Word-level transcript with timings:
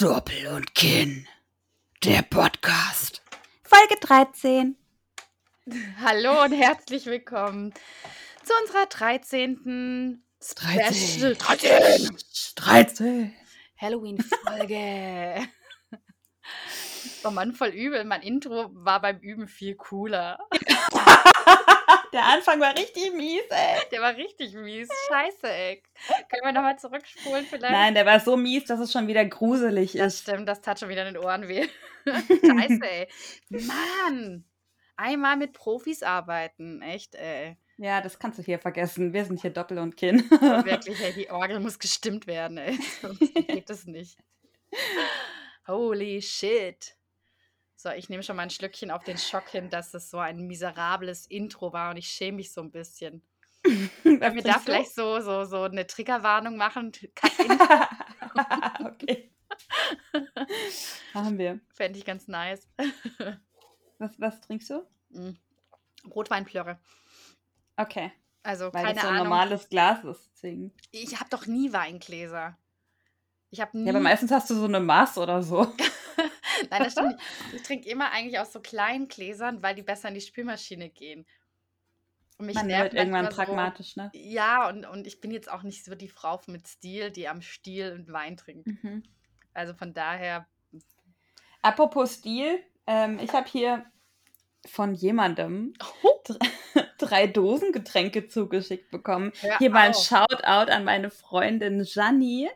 Doppel 0.00 0.46
und 0.46 0.74
Kinn. 0.74 1.28
Der 2.04 2.22
Podcast. 2.22 3.20
Folge 3.62 3.96
13. 4.00 4.74
Hallo 6.02 6.42
und 6.42 6.52
herzlich 6.52 7.04
willkommen 7.04 7.74
zu 8.42 8.54
unserer 8.62 8.86
13. 8.86 10.22
13. 10.54 11.18
Special 11.20 11.34
13. 11.34 12.16
13. 12.54 13.34
Halloween-Folge. 13.76 15.46
oh 17.24 17.30
Mann, 17.30 17.52
voll 17.52 17.68
übel. 17.68 18.02
Mein 18.04 18.22
Intro 18.22 18.70
war 18.72 19.02
beim 19.02 19.18
Üben 19.18 19.48
viel 19.48 19.74
cooler. 19.74 20.38
Der 22.12 22.24
Anfang 22.26 22.60
war 22.60 22.76
richtig 22.76 23.12
mies, 23.14 23.42
ey. 23.50 23.78
Der 23.92 24.00
war 24.00 24.16
richtig 24.16 24.54
mies. 24.54 24.88
Scheiße, 25.08 25.48
ey. 25.48 25.82
Können 26.28 26.42
wir 26.44 26.52
nochmal 26.52 26.78
zurückspulen 26.78 27.44
vielleicht? 27.46 27.72
Nein, 27.72 27.94
der 27.94 28.04
war 28.06 28.18
so 28.20 28.36
mies, 28.36 28.64
dass 28.64 28.80
es 28.80 28.90
schon 28.92 29.06
wieder 29.06 29.24
gruselig 29.24 29.92
Das 29.92 30.14
ist. 30.14 30.22
stimmt, 30.22 30.48
das 30.48 30.60
tat 30.60 30.80
schon 30.80 30.88
wieder 30.88 31.06
in 31.06 31.14
den 31.14 31.22
Ohren 31.24 31.46
weh. 31.48 31.68
Scheiße, 32.06 32.80
ey. 32.82 33.08
Mann. 33.50 34.44
Einmal 34.96 35.36
mit 35.36 35.52
Profis 35.52 36.02
arbeiten. 36.02 36.82
Echt, 36.82 37.14
ey. 37.14 37.56
Ja, 37.78 38.00
das 38.02 38.18
kannst 38.18 38.38
du 38.38 38.42
hier 38.42 38.58
vergessen. 38.58 39.12
Wir 39.14 39.24
sind 39.24 39.40
hier 39.40 39.50
Doppel 39.50 39.78
und 39.78 39.96
Kinn. 39.96 40.28
Wirklich, 40.30 41.00
ey, 41.00 41.12
die 41.14 41.30
Orgel 41.30 41.60
muss 41.60 41.78
gestimmt 41.78 42.26
werden, 42.26 42.58
ey. 42.58 42.78
Sonst 43.00 43.20
geht 43.48 43.70
es 43.70 43.86
nicht. 43.86 44.18
Holy 45.66 46.20
shit. 46.20 46.94
So, 47.82 47.88
ich 47.88 48.10
nehme 48.10 48.22
schon 48.22 48.36
mal 48.36 48.42
ein 48.42 48.50
Schlückchen 48.50 48.90
auf 48.90 49.04
den 49.04 49.16
Schock 49.16 49.48
hin, 49.48 49.70
dass 49.70 49.94
es 49.94 50.10
so 50.10 50.18
ein 50.18 50.46
miserables 50.46 51.24
Intro 51.24 51.72
war 51.72 51.90
und 51.90 51.96
ich 51.96 52.08
schäme 52.08 52.36
mich 52.36 52.52
so 52.52 52.60
ein 52.60 52.70
bisschen. 52.70 53.22
Können 54.02 54.34
wir 54.34 54.42
da 54.42 54.58
vielleicht 54.58 54.94
so, 54.94 55.20
so, 55.20 55.46
so 55.46 55.62
eine 55.62 55.86
Triggerwarnung 55.86 56.56
machen? 56.56 56.92
Okay. 58.84 59.32
Haben 61.14 61.38
wir. 61.38 61.58
fände 61.74 61.98
ich 61.98 62.04
ganz 62.04 62.28
nice. 62.28 62.68
Was, 63.98 64.20
was 64.20 64.40
trinkst 64.40 64.70
du? 64.70 64.86
Mm. 65.10 65.30
Rotweinplörre. 66.08 66.78
Okay. 67.76 68.12
Also, 68.42 68.72
Weil 68.72 68.84
keine 68.84 68.94
das 68.94 69.02
so 69.02 69.08
ein 69.08 69.14
Ahnung. 69.14 69.28
normales 69.28 69.68
Glas 69.68 70.04
ist. 70.04 70.30
Deswegen. 70.34 70.72
Ich 70.92 71.18
habe 71.18 71.28
doch 71.28 71.46
nie 71.46 71.72
Weingläser. 71.72 72.56
Ich 73.50 73.60
habe 73.60 73.76
nie. 73.76 73.86
Ja, 73.86 73.92
aber 73.92 74.00
meistens 74.00 74.30
hast 74.30 74.48
du 74.50 74.54
so 74.54 74.66
eine 74.66 74.80
Maß 74.80 75.18
oder 75.18 75.42
so. 75.42 75.74
Nein, 76.70 76.84
das 76.84 76.92
stimmt 76.92 77.08
nicht. 77.08 77.20
Ich 77.54 77.62
trinke 77.62 77.88
immer 77.88 78.10
eigentlich 78.10 78.38
aus 78.38 78.52
so 78.52 78.60
kleinen 78.60 79.08
Gläsern, 79.08 79.62
weil 79.62 79.74
die 79.74 79.82
besser 79.82 80.08
in 80.08 80.14
die 80.14 80.20
Spülmaschine 80.20 80.90
gehen. 80.90 81.26
Und 82.38 82.46
mich 82.46 82.54
Man 82.54 82.66
nervt 82.66 82.92
wird 82.92 82.94
irgendwann 82.94 83.28
pragmatisch, 83.28 83.96
ne? 83.96 84.10
So, 84.12 84.18
ja, 84.18 84.68
und, 84.68 84.86
und 84.86 85.06
ich 85.06 85.20
bin 85.20 85.30
jetzt 85.30 85.50
auch 85.50 85.62
nicht 85.62 85.84
so 85.84 85.94
die 85.94 86.08
Frau 86.08 86.40
mit 86.46 86.66
Stil, 86.66 87.10
die 87.10 87.28
am 87.28 87.42
Stiel 87.42 87.92
und 87.92 88.12
Wein 88.12 88.36
trinkt. 88.36 88.66
Mhm. 88.66 89.02
Also 89.52 89.74
von 89.74 89.92
daher, 89.92 90.46
Apropos 91.62 92.14
Stil, 92.14 92.58
ähm, 92.86 93.18
ich 93.18 93.32
habe 93.32 93.48
hier 93.48 93.84
von 94.66 94.94
jemandem 94.94 95.72
drei 96.98 97.26
Dosen 97.26 97.72
Getränke 97.72 98.28
zugeschickt 98.28 98.90
bekommen. 98.90 99.32
hör 99.40 99.58
Hier 99.58 99.70
mal 99.70 99.86
ein 99.86 99.90
auf. 99.94 100.04
Shoutout 100.04 100.70
an 100.70 100.84
meine 100.84 101.10
Freundin 101.10 101.82
Janni. 101.84 102.48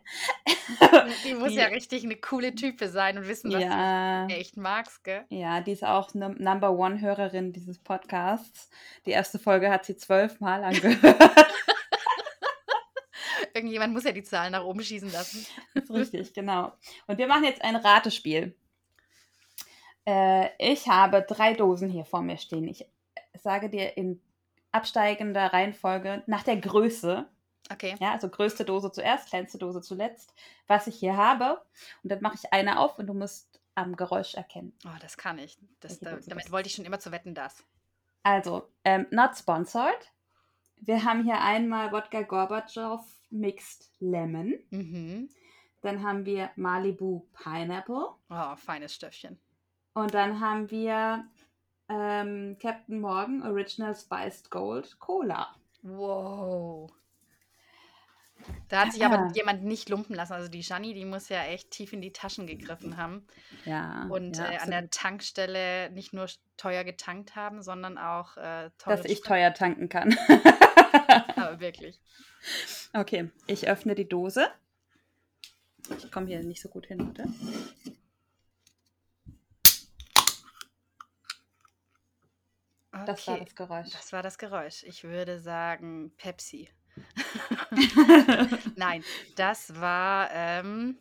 Die 1.25 1.35
muss 1.35 1.49
Die- 1.51 1.57
ja 1.57 1.67
richtig 1.67 2.05
eine 2.05 2.17
coole 2.17 2.55
Type 2.55 2.89
sein 2.89 3.17
und 3.19 3.27
wissen, 3.27 3.53
was 3.53 3.63
Ja, 3.63 4.27
du 4.27 4.35
echt 4.35 4.57
magst, 4.57 5.03
gell? 5.05 5.25
ja, 5.31 5.61
die 5.61 5.73
ist 5.73 5.85
auch 5.85 6.15
eine 6.15 6.31
Number 6.31 6.73
One 6.73 7.01
Hörerin 7.01 7.53
dieses 7.53 7.79
Podcasts. 7.79 8.69
Die 9.07 9.11
erste 9.11 9.39
Folge 9.39 9.71
hat 9.71 9.85
sie 9.87 9.97
zwölfmal 9.97 10.63
angehört. 10.63 11.17
Irgendjemand 13.55 13.93
muss 13.93 14.05
ja 14.05 14.13
die 14.13 14.25
Zahlen 14.25 14.53
nach 14.53 14.65
oben 14.65 14.83
schießen 14.83 15.13
lassen. 15.13 15.47
Das 15.75 15.85
ist 15.85 15.91
richtig, 15.91 16.33
genau. 16.35 16.73
Und 17.07 17.19
wir 17.19 17.27
machen 17.29 17.45
jetzt 17.45 17.63
ein 17.63 17.77
Ratespiel. 17.77 18.57
Äh, 20.07 20.49
ich 20.59 20.89
habe 20.89 21.23
drei 21.23 21.55
Dosen 21.55 21.89
hier 21.89 22.05
vor 22.05 22.23
mir 22.23 22.37
stehen. 22.37 22.69
Ich 22.69 22.87
sage 23.35 23.71
dir 23.71 23.97
in 23.97 24.21
absteigender 24.73 25.53
Reihenfolge 25.53 26.23
nach 26.27 26.43
der 26.43 26.57
Größe, 26.57 27.27
Okay. 27.73 27.95
ja, 27.99 28.13
also 28.13 28.29
größte 28.29 28.65
Dose 28.65 28.93
zuerst, 28.93 29.29
kleinste 29.29 29.57
Dose 29.57 29.81
zuletzt, 29.81 30.35
was 30.67 30.87
ich 30.87 30.97
hier 30.97 31.17
habe. 31.17 31.63
Und 32.03 32.11
dann 32.13 32.21
mache 32.21 32.35
ich 32.35 32.53
eine 32.53 32.79
auf 32.79 32.99
und 32.99 33.07
du 33.07 33.15
musst 33.15 33.61
am 33.75 33.97
Geräusch 33.97 34.35
erkennen. 34.35 34.73
Oh, 34.85 34.97
das 35.01 35.17
kann 35.17 35.39
ich. 35.39 35.59
Das, 35.81 35.99
da, 35.99 36.19
damit 36.27 36.51
wollte 36.53 36.69
ich 36.69 36.75
schon 36.75 36.85
immer 36.85 37.01
zu 37.01 37.11
wetten, 37.11 37.35
das. 37.35 37.65
Also, 38.23 38.69
ähm, 38.85 39.07
not 39.11 39.37
sponsored. 39.37 40.13
Wir 40.77 41.05
haben 41.05 41.25
hier 41.25 41.41
einmal 41.41 41.93
Wodka 41.93 42.23
Gorbatschow 42.23 43.01
Mixed 43.31 43.91
Lemon. 44.01 44.59
Mhm. 44.71 45.31
Dann 45.83 46.03
haben 46.03 46.25
wir 46.27 46.51
Malibu 46.57 47.23
Pineapple. 47.33 48.09
Oh, 48.31 48.57
feines 48.57 48.95
Stöffchen. 48.95 49.39
Und 49.95 50.13
dann 50.15 50.41
haben 50.41 50.71
wir 50.71 51.25
ähm, 51.89 52.57
Captain 52.61 53.01
Morgan 53.01 53.43
Original 53.43 53.95
Spiced 53.95 54.51
Gold 54.51 54.99
Cola. 54.99 55.55
Wow. 55.83 56.91
Da 58.69 58.83
hat 58.85 58.93
sich 58.93 59.05
aber 59.05 59.19
Ah. 59.19 59.33
jemand 59.35 59.65
nicht 59.65 59.89
lumpen 59.89 60.15
lassen. 60.15 60.33
Also 60.35 60.51
die 60.51 60.61
Janni, 60.61 60.93
die 60.93 61.05
muss 61.05 61.29
ja 61.29 61.45
echt 61.45 61.71
tief 61.71 61.93
in 61.93 62.03
die 62.03 62.13
Taschen 62.13 62.47
gegriffen 62.47 62.97
haben. 62.97 63.27
Ja. 63.65 64.07
Und 64.11 64.37
ja, 64.37 64.51
äh, 64.53 64.57
an 64.59 64.71
der 64.71 64.91
Tankstelle 64.91 65.91
nicht 65.93 66.13
nur 66.13 66.27
teuer 66.57 66.85
getankt 66.85 67.37
haben, 67.37 67.63
sondern 67.63 67.97
auch 67.97 68.37
äh, 68.37 68.71
Dass 68.85 69.05
ich 69.05 69.23
teuer 69.23 69.55
tanken 69.55 69.89
kann. 69.89 70.17
Aber 71.37 71.61
wirklich. 71.61 72.01
okay, 72.93 73.31
ich 73.47 73.69
öffne 73.69 73.95
die 73.95 74.09
Dose. 74.09 74.49
Ich 75.99 76.11
komme 76.11 76.27
hier 76.27 76.43
nicht 76.43 76.61
so 76.63 76.69
gut 76.69 76.87
hin, 76.87 76.99
warte. 77.07 77.25
Das 83.07 83.27
war 83.27 83.35
Okay. 83.35 83.45
das 83.45 83.55
Geräusch. 83.55 83.91
Das 83.91 84.13
war 84.13 84.23
das 84.23 84.39
Geräusch. 84.39 84.85
Ich 84.85 85.05
würde 85.05 85.41
sagen 85.41 86.13
Pepsi. 86.17 86.69
Nein, 88.77 89.03
das 89.37 89.81
war 89.81 90.31
ähm, 90.33 90.99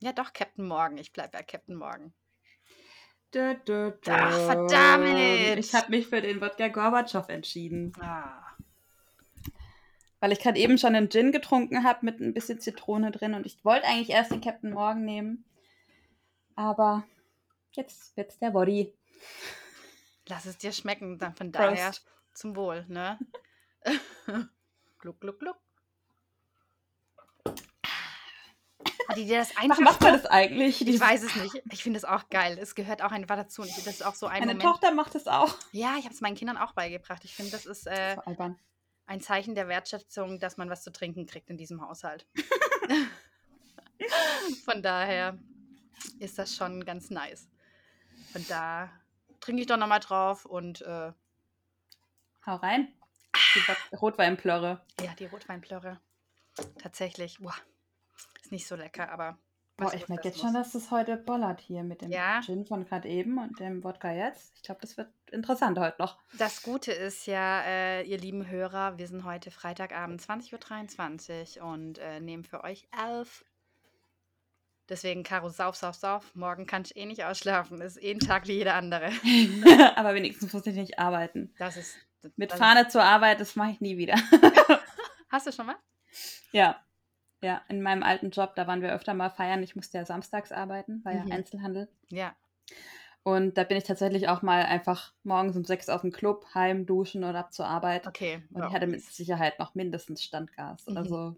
ja 0.00 0.12
doch 0.12 0.32
Captain 0.32 0.66
Morgan. 0.66 0.98
Ich 0.98 1.12
bleibe 1.12 1.30
bei 1.30 1.42
Captain 1.44 1.76
Morgan. 1.76 2.12
Dö, 3.32 3.54
dö, 3.54 3.90
dö. 3.90 4.12
Ach, 4.12 4.38
verdammt! 4.46 5.58
Ich 5.58 5.74
habe 5.74 5.90
mich 5.90 6.06
für 6.06 6.20
den 6.20 6.40
Wodka 6.40 6.68
Gorbatschow 6.68 7.28
entschieden. 7.28 7.92
Ah. 8.00 8.42
Weil 10.20 10.32
ich 10.32 10.40
gerade 10.40 10.58
eben 10.58 10.78
schon 10.78 10.94
einen 10.94 11.10
Gin 11.10 11.30
getrunken 11.32 11.84
habe 11.84 12.04
mit 12.04 12.20
ein 12.20 12.34
bisschen 12.34 12.58
Zitrone 12.60 13.10
drin 13.10 13.34
und 13.34 13.46
ich 13.46 13.64
wollte 13.64 13.86
eigentlich 13.86 14.10
erst 14.10 14.30
den 14.32 14.40
Captain 14.40 14.72
Morgan 14.72 15.04
nehmen. 15.04 15.44
Aber 16.54 17.04
jetzt 17.72 18.16
wird's 18.16 18.38
der 18.38 18.50
Body. 18.50 18.94
Lass 20.28 20.46
es 20.46 20.58
dir 20.58 20.72
schmecken. 20.72 21.18
Dann 21.18 21.34
von 21.34 21.52
Prost. 21.52 21.64
daher 21.64 21.92
zum 22.34 22.56
Wohl, 22.56 22.84
ne? 22.88 23.18
gluck, 24.98 25.20
gluck, 25.20 25.38
gluck. 25.38 25.56
Hat 29.08 29.16
die 29.16 29.26
dir 29.26 29.38
das 29.38 29.52
Ach, 29.56 29.62
einfach 29.62 29.78
macht 29.80 30.00
man 30.00 30.14
das 30.14 30.26
eigentlich? 30.26 30.86
Ich 30.86 31.00
weiß 31.00 31.22
es 31.22 31.36
nicht. 31.36 31.62
Ich 31.70 31.82
finde 31.82 31.98
es 31.98 32.04
auch 32.04 32.28
geil. 32.28 32.58
Es 32.60 32.74
gehört 32.74 33.02
auch 33.02 33.12
einfach 33.12 33.36
dazu. 33.36 33.62
Und 33.62 33.70
das 33.76 33.86
ist 33.86 34.04
auch 34.04 34.16
so 34.16 34.26
ein 34.26 34.40
Meine 34.40 34.54
Moment. 34.54 34.62
Tochter 34.62 34.92
macht 34.92 35.14
es 35.14 35.28
auch. 35.28 35.54
Ja, 35.70 35.94
ich 35.98 36.04
habe 36.04 36.14
es 36.14 36.20
meinen 36.20 36.34
Kindern 36.34 36.56
auch 36.56 36.72
beigebracht. 36.72 37.24
Ich 37.24 37.34
finde, 37.34 37.52
das 37.52 37.66
ist 37.66 37.86
äh, 37.86 38.16
albern. 38.24 38.58
ein 39.06 39.20
Zeichen 39.20 39.54
der 39.54 39.68
Wertschätzung, 39.68 40.40
dass 40.40 40.56
man 40.56 40.68
was 40.70 40.82
zu 40.82 40.90
trinken 40.90 41.26
kriegt 41.26 41.50
in 41.50 41.56
diesem 41.56 41.80
Haushalt. 41.80 42.26
Von 44.64 44.82
daher 44.82 45.38
ist 46.18 46.38
das 46.38 46.56
schon 46.56 46.84
ganz 46.84 47.10
nice. 47.10 47.48
Und 48.34 48.50
da 48.50 48.90
trinke 49.46 49.62
ich 49.62 49.68
doch 49.68 49.76
nochmal 49.76 50.00
drauf 50.00 50.44
und 50.44 50.82
äh, 50.82 51.12
Hau 52.44 52.56
rein. 52.56 52.88
Die 53.54 53.60
Wod- 53.60 54.00
Rotweinplörre. 54.02 54.80
ja, 55.00 55.14
die 55.18 55.26
Rotweinplörre. 55.26 56.00
Tatsächlich, 56.78 57.38
boah, 57.40 57.54
ist 58.42 58.50
nicht 58.52 58.66
so 58.66 58.76
lecker, 58.76 59.10
aber. 59.10 59.38
Boah, 59.76 59.92
ich 59.92 60.08
merke 60.08 60.28
jetzt 60.28 60.40
schon, 60.40 60.54
dass 60.54 60.74
es 60.74 60.90
heute 60.90 61.16
bollert 61.18 61.60
hier 61.60 61.82
mit 61.82 62.00
dem 62.00 62.10
Ja? 62.10 62.40
Gin 62.40 62.64
von 62.64 62.86
gerade 62.86 63.08
eben 63.08 63.36
und 63.38 63.60
dem 63.60 63.84
Wodka 63.84 64.10
jetzt. 64.10 64.52
Ich 64.56 64.62
glaube, 64.62 64.80
das 64.80 64.96
wird 64.96 65.10
interessant 65.30 65.78
heute 65.78 66.00
noch. 66.00 66.16
Das 66.38 66.62
Gute 66.62 66.92
ist 66.92 67.26
ja, 67.26 67.60
äh, 67.62 68.02
ihr 68.04 68.16
lieben 68.16 68.46
Hörer, 68.48 68.96
wir 68.96 69.06
sind 69.06 69.24
heute 69.24 69.50
Freitagabend 69.50 70.22
20.23 70.22 71.60
Uhr 71.60 71.66
und 71.66 71.98
äh, 71.98 72.20
nehmen 72.20 72.44
für 72.44 72.64
euch 72.64 72.88
elf. 73.06 73.44
Deswegen, 74.88 75.22
Caro, 75.24 75.48
sauf, 75.48 75.74
sauf, 75.76 75.96
sauf. 75.96 76.34
Morgen 76.34 76.66
kann 76.66 76.82
ich 76.82 76.96
eh 76.96 77.06
nicht 77.06 77.24
ausschlafen. 77.24 77.80
Ist 77.80 78.00
eh 78.02 78.12
ein 78.12 78.20
Tag 78.20 78.46
wie 78.46 78.52
jeder 78.52 78.74
andere. 78.74 79.06
Aber 79.96 80.14
wenigstens 80.14 80.52
muss 80.52 80.66
ich 80.66 80.76
nicht 80.76 80.98
arbeiten. 80.98 81.52
Das 81.58 81.76
ist. 81.76 81.96
Mit 82.36 82.50
das 82.52 82.58
Fahne 82.58 82.88
zur 82.88 83.02
Arbeit, 83.04 83.40
das 83.40 83.54
mache 83.56 83.70
ich 83.70 83.80
nie 83.80 83.96
wieder. 83.98 84.14
Ist, 84.14 84.32
hast 85.30 85.46
du 85.46 85.52
schon 85.52 85.66
mal? 85.66 85.76
ja. 86.52 86.80
Ja, 87.42 87.60
in 87.68 87.82
meinem 87.82 88.02
alten 88.02 88.30
Job, 88.30 88.54
da 88.56 88.66
waren 88.66 88.80
wir 88.80 88.92
öfter 88.94 89.12
mal 89.12 89.28
feiern. 89.28 89.62
Ich 89.62 89.76
musste 89.76 89.98
ja 89.98 90.06
samstags 90.06 90.52
arbeiten, 90.52 91.04
war 91.04 91.12
Mhm. 91.12 91.28
ja 91.28 91.36
Einzelhandel. 91.36 91.88
Ja. 92.08 92.34
Und 93.22 93.58
da 93.58 93.64
bin 93.64 93.76
ich 93.76 93.84
tatsächlich 93.84 94.28
auch 94.28 94.40
mal 94.40 94.62
einfach 94.64 95.12
morgens 95.22 95.54
um 95.54 95.64
sechs 95.64 95.88
auf 95.90 96.00
dem 96.00 96.12
Club, 96.12 96.46
heim, 96.54 96.86
duschen 96.86 97.24
oder 97.24 97.40
ab 97.40 97.52
zur 97.52 97.66
Arbeit. 97.66 98.06
Okay. 98.06 98.42
Und 98.52 98.62
ja. 98.62 98.68
ich 98.68 98.74
hatte 98.74 98.86
mit 98.86 99.02
Sicherheit 99.02 99.58
noch 99.58 99.74
mindestens 99.74 100.22
Standgas. 100.24 100.86
Mhm. 100.86 100.96
Also 100.96 101.36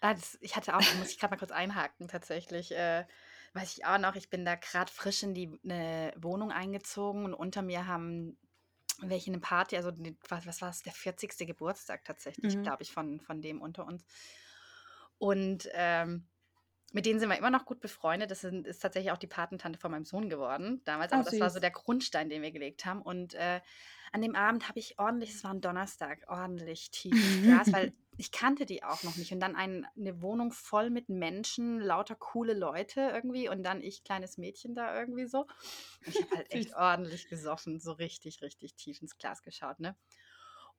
Ah, 0.00 0.14
das, 0.14 0.38
ich 0.40 0.56
hatte 0.56 0.74
auch, 0.76 0.94
muss 0.94 1.10
ich 1.10 1.18
gerade 1.18 1.32
mal 1.34 1.38
kurz 1.38 1.50
einhaken, 1.52 2.08
tatsächlich. 2.08 2.72
Äh, 2.72 3.06
weiß 3.52 3.76
ich 3.76 3.84
auch 3.84 3.98
noch, 3.98 4.14
ich 4.14 4.30
bin 4.30 4.44
da 4.44 4.54
gerade 4.54 4.90
frisch 4.90 5.22
in 5.22 5.34
die 5.34 5.58
eine 5.64 6.12
Wohnung 6.16 6.52
eingezogen 6.52 7.24
und 7.24 7.34
unter 7.34 7.62
mir 7.62 7.86
haben 7.86 8.38
welche 9.02 9.30
eine 9.30 9.40
Party, 9.40 9.76
also 9.76 9.90
die, 9.90 10.16
was, 10.28 10.46
was 10.46 10.60
war 10.62 10.70
es, 10.70 10.82
der 10.82 10.92
40. 10.92 11.46
Geburtstag 11.46 12.04
tatsächlich, 12.04 12.54
Mhm. 12.56 12.62
glaube 12.62 12.82
ich, 12.82 12.92
von, 12.92 13.20
von 13.20 13.40
dem 13.42 13.60
unter 13.62 13.86
uns. 13.86 14.04
Und 15.18 15.68
ähm, 15.72 16.28
mit 16.92 17.06
denen 17.06 17.20
sind 17.20 17.28
wir 17.28 17.38
immer 17.38 17.50
noch 17.50 17.66
gut 17.66 17.80
befreundet. 17.80 18.30
Das 18.30 18.40
sind, 18.40 18.66
ist 18.66 18.80
tatsächlich 18.80 19.12
auch 19.12 19.18
die 19.18 19.26
Patentante 19.26 19.78
von 19.78 19.90
meinem 19.90 20.04
Sohn 20.04 20.28
geworden 20.28 20.82
damals. 20.84 21.12
Aber 21.12 21.22
Oh, 21.22 21.24
das 21.24 21.40
war 21.40 21.50
so 21.50 21.60
der 21.60 21.70
Grundstein, 21.70 22.28
den 22.30 22.42
wir 22.42 22.52
gelegt 22.52 22.84
haben. 22.86 23.02
Und 23.02 23.34
äh, 23.34 23.60
an 24.12 24.22
dem 24.22 24.34
Abend 24.34 24.68
habe 24.68 24.78
ich 24.78 24.98
ordentlich, 24.98 25.30
es 25.30 25.44
war 25.44 25.52
ein 25.54 25.60
Donnerstag, 25.60 26.24
ordentlich 26.28 26.90
tief 26.90 27.38
Glas, 27.42 27.72
weil 27.72 27.92
ich 28.20 28.32
kannte 28.32 28.66
die 28.66 28.84
auch 28.84 29.02
noch 29.02 29.16
nicht. 29.16 29.32
Und 29.32 29.40
dann 29.40 29.56
ein, 29.56 29.86
eine 29.96 30.20
Wohnung 30.20 30.52
voll 30.52 30.90
mit 30.90 31.08
Menschen, 31.08 31.80
lauter 31.80 32.14
coole 32.14 32.52
Leute 32.52 33.00
irgendwie. 33.00 33.48
Und 33.48 33.62
dann 33.62 33.80
ich, 33.80 34.04
kleines 34.04 34.36
Mädchen 34.36 34.74
da 34.74 34.94
irgendwie 34.94 35.26
so. 35.26 35.40
Und 35.40 35.48
ich 36.06 36.20
habe 36.20 36.36
halt 36.36 36.50
echt 36.52 36.74
ordentlich 36.76 37.28
gesoffen, 37.28 37.80
so 37.80 37.92
richtig, 37.92 38.42
richtig 38.42 38.74
tief 38.74 39.00
ins 39.00 39.16
Glas 39.16 39.42
geschaut, 39.42 39.80
ne? 39.80 39.96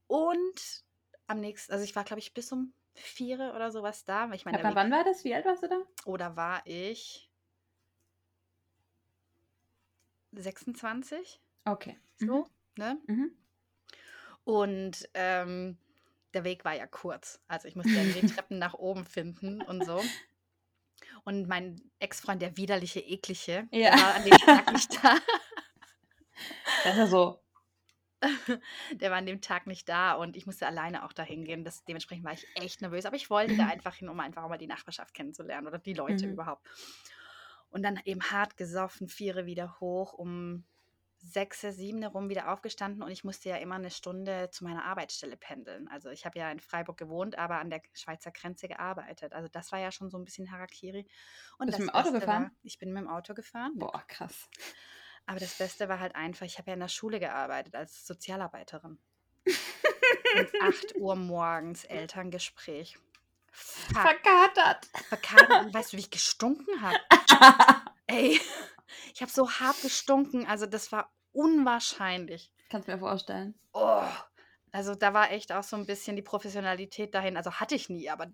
Und 0.05 0.83
am 1.25 1.39
nächsten, 1.39 1.71
also 1.73 1.83
ich 1.83 1.95
war, 1.95 2.03
glaube 2.03 2.19
ich, 2.19 2.33
bis 2.33 2.51
um 2.51 2.73
vier 2.93 3.53
oder 3.55 3.71
sowas 3.71 4.05
da. 4.05 4.29
weil 4.29 4.35
Ich 4.35 4.45
meine, 4.45 4.63
Aber 4.63 4.75
wann 4.75 4.91
war 4.91 5.03
das? 5.03 5.23
Wie 5.23 5.33
alt 5.33 5.45
warst 5.45 5.63
du 5.63 5.67
da? 5.67 5.81
oder 6.05 6.35
war 6.35 6.61
ich 6.65 7.31
26? 10.31 11.41
Okay. 11.65 11.97
So, 12.17 12.45
ne? 12.77 12.99
Mhm. 13.07 13.15
Mhm. 13.15 13.31
Und 14.43 15.09
ähm, 15.13 15.77
der 16.33 16.43
Weg 16.43 16.63
war 16.65 16.75
ja 16.75 16.87
kurz. 16.87 17.41
Also 17.47 17.67
ich 17.67 17.75
musste 17.75 17.93
dann 17.93 18.13
die 18.13 18.21
Treppen 18.33 18.57
nach 18.59 18.73
oben 18.73 19.05
finden 19.05 19.61
und 19.61 19.85
so. 19.85 20.03
Und 21.23 21.47
mein 21.47 21.81
Ex-Freund, 21.99 22.41
der 22.41 22.57
widerliche, 22.57 22.99
eklige, 22.99 23.67
Ja. 23.71 23.91
war 23.93 24.15
an 24.15 24.23
dem 24.23 24.37
Tag 24.37 24.71
nicht 24.73 24.91
da. 25.03 25.17
Das 26.83 26.93
ist 26.93 26.97
ja 26.99 27.07
so. 27.07 27.41
Der 28.93 29.09
war 29.09 29.17
an 29.17 29.25
dem 29.25 29.41
Tag 29.41 29.65
nicht 29.65 29.89
da 29.89 30.13
und 30.13 30.37
ich 30.37 30.45
musste 30.45 30.67
alleine 30.67 31.03
auch 31.05 31.13
dahin 31.13 31.43
gehen. 31.43 31.63
Das, 31.63 31.83
dementsprechend 31.85 32.23
war 32.23 32.33
ich 32.33 32.45
echt 32.55 32.81
nervös. 32.81 33.05
Aber 33.07 33.15
ich 33.15 33.29
wollte 33.31 33.57
da 33.57 33.65
einfach 33.65 33.95
hin, 33.95 34.09
um 34.09 34.19
einfach 34.19 34.43
auch 34.43 34.49
mal 34.49 34.59
die 34.59 34.67
Nachbarschaft 34.67 35.13
kennenzulernen 35.15 35.65
oder 35.67 35.79
die 35.79 35.93
Leute 35.95 36.27
Mhm. 36.27 36.33
überhaupt. 36.33 36.67
Und 37.71 37.81
dann 37.83 37.99
eben 38.05 38.21
hart 38.21 38.57
gesoffen, 38.57 39.07
viere 39.07 39.45
wieder 39.47 39.79
hoch, 39.79 40.13
um 40.13 40.65
sechs, 41.21 41.61
sieben 41.61 42.03
rum 42.03 42.29
wieder 42.29 42.51
aufgestanden 42.51 43.03
und 43.03 43.11
ich 43.11 43.23
musste 43.23 43.49
ja 43.49 43.57
immer 43.57 43.75
eine 43.75 43.91
Stunde 43.91 44.49
zu 44.51 44.63
meiner 44.63 44.85
Arbeitsstelle 44.85 45.37
pendeln. 45.37 45.87
Also 45.87 46.09
ich 46.09 46.25
habe 46.25 46.39
ja 46.39 46.51
in 46.51 46.59
Freiburg 46.59 46.97
gewohnt, 46.97 47.37
aber 47.37 47.59
an 47.59 47.69
der 47.69 47.81
Schweizer 47.93 48.31
Grenze 48.31 48.67
gearbeitet. 48.67 49.33
Also 49.33 49.47
das 49.47 49.71
war 49.71 49.79
ja 49.79 49.91
schon 49.91 50.09
so 50.09 50.17
ein 50.17 50.25
bisschen 50.25 50.51
Harakiri. 50.51 51.07
Und 51.57 51.67
Bist 51.67 51.79
du 51.79 51.83
mit 51.83 51.93
dem 51.93 51.95
Auto 51.95 52.11
gefahren? 52.11 52.43
War, 52.43 52.51
ich 52.63 52.79
bin 52.79 52.91
mit 52.91 53.03
dem 53.03 53.09
Auto 53.09 53.33
gefahren. 53.33 53.73
Boah, 53.75 54.03
krass. 54.07 54.49
Aber 55.25 55.39
das 55.39 55.57
Beste 55.57 55.87
war 55.87 55.99
halt 55.99 56.15
einfach, 56.15 56.45
ich 56.45 56.57
habe 56.57 56.71
ja 56.71 56.73
in 56.73 56.79
der 56.79 56.87
Schule 56.87 57.19
gearbeitet 57.19 57.75
als 57.75 58.05
Sozialarbeiterin. 58.05 58.97
Um 59.45 59.51
8 60.61 60.95
Uhr 60.95 61.15
morgens 61.15 61.85
Elterngespräch. 61.85 62.97
Fuck. 63.51 64.01
Verkatert. 64.01 64.89
Verkatert. 65.09 65.65
Und 65.65 65.73
weißt 65.73 65.93
du, 65.93 65.97
wie 65.97 66.01
ich 66.01 66.09
gestunken 66.09 66.81
habe? 66.81 66.97
Ey, 68.07 68.39
ich 69.13 69.21
habe 69.21 69.31
so 69.31 69.49
hart 69.49 69.81
gestunken. 69.81 70.45
Also 70.47 70.65
das 70.65 70.91
war 70.91 71.11
unwahrscheinlich. 71.31 72.51
Kannst 72.69 72.87
mir 72.87 72.99
vorstellen. 72.99 73.55
Oh. 73.73 74.03
Also 74.71 74.95
da 74.95 75.13
war 75.13 75.31
echt 75.31 75.51
auch 75.51 75.63
so 75.63 75.75
ein 75.75 75.85
bisschen 75.85 76.15
die 76.15 76.21
Professionalität 76.21 77.13
dahin. 77.13 77.35
Also 77.37 77.53
hatte 77.53 77.75
ich 77.75 77.89
nie, 77.89 78.09
aber 78.09 78.27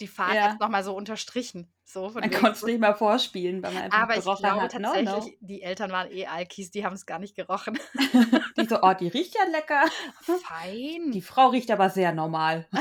die 0.00 0.08
Fahrt 0.08 0.34
Ja. 0.34 0.42
hat 0.42 0.52
es 0.54 0.60
nochmal 0.60 0.84
so 0.84 0.94
unterstrichen. 0.94 1.72
So 1.84 2.10
von 2.10 2.20
Man 2.20 2.30
konnte 2.30 2.50
es 2.52 2.62
nicht 2.64 2.80
mal 2.80 2.94
vorspielen, 2.94 3.62
weil 3.62 3.72
man 3.72 3.84
einfach 3.84 3.98
aber 3.98 4.16
ich 4.16 4.24
glaube 4.24 4.62
hat. 4.62 4.74
No, 4.74 4.92
tatsächlich, 4.92 5.38
die 5.40 5.62
Eltern 5.62 5.90
waren 5.90 6.10
eh 6.10 6.26
Alkis, 6.26 6.70
die 6.70 6.84
haben 6.84 6.94
es 6.94 7.06
gar 7.06 7.18
nicht 7.18 7.34
gerochen. 7.34 7.78
no. 8.12 8.22
Die 8.58 8.66
so, 8.66 8.80
oh, 8.82 8.94
die 8.94 9.08
riecht 9.08 9.34
ja 9.34 9.44
lecker. 9.44 9.84
Fein. 10.22 11.12
Die 11.12 11.20
Frau 11.22 11.48
riecht 11.48 11.70
aber 11.70 11.90
sehr 11.90 12.12
normal. 12.12 12.66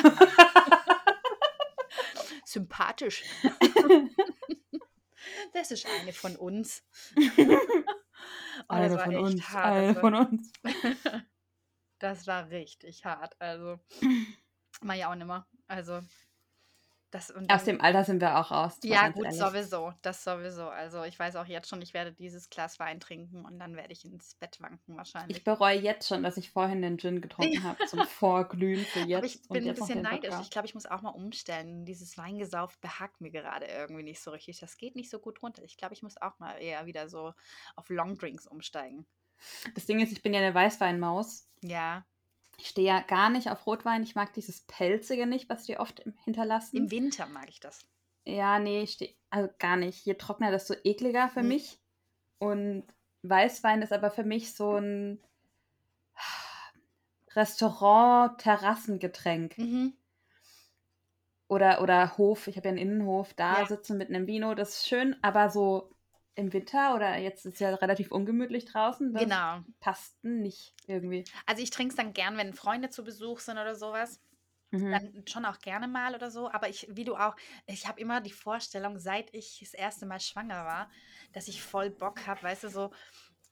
sympathisch. 2.46 3.24
das 5.54 5.72
ist 5.72 5.86
eine 5.86 6.14
von 6.14 6.36
uns. 6.36 6.84
Oh, 7.18 7.22
Eine 8.70 8.98
von 8.98 9.16
uns. 9.16 9.50
hart, 9.50 9.66
Eine 9.66 9.88
also. 9.88 10.00
von 10.00 10.16
uns. 10.16 10.52
Das 12.00 12.28
war 12.28 12.50
richtig 12.50 13.06
hart. 13.06 13.40
Also, 13.40 13.80
mal 14.82 14.98
ja 14.98 15.10
auch 15.10 15.16
nimmer. 15.16 15.48
Also, 15.68 16.02
das 17.12 17.32
und 17.32 17.52
Aus 17.52 17.64
dem 17.64 17.80
Alter 17.80 18.04
sind 18.04 18.20
wir 18.20 18.38
auch 18.38 18.52
raus. 18.52 18.78
Ja, 18.84 19.10
gut, 19.10 19.26
ehrlich. 19.26 19.40
sowieso. 19.40 19.94
Das 20.02 20.24
sowieso. 20.24 20.70
Also, 20.70 21.04
ich 21.04 21.18
weiß 21.18 21.36
auch 21.38 21.46
jetzt 21.46 21.70
schon, 21.70 21.82
ich 21.82 21.94
werde 21.94 22.12
dieses 22.12 22.50
Glas 22.50 22.80
Wein 22.80 23.00
trinken 23.00 23.46
und 23.46 23.60
dann 23.60 23.76
werde 23.76 23.94
ich 23.94 24.04
ins 24.06 24.36
Bett 24.36 24.60
wanken 24.60 24.98
wahrscheinlich. 24.98 25.38
Ich 25.38 25.44
bereue 25.44 25.80
jetzt 25.80 26.08
schon, 26.08 26.24
dass 26.24 26.38
ich 26.38 26.52
vorhin 26.52 26.82
den 26.82 26.98
Gin 26.98 27.22
getrunken 27.22 27.64
habe 27.64 27.86
zum 27.86 28.00
Vorglühen 28.08 28.84
für 28.86 29.00
jetzt. 29.00 29.18
Aber 29.18 29.26
ich 29.26 29.48
bin 29.48 29.68
ein 29.68 29.76
bisschen 29.76 30.02
neidisch. 30.02 30.36
Ich 30.42 30.50
glaube, 30.50 30.68
ich 30.68 30.74
muss 30.74 30.86
auch 30.86 31.02
mal 31.02 31.12
umstellen. 31.12 31.86
Dieses 31.86 32.18
Weingesauft 32.18 32.82
behagt 32.82 33.22
mir 33.22 33.32
gerade 33.32 33.66
irgendwie 33.66 34.04
nicht 34.04 34.22
so 34.22 34.32
richtig. 34.32 34.60
Das 34.60 34.78
geht 34.78 34.96
nicht 34.96 35.10
so 35.10 35.20
gut 35.20 35.42
runter. 35.42 35.64
Ich 35.64 35.78
glaube, 35.78 35.94
ich 35.94 36.04
muss 36.04 36.22
auch 36.22 36.38
mal 36.40 36.58
eher 36.58 36.86
wieder 36.86 37.08
so 37.08 37.34
auf 37.76 37.90
Longdrinks 37.90 38.48
umsteigen. 38.48 39.06
Das 39.74 39.86
Ding 39.86 40.00
ist, 40.00 40.12
ich 40.12 40.22
bin 40.22 40.34
ja 40.34 40.40
eine 40.40 40.54
Weißweinmaus. 40.54 41.48
Ja, 41.62 42.06
Ich 42.58 42.68
stehe 42.70 42.88
ja 42.88 43.02
gar 43.02 43.30
nicht 43.30 43.50
auf 43.50 43.66
Rotwein. 43.68 44.04
Ich 44.04 44.16
mag 44.16 44.34
dieses 44.34 44.62
Pelzige 44.62 45.28
nicht, 45.28 45.50
was 45.50 45.66
die 45.66 45.78
oft 45.78 46.04
hinterlassen. 46.24 46.78
im 46.78 46.92
Winter 46.92 47.26
mag 47.28 47.50
ich 47.50 47.60
das. 47.60 47.86
Ja, 48.26 48.60
nee, 48.60 48.84
ich 48.84 48.94
stehe 48.94 49.14
also 49.30 49.50
gar 49.60 49.76
nicht. 49.78 50.06
Je 50.06 50.16
trockener, 50.16 50.52
desto 50.52 50.74
ekliger 50.84 51.30
für 51.30 51.42
Mhm. 51.44 51.48
mich. 51.50 51.80
Und 52.40 52.84
Weißwein 53.24 53.82
ist 53.82 53.94
aber 53.94 54.12
für 54.12 54.24
mich 54.24 54.54
so 54.54 54.78
ein 54.78 55.20
Restaurant-Terrassengetränk. 57.36 59.58
Mhm. 59.58 59.94
Oder, 61.48 61.82
oder 61.82 62.18
Hof, 62.18 62.48
ich 62.48 62.58
habe 62.58 62.68
ja 62.68 62.72
einen 62.72 62.80
Innenhof, 62.80 63.34
da 63.36 63.60
Ja. 63.60 63.66
sitzen 63.68 63.98
mit 63.98 64.10
einem 64.10 64.28
Vino, 64.28 64.56
das 64.56 64.70
ist 64.78 64.88
schön, 64.88 65.16
aber 65.22 65.50
so 65.50 65.95
im 66.36 66.54
Winter 66.54 66.96
oder 66.96 67.18
jetzt 67.18 67.46
ist 67.46 67.56
es 67.56 67.60
ja 67.60 67.74
relativ 67.76 68.12
ungemütlich 68.12 68.66
draußen, 68.66 69.14
das 69.14 69.32
Genau. 69.32 69.66
passt 69.80 70.24
nicht 70.24 70.76
irgendwie. 70.88 71.30
Also 71.46 71.62
ich 71.64 71.70
trinke 71.70 71.92
es 71.92 71.96
dann 71.98 72.14
gern, 72.14 72.38
wenn 72.38 72.54
Freunde 72.54 72.90
zu 72.90 73.04
Besuch 73.04 73.40
sind 73.40 73.58
oder 73.58 73.76
sowas. 73.76 74.22
Mhm. 74.72 75.06
Dann 75.06 75.24
schon 75.28 75.46
auch 75.46 75.60
gerne 75.60 75.88
mal 75.88 76.16
oder 76.16 76.32
so. 76.32 76.52
Aber 76.52 76.70
ich, 76.70 76.88
wie 76.92 77.06
du 77.06 77.16
auch, 77.16 77.36
ich 77.68 77.88
habe 77.88 78.00
immer 78.02 78.22
die 78.22 78.32
Vorstellung, 78.32 79.00
seit 79.00 79.34
ich 79.34 79.60
das 79.62 79.74
erste 79.74 80.06
Mal 80.06 80.20
schwanger 80.22 80.66
war, 80.66 80.92
dass 81.34 81.48
ich 81.48 81.64
voll 81.64 81.92
Bock 81.92 82.28
habe, 82.28 82.44
weißt 82.44 82.66
du, 82.66 82.70
so, 82.70 82.92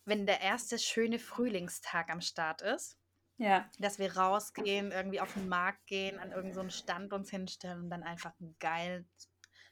wenn 0.05 0.25
der 0.27 0.41
erste 0.41 0.79
schöne 0.79 1.19
Frühlingstag 1.19 2.11
am 2.11 2.21
Start 2.21 2.61
ist, 2.61 2.99
Ja, 3.37 3.73
dass 3.79 3.99
wir 3.99 4.15
rausgehen, 4.17 4.91
irgendwie 4.91 5.21
auf 5.21 5.33
den 5.33 5.47
Markt 5.49 5.87
gehen, 5.87 6.19
an 6.19 6.31
irgendeinen 6.31 6.69
so 6.71 6.77
Stand 6.77 7.13
uns 7.13 7.29
hinstellen 7.31 7.81
und 7.83 7.89
dann 7.89 8.03
einfach 8.03 8.33
einen 8.39 8.57
geilen, 8.59 9.09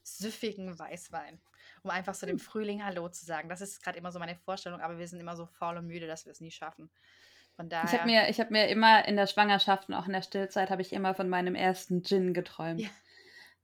süffigen 0.04 0.80
Weißwein. 0.80 1.42
Um 1.84 1.90
einfach 1.90 2.14
so 2.14 2.28
dem 2.28 2.38
Frühling 2.40 2.84
Hallo 2.84 3.10
zu 3.10 3.26
sagen. 3.26 3.50
Das 3.50 3.60
ist 3.62 3.82
gerade 3.84 3.98
immer 3.98 4.12
so 4.12 4.20
meine 4.20 4.36
Vorstellung, 4.36 4.82
aber 4.82 5.00
wir 5.00 5.08
sind 5.08 5.20
immer 5.20 5.36
so 5.36 5.48
faul 5.48 5.78
und 5.78 5.88
müde, 5.88 6.06
dass 6.08 6.26
wir 6.26 6.32
es 6.32 6.40
nie 6.42 6.52
schaffen. 6.52 6.90
Von 7.56 7.66
ich 7.66 7.72
daher. 7.72 7.92
habe 8.00 8.06
mir, 8.06 8.30
ich 8.30 8.40
hab 8.40 8.52
mir 8.52 8.68
immer 8.70 9.06
in 9.08 9.16
der 9.16 9.28
Schwangerschaft 9.28 9.90
und 9.90 9.96
auch 9.96 10.06
in 10.06 10.14
der 10.14 10.22
Stillzeit 10.22 10.70
habe 10.70 10.82
ich 10.82 10.94
immer 10.94 11.16
von 11.16 11.28
meinem 11.28 11.56
ersten 11.56 12.04
Gin 12.04 12.34
geträumt. 12.34 12.82
Ja. 12.82 12.90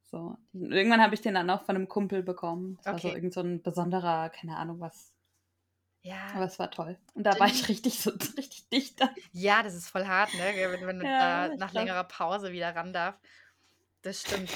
So. 0.10 0.38
Irgendwann 0.54 1.02
habe 1.02 1.14
ich 1.14 1.22
den 1.22 1.36
dann 1.36 1.50
auch 1.50 1.64
von 1.64 1.76
einem 1.76 1.88
Kumpel 1.88 2.24
bekommen. 2.24 2.78
Das 2.78 2.86
war 2.88 3.00
so 3.00 3.08
Okay. 3.10 3.18
irgend 3.18 3.34
so 3.34 3.42
ein 3.42 3.62
besonderer, 3.62 4.30
keine 4.30 4.58
Ahnung 4.58 4.80
was. 4.80 5.14
ja, 6.02 6.18
Aber 6.34 6.46
es 6.46 6.58
war 6.60 6.72
toll. 6.72 6.98
Und 7.14 7.24
da 7.24 7.38
war 7.40 7.48
Gin- 7.48 7.56
ich 7.56 7.70
richtig 7.70 8.00
so 8.00 8.12
richtig 8.38 8.68
dicht. 8.70 9.00
dann. 9.00 9.10
Ja, 9.32 9.62
das 9.64 9.76
ist 9.76 9.90
voll 9.90 10.06
hart, 10.08 10.34
ne? 10.34 10.54
Wenn, 10.56 10.88
wenn 10.88 10.98
man 10.98 11.06
Ja, 11.06 11.48
da 11.50 11.54
ich 11.54 11.60
nach 11.60 11.72
glaub- 11.72 11.82
längerer 11.84 12.04
Pause 12.06 12.52
wieder 12.52 12.76
ran 12.76 12.94
darf. 12.94 13.20
Das 14.08 14.22
stimmt. 14.22 14.50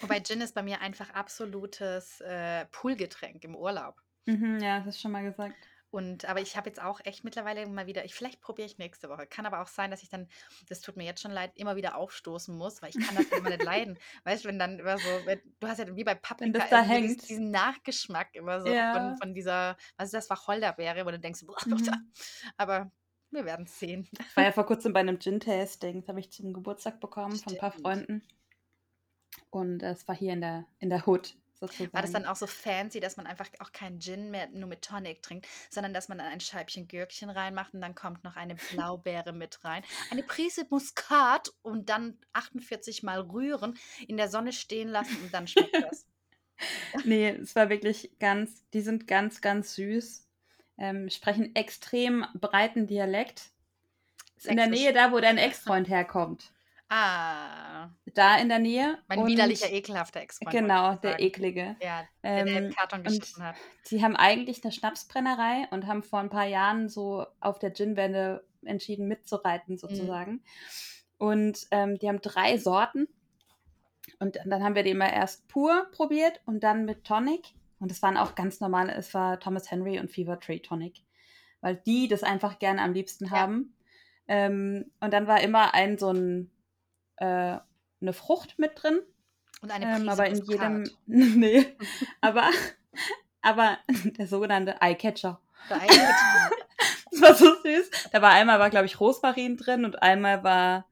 Wobei 0.00 0.20
Gin 0.20 0.40
ist 0.40 0.54
bei 0.54 0.62
mir 0.62 0.80
einfach 0.80 1.10
absolutes 1.10 2.22
äh, 2.22 2.64
Poolgetränk 2.70 3.44
im 3.44 3.54
Urlaub. 3.54 4.00
Mhm, 4.26 4.60
ja, 4.60 4.78
das 4.78 4.86
hast 4.86 4.96
du 4.98 5.00
schon 5.02 5.12
mal 5.12 5.24
gesagt. 5.24 5.68
Und 5.92 6.24
aber 6.24 6.40
ich 6.40 6.56
habe 6.56 6.68
jetzt 6.70 6.80
auch 6.80 7.00
echt 7.04 7.24
mittlerweile 7.24 7.66
mal 7.66 7.86
wieder, 7.86 8.04
ich, 8.04 8.14
vielleicht 8.14 8.40
probiere 8.40 8.66
ich 8.66 8.78
nächste 8.78 9.08
Woche. 9.08 9.26
Kann 9.26 9.44
aber 9.44 9.60
auch 9.60 9.66
sein, 9.66 9.90
dass 9.90 10.04
ich 10.04 10.08
dann, 10.08 10.28
das 10.68 10.80
tut 10.80 10.96
mir 10.96 11.04
jetzt 11.04 11.20
schon 11.20 11.32
leid, 11.32 11.50
immer 11.56 11.74
wieder 11.74 11.96
aufstoßen 11.96 12.56
muss, 12.56 12.80
weil 12.80 12.90
ich 12.90 13.00
kann 13.00 13.16
das 13.16 13.32
immer 13.32 13.48
nicht 13.48 13.60
leiden. 13.62 13.98
Weißt 14.24 14.44
du, 14.44 14.48
wenn 14.48 14.58
dann 14.60 14.78
immer 14.78 15.00
so, 15.00 15.26
wenn, 15.26 15.40
du 15.58 15.66
hast 15.66 15.78
ja 15.78 15.96
wie 15.96 16.04
bei 16.04 16.14
Paprika 16.14 16.62
das 16.62 16.70
da 16.70 16.82
hängt. 16.82 17.28
diesen 17.28 17.50
Nachgeschmack 17.50 18.34
immer 18.36 18.60
so 18.60 18.68
Ja. 18.70 18.92
von, 18.92 19.16
von 19.16 19.34
dieser, 19.34 19.76
was 19.96 20.06
ist 20.06 20.14
das, 20.14 20.30
Wacholderbeere, 20.30 21.04
wo 21.04 21.10
du 21.10 21.18
denkst, 21.18 21.44
boah, 21.44 21.56
Mhm. 21.66 22.12
aber 22.56 22.92
wir 23.32 23.44
werden 23.44 23.66
es 23.66 23.78
sehen. 23.78 24.08
Ich 24.30 24.36
war 24.36 24.44
ja 24.44 24.52
vor 24.52 24.64
kurzem 24.66 24.92
bei 24.92 25.00
einem 25.00 25.18
Gin-Tasting. 25.20 26.00
Das 26.00 26.08
habe 26.08 26.20
ich 26.20 26.32
zum 26.32 26.52
Geburtstag 26.52 27.00
bekommen 27.00 27.40
von 27.40 27.52
ein 27.52 27.58
paar 27.58 27.70
Stimmt. 27.72 27.72
Freunden. 27.72 28.22
Und 29.50 29.82
es 29.82 30.06
war 30.06 30.14
hier 30.14 30.32
in 30.32 30.40
der, 30.40 30.64
in 30.78 30.90
der 30.90 31.06
Hood. 31.06 31.34
sozusagen. 31.58 31.92
War 31.92 32.02
das 32.02 32.12
dann 32.12 32.24
auch 32.24 32.36
so 32.36 32.46
fancy, 32.46 33.00
dass 33.00 33.16
man 33.16 33.26
einfach 33.26 33.48
auch 33.58 33.72
keinen 33.72 34.00
Gin 34.00 34.30
mehr 34.30 34.48
nur 34.48 34.68
mit 34.68 34.82
Tonic 34.82 35.22
trinkt, 35.22 35.46
sondern 35.68 35.92
dass 35.92 36.08
man 36.08 36.18
dann 36.18 36.28
ein 36.28 36.40
Scheibchen 36.40 36.88
Gürkchen 36.88 37.30
reinmacht 37.30 37.74
und 37.74 37.80
dann 37.80 37.94
kommt 37.94 38.24
noch 38.24 38.36
eine 38.36 38.54
Blaubeere 38.72 39.32
mit 39.32 39.64
rein, 39.64 39.82
eine 40.10 40.22
Prise 40.22 40.66
Muskat 40.70 41.52
und 41.62 41.88
dann 41.88 42.16
48 42.32 43.02
Mal 43.02 43.20
rühren, 43.20 43.76
in 44.06 44.16
der 44.16 44.28
Sonne 44.28 44.52
stehen 44.52 44.88
lassen 44.88 45.16
und 45.22 45.34
dann 45.34 45.46
schmeckt 45.48 45.74
das. 45.90 46.06
nee, 47.04 47.30
es 47.30 47.56
war 47.56 47.68
wirklich 47.68 48.12
ganz, 48.18 48.68
die 48.70 48.82
sind 48.82 49.06
ganz, 49.06 49.40
ganz 49.40 49.74
süß. 49.74 50.26
Ähm, 50.78 51.10
sprechen 51.10 51.54
extrem 51.54 52.24
breiten 52.34 52.86
Dialekt. 52.86 53.50
Ist 54.36 54.46
in 54.46 54.56
der. 54.56 54.68
Nähe 54.68 54.94
da, 54.94 55.12
wo 55.12 55.20
dein 55.20 55.36
Ex-Freund 55.36 55.88
herkommt. 55.88 56.52
Ah, 56.92 57.88
Da 58.14 58.36
in 58.38 58.48
der 58.48 58.58
Nähe. 58.58 58.98
mein 59.06 59.20
und- 59.20 59.26
widerlicher, 59.28 59.70
ekelhafter 59.70 60.20
Ex-Freund. 60.20 60.50
Genau, 60.50 60.96
der 60.96 61.20
eklige. 61.20 61.76
Ja, 61.80 62.04
der, 62.24 62.44
der 62.44 62.56
Ähm, 62.56 62.64
im 62.66 62.72
Karton 62.74 63.04
geschissen 63.04 63.44
hat. 63.44 63.54
Sie 63.84 64.02
haben 64.02 64.16
eigentlich 64.16 64.64
eine 64.64 64.72
Schnapsbrennerei 64.72 65.68
und 65.70 65.86
haben 65.86 66.02
vor 66.02 66.18
ein 66.18 66.30
paar 66.30 66.46
Jahren 66.46 66.88
so 66.88 67.24
auf 67.38 67.60
der 67.60 67.72
Gin-Wende 67.72 68.44
entschieden 68.64 69.06
mitzureiten 69.06 69.78
sozusagen. 69.78 70.42
Und 71.16 71.66
ähm, 71.70 71.96
die 71.98 72.08
haben 72.08 72.20
drei 72.20 72.58
Sorten. 72.58 73.06
Und 74.18 74.38
dann 74.44 74.64
haben 74.64 74.74
wir 74.74 74.82
die 74.82 74.90
immer 74.90 75.12
erst 75.12 75.46
pur 75.48 75.86
probiert 75.92 76.40
und 76.44 76.64
dann 76.64 76.84
mit 76.84 77.04
Tonic. 77.04 77.54
Und 77.78 77.92
es 77.92 78.02
waren 78.02 78.16
auch 78.16 78.34
ganz 78.34 78.58
normale, 78.60 78.92
es 78.94 79.14
war 79.14 79.38
Thomas 79.38 79.70
Henry 79.70 80.00
und 80.00 80.10
Fever 80.10 80.40
Tree 80.40 80.58
Tonic. 80.58 81.02
Weil 81.60 81.76
die 81.76 82.08
das 82.08 82.24
einfach 82.24 82.58
gerne 82.58 82.82
am 82.82 82.92
liebsten 82.94 83.26
Ja. 83.26 83.30
haben. 83.30 83.76
Ähm, 84.26 84.90
und 85.00 85.12
dann 85.12 85.28
war 85.28 85.40
immer 85.40 85.72
ein 85.74 85.96
so 85.96 86.10
ein, 86.12 86.50
äh, 87.20 87.58
eine 88.00 88.12
Frucht 88.12 88.58
mit 88.58 88.72
drin. 88.82 88.98
Und 89.62 89.70
eine 89.70 89.86
Ähm, 89.86 89.96
Prise 90.06 90.10
aber 90.10 90.26
in 90.26 90.44
jedem. 90.44 90.90
nee. 91.06 91.66
aber, 92.20 92.50
aber 93.42 93.78
der 94.18 94.26
sogenannte 94.26 94.76
Eyecatcher. 94.80 95.40
Der 95.68 95.80
eigene- 95.80 96.08
Das 97.12 97.22
war 97.22 97.34
so 97.34 97.54
süß. 97.62 97.90
Da 98.12 98.22
war 98.22 98.30
einmal, 98.30 98.58
war, 98.60 98.70
glaube 98.70 98.86
ich, 98.86 99.00
Rosmarin 99.00 99.56
drin 99.56 99.84
und 99.84 100.00
einmal 100.02 100.44
war 100.44 100.86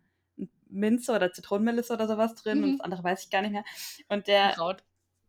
Minze 0.69 1.13
oder 1.13 1.33
Zitronenmelisse 1.33 1.93
oder 1.93 2.07
sowas 2.09 2.35
drin 2.35 2.63
und 2.65 2.71
Mhm. 2.73 2.77
das 2.79 2.85
andere 2.85 3.05
weiß 3.05 3.25
ich 3.25 3.31
gar 3.31 3.41
nicht 3.41 3.53
mehr. 3.53 3.65
Und 4.09 4.27
der, 4.27 4.51
Kraut. 4.51 4.83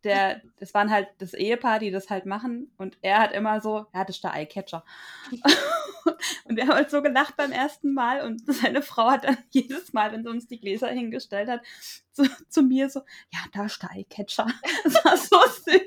der, 0.04 0.42
das 0.60 0.74
waren 0.74 0.90
halt 0.92 1.08
das 1.20 1.34
Ehepaar, 1.36 1.78
die 1.80 1.92
das 1.92 2.10
halt 2.10 2.26
machen 2.26 2.74
und 2.78 2.98
er 3.02 3.20
hat 3.20 3.32
immer 3.34 3.62
so, 3.62 3.86
er 3.94 4.00
hatte 4.02 4.20
der 4.20 4.34
Eyecatcher. 4.34 4.84
und 6.46 6.56
wir 6.56 6.64
haben 6.68 6.76
halt 6.76 6.90
so 6.90 7.02
gelacht 7.02 7.36
beim 7.38 7.52
ersten 7.52 7.94
Mal 7.94 8.22
und 8.22 8.42
seine 8.54 8.82
Frau 8.82 9.10
hat 9.10 9.24
dann 9.24 9.38
jedes 9.50 9.94
Mal, 9.94 10.12
wenn 10.12 10.24
sie 10.24 10.30
uns 10.30 10.48
die 10.48 10.60
Gläser 10.60 10.90
hingestellt 10.90 11.50
hat, 11.50 11.62
zu, 12.12 12.24
zu 12.50 12.64
mir 12.64 12.90
so, 12.90 13.02
ja, 13.32 13.40
da 13.54 13.66
ist 13.66 13.82
der 13.82 13.92
Eyecatcher. 13.92 14.48
Das 14.84 15.06
war 15.06 15.18
so 15.18 15.38
süß. 15.40 15.82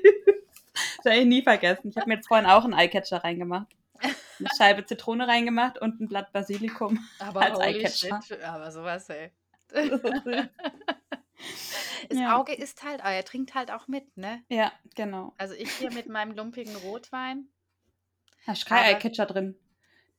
Das 0.97 1.05
werde 1.05 1.19
ich 1.19 1.27
nie 1.27 1.43
vergessen. 1.43 1.89
Ich 1.89 1.97
habe 1.97 2.07
mir 2.07 2.15
jetzt 2.15 2.27
vorhin 2.27 2.47
auch 2.47 2.63
einen 2.63 2.73
Eyecatcher 2.73 3.23
reingemacht. 3.23 3.67
Eine 3.99 4.49
Scheibe 4.57 4.85
Zitrone 4.85 5.27
reingemacht 5.27 5.79
und 5.79 6.01
ein 6.01 6.07
Blatt 6.07 6.33
Basilikum. 6.33 6.99
Aber 7.19 7.41
als 7.41 7.59
Eyecatcher. 7.59 8.21
shit, 8.25 8.41
aber 8.41 8.71
sowas, 8.71 9.07
ey. 9.09 9.31
Das 9.69 9.85
ist 9.85 10.01
so 12.09 12.19
Ja. 12.19 12.37
Auge 12.37 12.53
isst 12.53 12.83
halt, 12.83 13.01
er 13.01 13.23
trinkt 13.23 13.55
halt 13.55 13.71
auch 13.71 13.87
mit, 13.87 14.17
ne? 14.17 14.43
ja, 14.49 14.71
genau. 14.95 15.33
Also 15.37 15.53
ich 15.55 15.71
hier 15.71 15.91
mit 15.91 16.07
meinem 16.09 16.35
lumpigen 16.35 16.75
Rotwein. 16.75 17.47
Da 18.45 18.53
ist 18.53 18.65
kein 18.65 18.83
Eyecatcher 18.83 19.25
drin. 19.25 19.55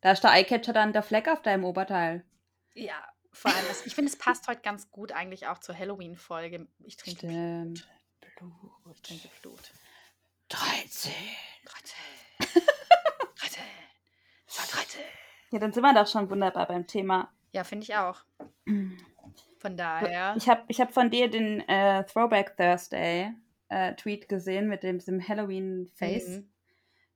Da 0.04 0.12
ist 0.12 0.22
der 0.22 0.32
Eyecatcher 0.32 0.74
dann 0.74 0.92
der 0.92 1.02
Fleck 1.02 1.28
auf 1.28 1.40
deinem 1.40 1.64
Oberteil. 1.64 2.26
Ja, 2.74 3.08
vor 3.32 3.50
allem, 3.50 3.64
das, 3.68 3.86
ich 3.86 3.94
finde, 3.94 4.10
es 4.10 4.18
passt 4.18 4.46
heute 4.48 4.60
ganz 4.60 4.90
gut 4.90 5.12
eigentlich 5.12 5.46
auch 5.46 5.60
zur 5.60 5.78
Halloween-Folge. 5.78 6.68
Ich 6.80 6.98
trinke 6.98 7.20
Stimmt. 7.20 7.88
Blut. 8.36 8.52
Ich 8.92 9.00
trinke 9.00 9.28
Blut. 9.40 9.72
13. 10.50 11.10
13. 11.64 12.62
13. 13.34 13.62
So, 14.46 14.62
13. 14.76 15.00
Ja, 15.52 15.58
dann 15.58 15.72
sind 15.72 15.82
wir 15.82 15.94
doch 15.94 16.06
schon 16.06 16.28
wunderbar 16.28 16.66
beim 16.66 16.86
Thema. 16.86 17.32
Ja, 17.52 17.64
finde 17.64 17.84
ich 17.84 17.96
auch. 17.96 18.20
Von 19.58 19.76
daher. 19.78 20.34
Ich 20.36 20.50
habe 20.50 20.64
ich 20.68 20.82
hab 20.82 20.92
von 20.92 21.08
dir 21.08 21.30
den 21.30 21.66
äh, 21.66 22.04
Throwback 22.04 22.58
Thursday 22.58 23.32
äh, 23.70 23.94
Tweet 23.94 24.28
gesehen 24.28 24.68
mit 24.68 24.82
dem, 24.82 24.98
diesem 24.98 25.26
Halloween-Face. 25.26 26.28
Mhm. 26.28 26.52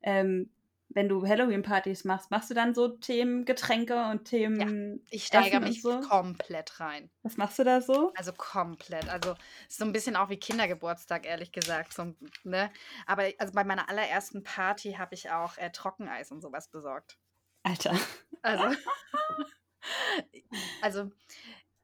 Ähm, 0.01 0.51
wenn 0.91 1.09
du 1.09 1.27
Halloween-Partys 1.27 2.05
machst, 2.05 2.31
machst 2.31 2.51
du 2.51 2.55
dann 2.55 2.75
so 2.75 2.89
Themen 2.89 3.45
Getränke 3.45 4.07
und 4.11 4.25
Themen. 4.25 5.05
Ich 5.11 5.27
steigere 5.27 5.49
Essen 5.49 5.63
und 5.63 5.69
mich 5.69 5.83
so? 5.83 6.01
komplett 6.01 6.81
rein. 6.81 7.11
Was 7.23 7.37
machst 7.37 7.59
du 7.59 7.65
da 7.65 7.81
so? 7.81 8.13
Also 8.17 8.33
komplett. 8.33 9.09
Also 9.09 9.35
so 9.69 9.85
ein 9.85 9.93
bisschen 9.93 10.17
auch 10.17 10.31
wie 10.31 10.39
Kindergeburtstag, 10.39 11.27
ehrlich 11.27 11.53
gesagt. 11.53 11.93
So, 11.93 12.15
ne? 12.45 12.71
Aber 13.07 13.25
also 13.39 13.53
bei 13.53 13.65
meiner 13.65 13.89
allerersten 13.89 14.43
Party 14.43 14.93
habe 14.93 15.15
ich 15.15 15.31
auch 15.31 15.59
äh, 15.59 15.71
Trockeneis 15.71 16.33
und 16.33 16.41
sowas 16.41 16.69
besorgt. 16.69 17.19
Alter. 17.65 17.95
Also, 18.43 18.77
also 20.83 21.11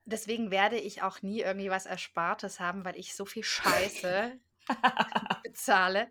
deswegen 0.06 0.50
werde 0.50 0.78
ich 0.78 1.02
auch 1.02 1.20
nie 1.22 1.40
irgendwie 1.40 1.70
was 1.70 1.86
Erspartes 1.86 2.58
haben, 2.58 2.84
weil 2.84 2.96
ich 2.96 3.14
so 3.14 3.26
viel 3.26 3.44
Scheiße 3.44 4.38
bezahle, 5.42 6.10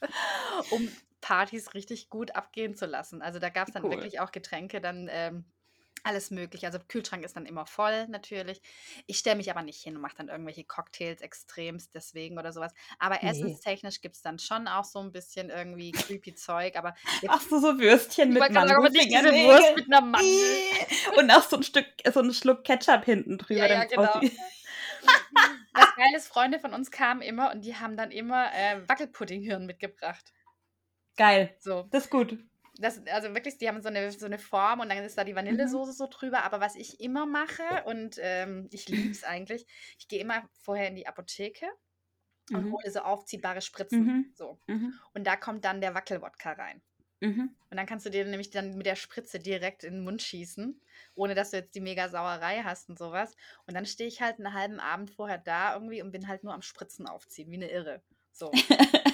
um 0.70 0.88
Partys 1.24 1.72
richtig 1.72 2.10
gut 2.10 2.36
abgehen 2.36 2.74
zu 2.74 2.84
lassen. 2.84 3.22
Also 3.22 3.38
da 3.38 3.48
gab 3.48 3.68
es 3.68 3.72
dann 3.72 3.82
Cool. 3.82 3.92
wirklich 3.92 4.20
auch 4.20 4.30
Getränke, 4.30 4.82
dann 4.82 5.08
ähm, 5.10 5.46
alles 6.02 6.30
mögliche. 6.30 6.66
Also 6.66 6.78
Kühlschrank 6.86 7.24
ist 7.24 7.34
dann 7.34 7.46
immer 7.46 7.64
voll 7.64 8.06
natürlich. 8.08 8.60
Ich 9.06 9.16
stelle 9.16 9.36
mich 9.36 9.50
aber 9.50 9.62
nicht 9.62 9.82
hin 9.82 9.96
und 9.96 10.02
mache 10.02 10.16
dann 10.18 10.28
irgendwelche 10.28 10.64
Cocktails 10.64 11.22
extremst 11.22 11.94
deswegen 11.94 12.38
oder 12.38 12.52
sowas. 12.52 12.74
Aber 12.98 13.14
Nee. 13.22 13.30
essenstechnisch 13.30 14.02
gibt 14.02 14.16
es 14.16 14.20
dann 14.20 14.38
schon 14.38 14.68
auch 14.68 14.84
so 14.84 14.98
ein 14.98 15.12
bisschen 15.12 15.48
irgendwie 15.48 15.92
creepy 15.92 16.34
Zeug. 16.34 16.76
Aber 16.76 16.94
Ach 17.26 17.40
so, 17.40 17.58
so 17.58 17.78
Würstchen 17.78 18.34
mit 18.34 18.42
aber 18.42 18.90
nicht 18.90 19.10
diese 19.10 19.32
Wurst 19.32 19.76
mit 19.76 19.86
einer 19.86 20.02
Mandel. 20.02 20.28
Und 21.16 21.30
auch 21.30 21.42
so 21.42 21.56
ein 21.56 21.62
Stück, 21.62 21.86
so 22.12 22.20
ein 22.20 22.34
Schluck 22.34 22.64
Ketchup 22.64 23.06
hinten 23.06 23.38
drüber. 23.38 23.66
Ja, 23.66 23.72
ja, 23.72 23.84
genau. 23.84 24.20
Das 25.72 25.96
Geile 25.96 26.16
ist, 26.18 26.28
Freunde 26.28 26.58
von 26.58 26.74
uns 26.74 26.90
kamen 26.90 27.22
immer 27.22 27.50
und 27.50 27.62
die 27.62 27.76
haben 27.76 27.96
dann 27.96 28.10
immer 28.10 28.52
äh, 28.54 28.86
Wackelpuddinghirn 28.86 29.64
mitgebracht. 29.64 30.34
Geil. 31.16 31.56
So, 31.58 31.90
Das 31.90 32.04
ist 32.04 32.10
gut. 32.10 32.38
das, 32.78 33.06
also 33.08 33.34
wirklich, 33.34 33.58
die 33.58 33.68
haben 33.68 33.82
so 33.82 33.88
eine, 33.88 34.10
so 34.12 34.26
eine 34.26 34.38
Form 34.38 34.80
und 34.80 34.88
dann 34.90 34.98
ist 34.98 35.18
da 35.18 35.24
die 35.24 35.36
Vanillesoße 35.36 35.92
so 35.92 36.08
drüber. 36.08 36.44
Aber 36.44 36.60
was 36.60 36.76
ich 36.76 37.00
immer 37.00 37.26
mache 37.26 37.84
und 37.86 38.18
ähm, 38.20 38.68
ich 38.72 38.88
liebe 38.88 39.12
es 39.12 39.24
eigentlich, 39.24 39.66
ich 39.98 40.08
gehe 40.08 40.20
immer 40.20 40.48
vorher 40.62 40.88
in 40.88 40.96
die 40.96 41.06
Apotheke 41.06 41.66
und 42.52 42.66
Mhm. 42.66 42.70
hole 42.70 42.90
so 42.92 43.00
aufziehbare 43.00 43.62
Spritzen. 43.62 44.06
Mhm. 44.06 44.34
So. 44.34 44.60
Mhm. 44.68 45.00
Und 45.14 45.26
da 45.26 45.36
kommt 45.36 45.64
dann 45.64 45.80
der 45.82 45.94
Wackelwodka 45.94 46.52
rein. 46.52 46.82
Mhm. 47.20 47.54
Und 47.70 47.76
dann 47.78 47.86
kannst 47.86 48.06
du 48.06 48.10
dir 48.10 48.24
nämlich 48.26 48.50
dann 48.50 48.76
mit 48.76 48.86
der 48.86 48.96
Spritze 48.96 49.40
direkt 49.40 49.84
in 49.84 49.94
den 49.94 50.04
Mund 50.04 50.22
schießen, 50.22 50.80
ohne 51.14 51.34
dass 51.34 51.50
du 51.52 51.58
jetzt 51.58 51.74
die 51.74 51.80
mega 51.80 52.08
Sauerei 52.08 52.62
hast 52.64 52.88
und 52.90 52.98
sowas. 52.98 53.34
Und 53.66 53.74
dann 53.74 53.86
stehe 53.86 54.08
ich 54.08 54.22
halt 54.22 54.38
einen 54.38 54.54
halben 54.54 54.80
Abend 54.80 55.10
vorher 55.10 55.38
da 55.38 55.74
irgendwie 55.74 56.02
und 56.02 56.12
bin 56.12 56.28
halt 56.28 56.44
nur 56.44 56.54
am 56.54 56.62
Spritzen 56.62 57.06
aufziehen, 57.08 57.50
wie 57.50 57.56
eine 57.56 57.70
Irre. 57.70 58.02
So. 58.32 58.52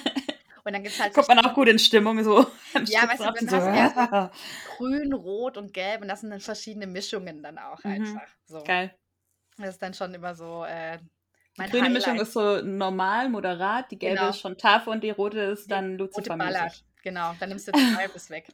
Und 0.63 0.73
dann 0.73 0.83
gibt 0.83 0.95
es 0.95 1.01
halt 1.01 1.13
Kommt 1.13 1.27
man 1.27 1.39
auch 1.39 1.53
gut 1.53 1.67
in 1.67 1.79
Stimmung 1.79 2.23
so. 2.23 2.45
Ja, 2.85 3.07
weißt 3.07 3.19
du, 3.19 3.23
dann 3.31 3.49
so. 3.49 3.57
hast 3.57 3.95
du 3.95 4.01
ja. 4.01 4.31
grün, 4.77 5.13
rot 5.13 5.57
und 5.57 5.73
gelb 5.73 6.01
und 6.01 6.07
das 6.07 6.21
sind 6.21 6.29
dann 6.29 6.39
verschiedene 6.39 6.87
Mischungen 6.87 7.41
dann 7.43 7.57
auch 7.57 7.83
Mhm. 7.83 7.91
einfach. 7.91 8.27
So. 8.45 8.63
Geil. 8.63 8.93
Das 9.57 9.69
ist 9.69 9.81
dann 9.81 9.93
schon 9.93 10.13
immer 10.13 10.33
so 10.35 10.63
äh, 10.65 10.97
Die 11.57 11.63
grüne 11.63 11.85
Highlight. 11.85 11.93
Mischung 11.93 12.19
ist 12.19 12.33
so 12.33 12.61
normal, 12.61 13.29
moderat, 13.29 13.91
die 13.91 13.99
gelbe 13.99 14.17
Genau. 14.17 14.29
ist 14.29 14.39
schon 14.39 14.57
tough 14.57 14.87
und 14.87 15.03
die 15.03 15.11
rote 15.11 15.39
ist 15.39 15.69
dann 15.69 15.99
rote 15.99 16.33
lucifer. 16.33 16.71
Genau, 17.03 17.33
dann 17.39 17.49
nimmst 17.49 17.67
du 17.67 17.71
zwei 17.71 18.07
bis 18.07 18.29
weg. 18.29 18.47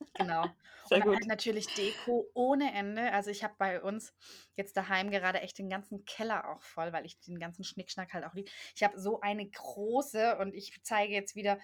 Genau. 0.14 0.44
Sehr 0.88 1.04
Und 1.06 1.14
halt 1.14 1.26
natürlich 1.26 1.66
Deko 1.74 2.28
ohne 2.34 2.72
Ende. 2.72 3.12
Also 3.12 3.30
ich 3.30 3.42
habe 3.44 3.54
bei 3.58 3.82
uns 3.82 4.14
jetzt 4.56 4.76
daheim 4.76 5.10
gerade 5.10 5.40
echt 5.40 5.58
den 5.58 5.68
ganzen 5.68 6.04
Keller 6.04 6.48
auch 6.48 6.62
voll, 6.62 6.92
weil 6.92 7.04
ich 7.06 7.18
den 7.20 7.38
ganzen 7.38 7.64
Schnickschnack 7.64 8.12
halt 8.14 8.24
auch 8.24 8.34
liebe. 8.34 8.50
Ich 8.74 8.82
habe 8.82 8.98
so 8.98 9.20
eine 9.20 9.48
große 9.48 10.36
und 10.38 10.54
ich 10.54 10.78
zeige 10.82 11.12
jetzt 11.12 11.34
wieder, 11.36 11.58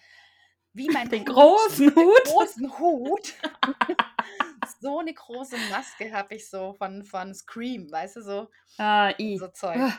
wie 0.73 0.89
mein 0.91 1.09
Den 1.11 1.21
Hut- 1.21 1.35
großen 1.35 1.87
den 1.95 1.97
Hut. 1.97 2.25
großen 2.25 2.79
Hut. 2.79 3.35
so 4.81 4.99
eine 5.01 5.13
große 5.15 5.57
Maske 5.71 6.13
habe 6.13 6.35
ich 6.35 6.49
so 6.49 6.73
von, 6.75 7.05
von 7.05 7.35
Scream, 7.35 7.91
weißt 7.91 8.17
du, 8.17 8.23
so, 8.23 8.51
Ah, 8.79 9.13
i. 9.19 9.37
so 9.39 9.49
Zeug. 9.49 9.77
Ah, 9.77 9.99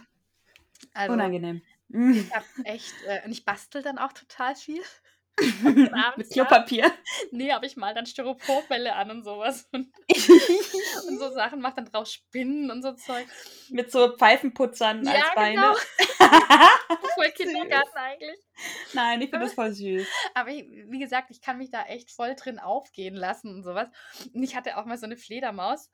Also 0.93 1.13
Unangenehm. 1.13 1.61
Mm. 1.89 2.11
ich 2.13 2.33
habe 2.35 2.45
echt, 2.63 2.93
äh, 3.05 3.21
und 3.25 3.31
ich 3.31 3.45
bastel 3.45 3.81
dann 3.83 3.97
auch 3.99 4.13
total 4.13 4.55
viel. 4.55 4.81
Mit 6.15 6.29
Klopapier. 6.31 6.91
Nee, 7.31 7.51
habe 7.51 7.65
ich 7.65 7.75
mal 7.75 7.93
dann 7.93 8.05
Styroporbälle 8.05 8.93
an 8.95 9.09
und 9.11 9.23
sowas. 9.23 9.67
Und, 9.73 9.89
und 11.07 11.19
so 11.19 11.31
Sachen, 11.31 11.59
mach 11.59 11.73
dann 11.73 11.85
draus 11.85 12.13
Spinnen 12.13 12.69
und 12.69 12.83
so 12.83 12.93
Zeug. 12.93 13.25
Mit 13.69 13.91
so 13.91 14.15
Pfeifenputzern 14.15 15.07
als 15.07 15.17
Ja, 15.17 15.31
Beine. 15.35 15.55
genau. 15.55 15.73
Voll 17.15 17.31
Kindergarten 17.31 17.95
eigentlich. 17.97 18.39
Nein, 18.93 19.21
ich 19.21 19.29
finde 19.29 19.45
das 19.45 19.53
voll 19.53 19.71
süß. 19.71 20.07
Aber 20.33 20.49
ich, 20.49 20.65
wie 20.87 20.99
gesagt, 20.99 21.31
ich 21.31 21.41
kann 21.41 21.57
mich 21.57 21.69
da 21.69 21.83
echt 21.83 22.11
voll 22.11 22.35
drin 22.35 22.59
aufgehen 22.59 23.15
lassen 23.15 23.53
und 23.55 23.63
sowas. 23.63 23.89
Und 24.33 24.43
ich 24.43 24.55
hatte 24.55 24.77
auch 24.77 24.85
mal 24.85 24.97
so 24.97 25.05
eine 25.05 25.17
Fledermaus, 25.17 25.89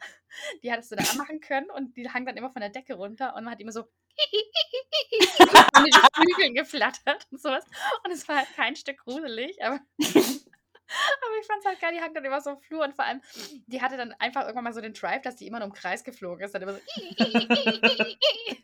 die 0.63 0.71
hattest 0.71 0.91
du 0.91 0.95
da 0.95 1.03
anmachen 1.11 1.39
können 1.39 1.69
und 1.69 1.95
die 1.95 2.09
hang 2.09 2.25
dann 2.25 2.37
immer 2.37 2.51
von 2.51 2.61
der 2.61 2.69
Decke 2.69 2.95
runter 2.95 3.35
und 3.35 3.43
man 3.43 3.53
hat 3.53 3.61
immer 3.61 3.71
so 3.71 3.81
an 5.73 5.83
den 5.85 5.93
Flügeln 6.13 6.55
geflattert 6.55 7.27
und 7.31 7.41
sowas. 7.41 7.65
Und 8.03 8.11
es 8.11 8.27
war 8.27 8.37
halt 8.37 8.53
kein 8.55 8.75
Stück 8.75 8.97
gruselig, 8.99 9.63
aber, 9.63 9.75
aber 9.75 11.35
ich 11.39 11.47
fand 11.47 11.59
es 11.59 11.65
halt 11.65 11.79
geil, 11.79 11.93
die 11.93 12.01
hang 12.01 12.13
dann 12.13 12.25
immer 12.25 12.41
so 12.41 12.51
im 12.51 12.59
Flur 12.59 12.83
und 12.83 12.95
vor 12.95 13.05
allem, 13.05 13.21
die 13.67 13.81
hatte 13.81 13.95
dann 13.95 14.13
einfach 14.13 14.41
irgendwann 14.41 14.65
mal 14.65 14.73
so 14.73 14.81
den 14.81 14.93
Drive, 14.93 15.21
dass 15.21 15.37
die 15.37 15.47
immer 15.47 15.59
nur 15.59 15.67
im 15.67 15.73
Kreis 15.73 16.03
geflogen 16.03 16.43
ist. 16.43 16.53
Dann 16.53 16.63
immer 16.63 16.73
so, 16.73 16.79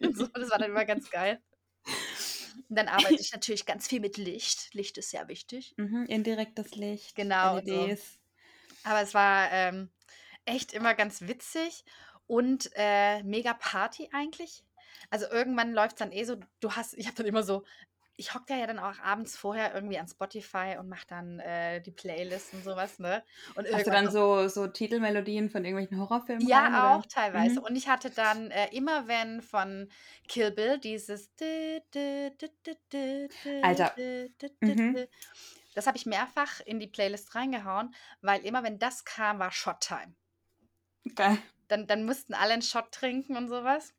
und 0.01 0.17
so. 0.17 0.27
Das 0.27 0.51
war 0.51 0.59
dann 0.59 0.71
immer 0.71 0.85
ganz 0.85 1.09
geil. 1.09 1.41
Und 2.69 2.77
dann 2.77 2.87
arbeite 2.87 3.15
ich 3.19 3.31
natürlich 3.31 3.65
ganz 3.65 3.87
viel 3.87 3.99
mit 3.99 4.17
Licht. 4.17 4.73
Licht 4.73 4.97
ist 4.97 5.11
sehr 5.11 5.27
wichtig. 5.27 5.73
Mhm, 5.77 6.05
indirektes 6.07 6.75
Licht. 6.75 7.15
Genau, 7.15 7.57
und 7.57 7.67
so. 7.67 7.85
LEDs. 7.85 8.19
Aber 8.83 9.01
es 9.01 9.13
war 9.13 9.51
ähm, 9.51 9.89
echt 10.45 10.73
immer 10.73 10.93
ganz 10.93 11.21
witzig 11.21 11.85
und 12.27 12.69
äh, 12.75 13.23
mega 13.23 13.53
Party 13.53 14.09
eigentlich. 14.13 14.63
Also 15.09 15.27
irgendwann 15.29 15.73
läuft 15.73 15.93
es 15.93 15.99
dann 15.99 16.11
eh 16.11 16.23
so, 16.23 16.37
du 16.59 16.71
hast, 16.71 16.93
ich 16.95 17.07
habe 17.07 17.15
dann 17.17 17.25
immer 17.25 17.43
so, 17.43 17.63
ich 18.17 18.33
hocke 18.33 18.45
da 18.47 18.55
ja 18.55 18.67
dann 18.67 18.79
auch 18.79 18.97
abends 18.99 19.35
vorher 19.35 19.73
irgendwie 19.73 19.97
an 19.97 20.07
Spotify 20.07 20.77
und 20.79 20.87
mache 20.87 21.05
dann 21.07 21.39
äh, 21.39 21.81
die 21.81 21.91
Playlist 21.91 22.53
und 22.53 22.63
sowas, 22.63 22.99
ne? 22.99 23.23
Und 23.55 23.67
Hast 23.71 23.87
du 23.87 23.91
dann 23.91 24.09
so, 24.09 24.47
so 24.47 24.67
Titelmelodien 24.67 25.49
von 25.49 25.65
irgendwelchen 25.65 25.99
Horrorfilmen? 25.99 26.47
ja, 26.47 26.59
rein, 26.59 26.69
oder? 26.69 26.95
auch 26.95 27.05
teilweise. 27.05 27.59
Mhm. 27.59 27.65
Und 27.65 27.75
ich 27.75 27.89
hatte 27.89 28.09
dann 28.09 28.51
äh, 28.51 28.67
immer, 28.73 29.07
wenn 29.07 29.41
von 29.41 29.89
Kill 30.27 30.51
Bill 30.51 30.79
dieses. 30.79 31.31
Alter. 33.61 33.93
Mhm. 34.61 35.07
Das 35.73 35.87
habe 35.87 35.97
ich 35.97 36.05
mehrfach 36.05 36.61
in 36.61 36.79
die 36.79 36.87
Playlist 36.87 37.35
reingehauen, 37.35 37.93
weil 38.21 38.45
immer, 38.45 38.63
wenn 38.63 38.79
das 38.79 39.03
kam, 39.03 39.39
war 39.39 39.51
Shot-Time. 39.51 40.15
Geil. 41.15 41.37
Dann, 41.67 41.85
dann 41.87 42.05
mussten 42.05 42.33
alle 42.33 42.53
einen 42.53 42.61
Shot 42.61 42.91
trinken 42.91 43.35
und 43.35 43.49
sowas. 43.49 43.93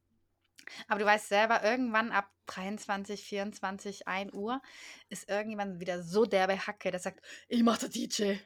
Aber 0.88 1.00
du 1.00 1.06
weißt 1.06 1.28
selber, 1.28 1.62
irgendwann 1.62 2.12
ab 2.12 2.30
23, 2.46 3.22
24, 3.22 4.08
1 4.08 4.32
Uhr 4.32 4.60
ist 5.08 5.28
irgendjemand 5.28 5.80
wieder 5.80 6.02
so 6.02 6.24
derbe 6.24 6.66
Hacke, 6.66 6.90
der 6.90 7.00
sagt, 7.00 7.20
ich 7.48 7.62
mach 7.62 7.78
der 7.78 7.88
DJ. 7.88 8.36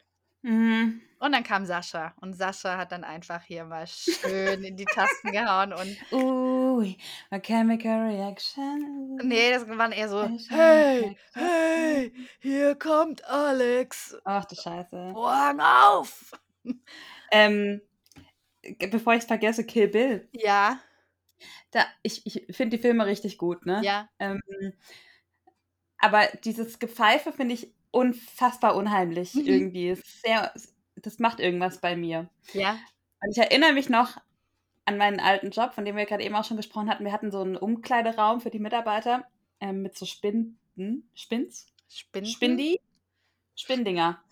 Mhm. 0.43 1.03
Und 1.19 1.33
dann 1.33 1.45
kam 1.45 1.67
Sascha. 1.67 2.15
Und 2.21 2.33
Sascha 2.33 2.79
hat 2.79 2.93
dann 2.93 3.05
einfach 3.05 3.43
hier 3.43 3.65
mal 3.65 3.87
schön 3.87 4.65
in 4.65 4.77
die 4.77 4.87
Tasten 4.87 5.33
gehauen. 5.33 5.75
Und 5.75 5.97
Ui, 6.13 6.97
a 7.31 7.39
chemical 7.39 8.09
reaction. 8.09 9.19
Nee, 9.23 9.53
das 9.53 9.69
waren 9.69 9.93
eher 9.93 10.09
so, 10.09 10.27
hey, 10.49 11.17
hey, 11.35 12.13
hier 12.41 12.75
kommt 12.75 13.23
Alex. 13.27 14.17
Ach 14.25 14.47
du 14.47 14.55
Scheiße. 14.55 15.11
Vorhang 15.13 15.61
auf. 15.61 16.33
Ähm, 17.31 17.83
bevor 18.91 19.15
ich 19.15 19.21
es 19.21 19.27
vergesse, 19.27 19.65
Kill 19.65 19.89
Bill. 19.89 20.29
Ja, 20.33 20.81
Da, 21.71 21.87
ich 22.03 22.27
ich 22.27 22.47
finde 22.57 22.77
die 22.77 22.83
Filme 22.83 23.07
richtig 23.07 23.39
gut, 23.39 23.67
ne? 23.67 23.81
ja, 23.85 24.09
Ähm, 24.19 24.41
aber 25.99 26.27
dieses 26.45 26.79
Gepfeife 26.79 27.33
finde 27.33 27.55
ich 27.55 27.73
unfassbar 27.91 28.75
unheimlich 28.77 29.35
Mhm. 29.35 29.47
irgendwie. 29.47 29.95
Sehr, 29.95 30.53
das 30.97 31.19
macht 31.19 31.41
irgendwas 31.41 31.81
bei 31.81 31.97
mir. 31.97 32.29
ja. 32.53 32.79
Und 33.23 33.33
ich 33.33 33.39
erinnere 33.39 33.75
mich 33.75 33.91
noch 33.91 34.17
an 34.87 34.97
meinen 34.97 35.21
alten 35.21 35.51
Job, 35.51 35.75
von 35.75 35.85
dem 35.85 35.95
wir 35.97 36.07
gerade 36.07 36.25
eben 36.25 36.35
auch 36.35 36.45
schon 36.45 36.57
gesprochen 36.57 36.89
hatten. 36.89 37.05
Wir 37.05 37.13
hatten 37.13 37.31
so 37.31 37.41
einen 37.43 37.57
Umkleideraum 37.57 38.41
für 38.41 38.49
die 38.51 38.59
Mitarbeiter 38.59 39.27
ähm, 39.61 39.83
mit 39.83 39.97
so 39.99 40.07
Spinden, 40.07 41.11
Spins, 41.15 41.67
Spinnen. 41.89 42.27
Spindi, 42.31 42.81
Spindinger. 43.55 44.23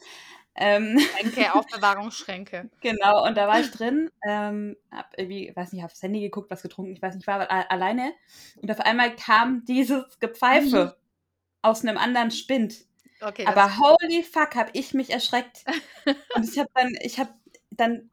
Ähm, 0.61 0.99
Schränke, 0.99 1.55
Aufbewahrungsschränke. 1.55 2.69
genau, 2.81 3.25
und 3.25 3.37
da 3.37 3.47
war 3.47 3.61
ich 3.61 3.71
drin, 3.71 4.11
ähm, 4.27 4.77
hab 4.91 5.17
irgendwie, 5.17 5.53
weiß 5.55 5.73
nicht, 5.73 5.85
aufs 5.85 6.03
Handy 6.03 6.21
geguckt, 6.21 6.51
was 6.51 6.63
getrunken, 6.63 6.93
ich 6.93 7.01
weiß 7.01 7.15
nicht, 7.15 7.29
war 7.29 7.49
alleine. 7.71 8.13
Und 8.61 8.71
auf 8.71 8.81
einmal 8.81 9.15
kam 9.15 9.65
dieses 9.65 10.19
Gepfeife 10.19 10.97
aus 11.63 11.83
einem 11.83 11.97
anderen 11.97 12.33
Spind. 12.33 12.87
Okay, 13.21 13.47
Aber 13.47 13.79
holy 13.79 14.23
fuck, 14.23 14.57
hab 14.57 14.71
ich 14.73 14.95
mich 14.95 15.11
erschreckt. 15.11 15.65
Und 16.35 16.49
ich 16.49 16.59
habe 16.59 16.71
dann, 16.75 16.93
ich 17.03 17.19
habe 17.21 17.31
dann 17.71 18.11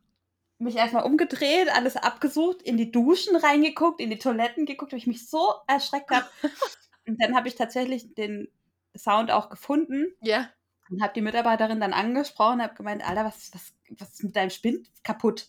mich 0.59 0.75
erstmal 0.75 1.03
umgedreht, 1.03 1.69
alles 1.69 1.97
abgesucht, 1.97 2.61
in 2.61 2.77
die 2.77 2.91
Duschen 2.91 3.35
reingeguckt, 3.35 3.99
in 3.99 4.09
die 4.09 4.19
Toiletten 4.19 4.65
geguckt, 4.65 4.91
weil 4.91 4.99
ich 4.99 5.07
mich 5.07 5.27
so 5.27 5.53
erschreckt 5.67 6.11
habe. 6.11 6.27
Und 7.07 7.21
dann 7.21 7.35
habe 7.35 7.47
ich 7.47 7.55
tatsächlich 7.55 8.13
den 8.13 8.47
Sound 8.95 9.31
auch 9.31 9.49
gefunden 9.49 10.13
ja. 10.21 10.49
Und 10.89 11.01
habe 11.01 11.13
die 11.13 11.21
Mitarbeiterin 11.21 11.79
dann 11.79 11.93
angesprochen, 11.93 12.61
habe 12.61 12.75
gemeint, 12.75 13.07
Alter, 13.07 13.25
was, 13.25 13.53
was, 13.53 13.73
was 13.99 14.09
ist 14.13 14.23
mit 14.23 14.35
deinem 14.35 14.49
Spind 14.49 14.87
kaputt? 15.03 15.47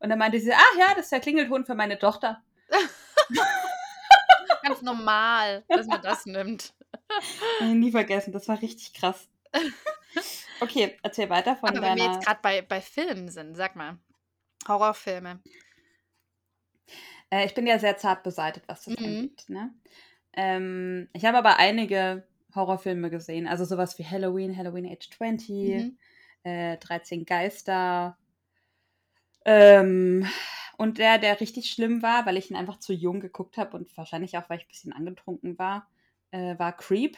Und 0.00 0.08
dann 0.10 0.18
meinte 0.18 0.40
sie, 0.40 0.52
ach 0.52 0.78
ja, 0.78 0.94
das 0.94 1.04
ist 1.06 1.12
der 1.12 1.20
Klingelton 1.20 1.64
für 1.66 1.74
meine 1.74 1.98
Tochter. 1.98 2.42
Ganz 4.62 4.82
normal, 4.82 5.64
dass 5.68 5.86
man 5.86 6.02
das 6.02 6.26
nimmt. 6.26 6.74
Nie 7.60 7.90
vergessen, 7.90 8.32
das 8.32 8.48
war 8.48 8.60
richtig 8.60 8.94
krass. 8.94 9.28
Okay, 10.60 10.98
erzähl 11.02 11.30
weiter 11.30 11.54
von 11.54 11.68
Aber 11.68 11.82
wenn 11.82 11.96
wir 11.96 12.04
deiner... 12.04 12.14
jetzt 12.14 12.26
gerade 12.26 12.40
bei, 12.42 12.62
bei 12.62 12.80
Filmen 12.80 13.28
sind, 13.28 13.54
sag 13.54 13.76
mal. 13.76 13.98
Horrorfilme. 14.66 15.40
Äh, 17.30 17.46
ich 17.46 17.54
bin 17.54 17.66
ja 17.66 17.78
sehr 17.78 17.96
zart 17.96 18.24
beseitigt, 18.24 18.66
was 18.66 18.84
das 18.84 18.98
Mhm. 18.98 19.04
angeht. 19.04 19.44
Ne? 19.48 19.72
Ähm, 20.32 21.08
ich 21.12 21.24
habe 21.24 21.38
aber 21.38 21.58
einige 21.58 22.26
Horrorfilme 22.54 23.10
gesehen, 23.10 23.46
also 23.46 23.64
sowas 23.64 23.98
wie 23.98 24.04
Halloween, 24.06 24.56
Halloween 24.56 24.86
Age 24.86 25.10
20, 25.10 25.46
Mhm. 25.62 25.98
äh, 26.44 26.76
13 26.78 27.24
Geister. 27.26 28.16
Ähm, 29.44 30.26
und 30.76 30.98
der, 30.98 31.18
der 31.18 31.40
richtig 31.40 31.70
schlimm 31.70 32.02
war, 32.02 32.26
weil 32.26 32.36
ich 32.36 32.50
ihn 32.50 32.56
einfach 32.56 32.78
zu 32.78 32.92
jung 32.92 33.20
geguckt 33.20 33.56
habe 33.58 33.76
und 33.76 33.94
wahrscheinlich 33.96 34.36
auch, 34.38 34.48
weil 34.48 34.58
ich 34.58 34.64
ein 34.64 34.68
bisschen 34.68 34.92
angetrunken 34.92 35.58
war, 35.58 35.88
äh, 36.30 36.58
war 36.58 36.76
Creep. 36.76 37.16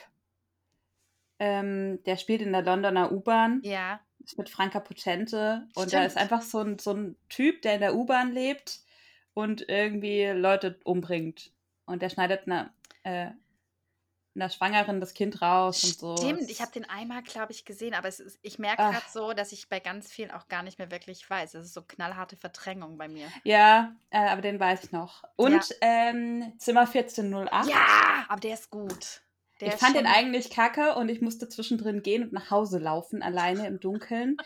Ähm, 1.38 2.02
der 2.04 2.16
spielt 2.16 2.42
in 2.42 2.52
der 2.52 2.62
Londoner 2.62 3.12
U-Bahn 3.12 3.62
Ja. 3.64 4.00
ist 4.22 4.36
mit 4.36 4.50
Franka 4.50 4.80
Potente 4.80 5.66
und 5.74 5.92
da 5.92 6.04
ist 6.04 6.12
Stimmt. 6.12 6.22
einfach 6.32 6.42
so 6.42 6.58
ein, 6.60 6.78
so 6.78 6.92
ein 6.92 7.16
Typ, 7.28 7.62
der 7.62 7.74
in 7.74 7.80
der 7.80 7.94
U-Bahn 7.94 8.32
lebt 8.32 8.80
und 9.34 9.66
irgendwie 9.68 10.26
Leute 10.26 10.78
umbringt. 10.84 11.52
Und 11.86 12.02
der 12.02 12.10
schneidet 12.10 12.46
einer, 12.46 12.72
äh, 13.04 13.30
einer 14.34 14.48
Schwangeren 14.48 15.00
das 15.00 15.12
Kind 15.14 15.42
raus 15.42 15.82
und 15.84 15.98
so. 15.98 16.16
Stimmt, 16.16 16.48
ich 16.50 16.60
habe 16.60 16.70
den 16.70 16.88
einmal, 16.88 17.22
glaube 17.22 17.52
ich, 17.52 17.64
gesehen, 17.64 17.94
aber 17.94 18.08
ist, 18.08 18.38
ich 18.42 18.58
merke 18.58 18.82
gerade 18.82 19.02
so, 19.12 19.32
dass 19.32 19.52
ich 19.52 19.68
bei 19.68 19.80
ganz 19.80 20.10
vielen 20.12 20.30
auch 20.30 20.48
gar 20.48 20.62
nicht 20.62 20.78
mehr 20.78 20.90
wirklich 20.90 21.28
weiß. 21.28 21.54
Es 21.54 21.66
ist 21.66 21.74
so 21.74 21.82
knallharte 21.82 22.36
Verdrängung 22.36 22.96
bei 22.96 23.08
mir. 23.08 23.26
Ja, 23.42 23.92
äh, 24.10 24.18
aber 24.28 24.40
den 24.40 24.60
weiß 24.60 24.84
ich 24.84 24.92
noch. 24.92 25.24
Und 25.36 25.64
ähm, 25.80 26.52
Zimmer 26.58 26.82
1408. 26.82 27.68
Ja, 27.68 28.24
aber 28.28 28.40
der 28.40 28.54
ist 28.54 28.70
gut. 28.70 29.22
Der 29.60 29.68
ich 29.68 29.74
ist 29.74 29.80
fand 29.80 29.96
den 29.96 30.06
eigentlich 30.06 30.48
kacke 30.50 30.94
und 30.94 31.08
ich 31.10 31.20
musste 31.20 31.48
zwischendrin 31.48 32.02
gehen 32.02 32.22
und 32.22 32.32
nach 32.32 32.50
Hause 32.50 32.78
laufen, 32.78 33.22
alleine 33.22 33.66
im 33.66 33.78
Dunkeln. 33.80 34.36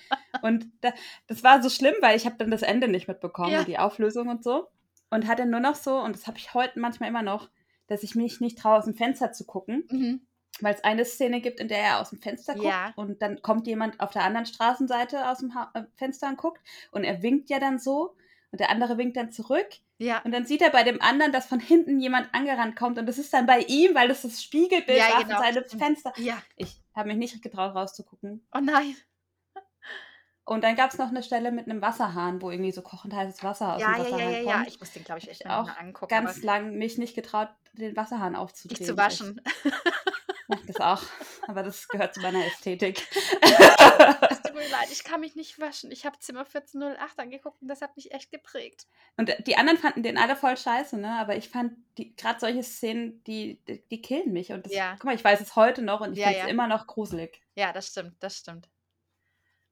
und 0.43 0.67
da, 0.81 0.93
das 1.29 1.45
war 1.45 1.63
so 1.63 1.69
schlimm, 1.71 1.95
weil 2.01 2.17
ich 2.17 2.25
habe 2.27 2.37
dann 2.39 2.51
das 2.51 2.63
Ende 2.63 2.89
nicht 2.89 3.07
mitbekommen, 3.07 3.53
Ja. 3.53 3.65
die 3.65 3.79
Auflösung 3.79 4.29
und 4.29 4.43
so. 4.43 4.67
Und 5.11 5.29
hatte 5.29 5.47
nur 5.47 5.61
noch 5.61 5.77
so, 5.77 5.99
und 6.01 6.17
das 6.17 6.27
habe 6.27 6.39
ich 6.39 6.55
heute 6.55 6.81
manchmal 6.81 7.11
immer 7.11 7.23
noch, 7.23 7.49
dass 7.87 8.03
ich 8.03 8.15
mich 8.15 8.41
nicht 8.41 8.59
traue, 8.59 8.79
aus 8.79 8.85
dem 8.85 8.95
Fenster 8.95 9.33
zu 9.33 9.45
gucken, 9.45 9.85
Mhm. 9.91 10.27
weil 10.61 10.75
es 10.75 10.85
eine 10.85 11.05
Szene 11.05 11.41
gibt, 11.41 11.61
in 11.61 11.69
der 11.69 11.79
er 11.79 12.01
aus 12.01 12.11
dem 12.11 12.21
Fenster 12.21 12.55
guckt 12.55 12.67
Ja. 12.67 12.93
und 12.97 13.21
dann 13.23 13.43
kommt 13.43 13.67
jemand 13.67 14.01
auf 14.01 14.11
der 14.13 14.23
anderen 14.25 14.47
Straßenseite 14.47 15.29
aus 15.29 15.39
dem 15.39 15.55
ha 15.55 15.71
äh, 15.75 15.83
Fenster 15.97 16.29
und 16.29 16.39
guckt 16.39 16.61
und 16.93 17.05
er 17.05 17.23
winkt 17.23 17.51
ja 17.51 17.59
dann 17.59 17.79
so 17.79 18.17
und 18.53 18.61
der 18.61 18.71
andere 18.71 18.97
winkt 18.99 19.17
dann 19.17 19.33
zurück 19.33 19.67
Ja. 19.99 20.21
und 20.23 20.33
dann 20.33 20.47
sieht 20.47 20.63
er 20.63 20.71
bei 20.71 20.83
dem 20.85 21.01
anderen, 21.03 21.33
dass 21.33 21.47
von 21.47 21.59
hinten 21.61 21.99
jemand 22.01 22.33
angerannt 22.33 22.77
kommt 22.77 22.99
und 22.99 23.07
das 23.07 23.19
ist 23.19 23.33
dann 23.35 23.47
bei 23.47 23.61
ihm, 23.61 23.95
weil 23.95 24.09
das 24.09 24.23
das 24.23 24.43
Spiegelbild 24.43 24.99
Ja, 24.99 25.11
war 25.15 25.25
genau, 25.25 25.43
von 25.43 25.53
seinem. 25.55 25.79
Fenster. 25.81 26.13
Ja. 26.19 26.41
Ich 26.57 26.81
habe 26.95 27.09
mich 27.09 27.19
nicht 27.19 27.43
getraut, 27.43 27.75
rauszugucken. 27.75 28.47
Oh 28.55 28.61
nein. 28.63 28.95
Und 30.47 30.63
dann 30.63 30.77
gab 30.77 30.91
es 30.93 30.99
noch 30.99 31.09
eine 31.09 31.23
Stelle 31.23 31.51
mit 31.53 31.67
einem 31.69 31.81
Wasserhahn, 31.81 32.43
wo 32.43 32.51
irgendwie 32.51 32.73
so 32.73 32.83
kochend 32.83 33.15
heißes 33.15 33.43
Wasser 33.43 33.77
aus 33.77 33.81
Ja, 33.81 33.95
dem 33.95 34.03
ja, 34.03 34.09
ja, 34.09 34.13
Wasserhahn 34.15 34.33
ja, 34.33 34.39
ja. 34.41 34.53
kommt. 34.57 34.69
Ich 34.69 34.81
muss 34.81 34.93
den, 34.93 35.05
glaube 35.05 35.21
ich, 35.21 35.31
echt 35.31 35.41
Ich 35.41 35.47
auch 35.47 35.65
mal 35.67 35.73
angucken. 35.79 36.11
Ganz 36.11 36.43
lang 36.43 36.75
mich 36.77 36.99
nicht 36.99 37.15
getraut, 37.15 37.49
den 37.73 37.97
Wasserhahn 37.97 38.37
aufzudrehen. 38.37 38.79
dich 38.79 38.87
zu 38.87 38.97
waschen. 38.97 39.41
Ja, 40.49 40.59
das 40.67 40.77
auch. 40.77 41.03
Aber 41.49 41.63
das 41.63 41.89
gehört 41.89 42.13
zu 42.15 42.21
meiner 42.21 42.45
Ästhetik. 42.45 43.03
Es 43.41 44.43
tut 44.43 44.55
mir 44.55 44.69
leid, 44.71 44.89
ich 44.93 45.03
kann 45.03 45.21
mich 45.21 45.35
nicht 45.37 45.59
waschen. 45.59 45.91
Ich 45.91 46.05
habe 46.05 46.19
Zimmer 46.19 46.41
1408 46.41 47.19
angeguckt 47.19 47.63
und 47.63 47.69
das 47.69 47.81
hat 47.81 47.97
mich 47.97 48.13
echt 48.13 48.31
geprägt. 48.31 48.87
Und 49.17 49.35
die 49.47 49.57
anderen 49.57 49.79
fanden 49.79 50.03
den 50.03 50.19
alle 50.19 50.37
voll 50.37 50.57
scheiße, 50.59 50.99
ne? 50.99 51.19
Aber 51.19 51.37
ich 51.37 51.49
fand 51.49 51.73
gerade 51.97 52.39
solche 52.41 52.63
Szenen, 52.63 53.23
die, 53.25 53.59
die, 53.67 53.83
die 53.89 54.03
killen 54.03 54.33
mich. 54.35 54.53
Und 54.53 54.67
das, 54.67 54.75
Ja. 54.75 54.93
guck 54.97 55.05
mal, 55.05 55.15
ich 55.15 55.25
weiß 55.25 55.41
es 55.41 55.57
heute 55.57 55.81
noch 55.81 56.03
und 56.03 56.13
ich 56.13 56.19
Ja, 56.19 56.27
finde 56.27 56.41
es 56.41 56.45
ja. 56.47 56.51
immer 56.51 56.67
noch 56.67 56.87
gruselig. 56.87 57.41
Ja, 57.55 57.73
das 57.73 57.87
stimmt, 57.89 58.15
das 58.21 58.37
stimmt. 58.37 58.69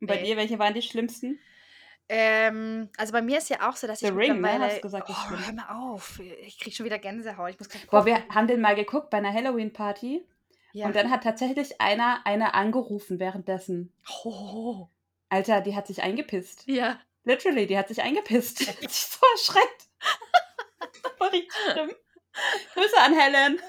Und 0.02 0.08
bei 0.08 0.16
Nee. 0.16 0.24
dir, 0.24 0.36
welche 0.36 0.58
waren 0.58 0.74
die 0.74 0.82
schlimmsten? 0.82 1.38
Ähm, 2.08 2.90
also 2.98 3.12
bei 3.12 3.22
mir 3.22 3.38
ist 3.38 3.48
ja 3.48 3.70
auch 3.70 3.76
so, 3.76 3.86
dass 3.86 4.00
The 4.00 4.06
ich 4.06 4.12
Ring, 4.12 4.32
ne? 4.32 4.34
mittlerweile... 4.34 4.64
Hast 4.66 4.76
du 4.78 4.80
gesagt, 4.82 5.08
oh, 5.08 5.14
schlimm. 5.28 5.46
hör 5.46 5.52
mal 5.54 5.92
auf. 5.94 6.18
Ich 6.42 6.58
krieg 6.58 6.74
schon 6.74 6.84
wieder 6.84 6.98
Gänsehaut. 6.98 7.50
Ich 7.50 7.58
muss 7.58 7.68
Boah, 7.90 8.04
wir 8.04 8.28
haben 8.28 8.48
den 8.48 8.60
mal 8.60 8.74
geguckt 8.74 9.08
bei 9.10 9.18
einer 9.18 9.32
Halloween-Party. 9.32 10.22
Ja. 10.72 10.86
Und 10.86 10.96
dann 10.96 11.10
hat 11.10 11.22
tatsächlich 11.22 11.80
einer 11.80 12.20
eine 12.24 12.54
angerufen 12.54 13.18
währenddessen. 13.20 13.92
oh, 14.24 14.88
Alter, 15.28 15.60
die 15.62 15.74
hat 15.76 15.86
sich 15.86 16.02
eingepisst. 16.02 16.64
ja. 16.66 16.98
Literally, 17.24 17.68
die 17.68 17.78
hat 17.78 17.86
sich 17.86 18.02
eingepisst. 18.02 18.60
Die 18.60 18.66
hat 18.66 18.80
sich 18.80 18.92
so 18.92 19.20
erschreckt. 19.34 19.86
Das 21.04 21.20
war 21.20 21.32
richtig 21.32 21.52
schlimm. 21.70 21.92
Grüße 22.74 22.96
an 23.00 23.14
Helen. 23.14 23.60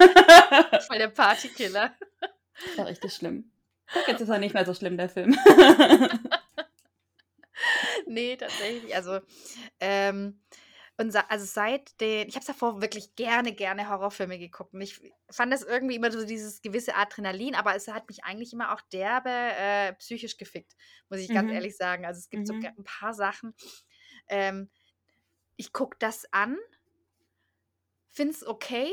Das 0.71 0.87
Voll 0.87 0.97
der 0.97 1.09
Partykiller. 1.09 1.93
war 2.77 2.87
richtig 2.87 3.13
schlimm. 3.13 3.51
Guck, 3.91 4.07
jetzt 4.07 4.21
ist 4.21 4.29
er 4.29 4.39
nicht 4.39 4.53
mehr 4.53 4.65
so 4.65 4.73
schlimm, 4.73 4.97
der 4.97 5.09
Film. 5.09 5.37
nee, 8.07 8.35
tatsächlich. 8.37 8.95
Also, 8.95 9.19
ähm, 9.79 10.41
und 10.97 11.15
also 11.29 11.45
seit 11.45 11.99
den, 12.01 12.27
ich 12.27 12.35
habe 12.35 12.45
davor 12.45 12.81
wirklich 12.81 13.15
gerne, 13.15 13.53
gerne 13.53 13.89
Horrorfilme 13.89 14.37
geguckt. 14.37 14.73
Und 14.73 14.81
ich 14.81 15.01
fand 15.29 15.51
das 15.51 15.63
irgendwie 15.63 15.95
immer 15.95 16.11
so 16.11 16.25
dieses 16.25 16.61
gewisse 16.61 16.95
Adrenalin, 16.95 17.55
aber 17.55 17.75
es 17.75 17.87
hat 17.87 18.07
mich 18.07 18.23
eigentlich 18.23 18.53
immer 18.53 18.73
auch 18.73 18.81
derbe 18.93 19.29
äh, 19.29 19.93
psychisch 19.93 20.37
gefickt, 20.37 20.75
muss 21.09 21.19
ich 21.19 21.29
ganz 21.33 21.47
Mhm. 21.47 21.51
ehrlich 21.51 21.75
sagen. 21.77 22.05
Also 22.05 22.19
es 22.19 22.29
gibt 22.29 22.47
so 22.47 22.53
Mhm. 22.53 22.61
ga- 22.61 22.73
ein 22.77 22.83
paar 22.83 23.13
Sachen. 23.13 23.55
Ähm, 24.27 24.69
ich 25.57 25.73
gucke 25.73 25.97
das 25.99 26.31
an, 26.31 26.57
finde 28.11 28.33
es 28.33 28.45
okay. 28.45 28.91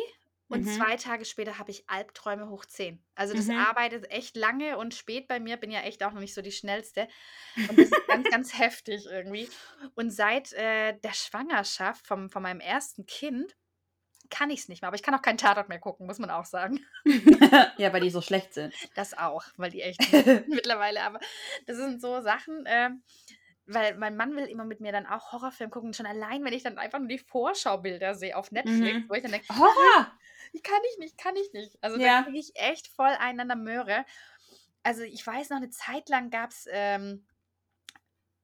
Und 0.50 0.64
Mhm. 0.64 0.66
zwei 0.66 0.96
Tage 0.96 1.24
später 1.24 1.58
habe 1.58 1.70
ich 1.70 1.88
Albträume 1.88 2.48
hoch 2.50 2.64
10. 2.64 3.02
Also 3.14 3.34
das 3.34 3.48
Mhm. 3.48 3.56
arbeitet 3.56 4.10
echt 4.10 4.36
lange 4.36 4.76
und 4.78 4.94
spät 4.94 5.28
bei 5.28 5.38
mir. 5.40 5.56
Bin 5.56 5.70
ja 5.70 5.80
echt 5.82 6.02
auch 6.02 6.12
noch 6.12 6.20
nicht 6.20 6.34
so 6.34 6.42
die 6.42 6.50
schnellste. 6.52 7.06
Und 7.68 7.78
das 7.78 7.90
ist 7.90 8.06
ganz, 8.08 8.28
ganz 8.28 8.58
heftig 8.58 9.06
irgendwie. 9.06 9.48
Und 9.94 10.10
seit 10.10 10.52
äh, 10.54 10.98
der 10.98 11.12
Schwangerschaft 11.14 12.06
vom, 12.06 12.30
von 12.30 12.42
meinem 12.42 12.60
ersten 12.60 13.06
Kind 13.06 13.54
kann 14.28 14.50
ich 14.50 14.60
es 14.60 14.68
nicht 14.68 14.82
mehr. 14.82 14.88
Aber 14.88 14.96
ich 14.96 15.02
kann 15.02 15.14
auch 15.14 15.22
keinen 15.22 15.38
Tatort 15.38 15.68
mehr 15.68 15.78
gucken, 15.80 16.06
muss 16.06 16.18
man 16.18 16.30
auch 16.30 16.44
sagen. 16.44 16.84
ja, 17.78 17.92
weil 17.92 18.00
die 18.00 18.10
so 18.10 18.20
schlecht 18.20 18.52
sind. 18.54 18.74
Das 18.94 19.16
auch, 19.16 19.44
weil 19.56 19.70
die 19.70 19.82
echt 19.82 20.00
mittlerweile, 20.48 21.02
aber 21.02 21.20
das 21.66 21.76
sind 21.76 22.00
so 22.00 22.20
Sachen, 22.20 22.64
ähm, 22.66 23.02
weil 23.66 23.96
mein 23.96 24.16
Mann 24.16 24.34
will 24.34 24.46
immer 24.46 24.64
mit 24.64 24.80
mir 24.80 24.90
dann 24.90 25.06
auch 25.06 25.30
Horrorfilm 25.32 25.70
gucken. 25.70 25.94
Schon 25.94 26.06
allein, 26.06 26.44
wenn 26.44 26.52
ich 26.52 26.62
dann 26.64 26.76
einfach 26.78 26.98
nur 26.98 27.08
die 27.08 27.18
Vorschaubilder 27.18 28.14
sehe 28.14 28.36
auf 28.36 28.50
Netflix, 28.50 28.80
Mhm. 28.80 29.06
wo 29.08 29.14
ich 29.14 29.22
dann 29.22 29.30
denke, 29.32 29.46
Horror! 29.56 30.12
Ich 30.52 30.62
kann 30.62 30.80
ich 30.92 30.98
nicht, 30.98 31.18
kann 31.18 31.36
ich 31.36 31.52
nicht. 31.52 31.78
Also 31.82 31.98
Ja. 31.98 32.00
da 32.00 32.10
kriege 32.24 32.38
ich 32.38 32.52
echt 32.56 32.88
voll 32.88 33.08
einander 33.18 33.56
Möhre. 33.56 34.04
Also 34.82 35.02
ich 35.02 35.26
weiß 35.26 35.50
noch, 35.50 35.58
eine 35.58 35.70
Zeit 35.70 36.08
lang 36.08 36.30
gab 36.30 36.50
es, 36.50 36.66
ähm, 36.70 37.26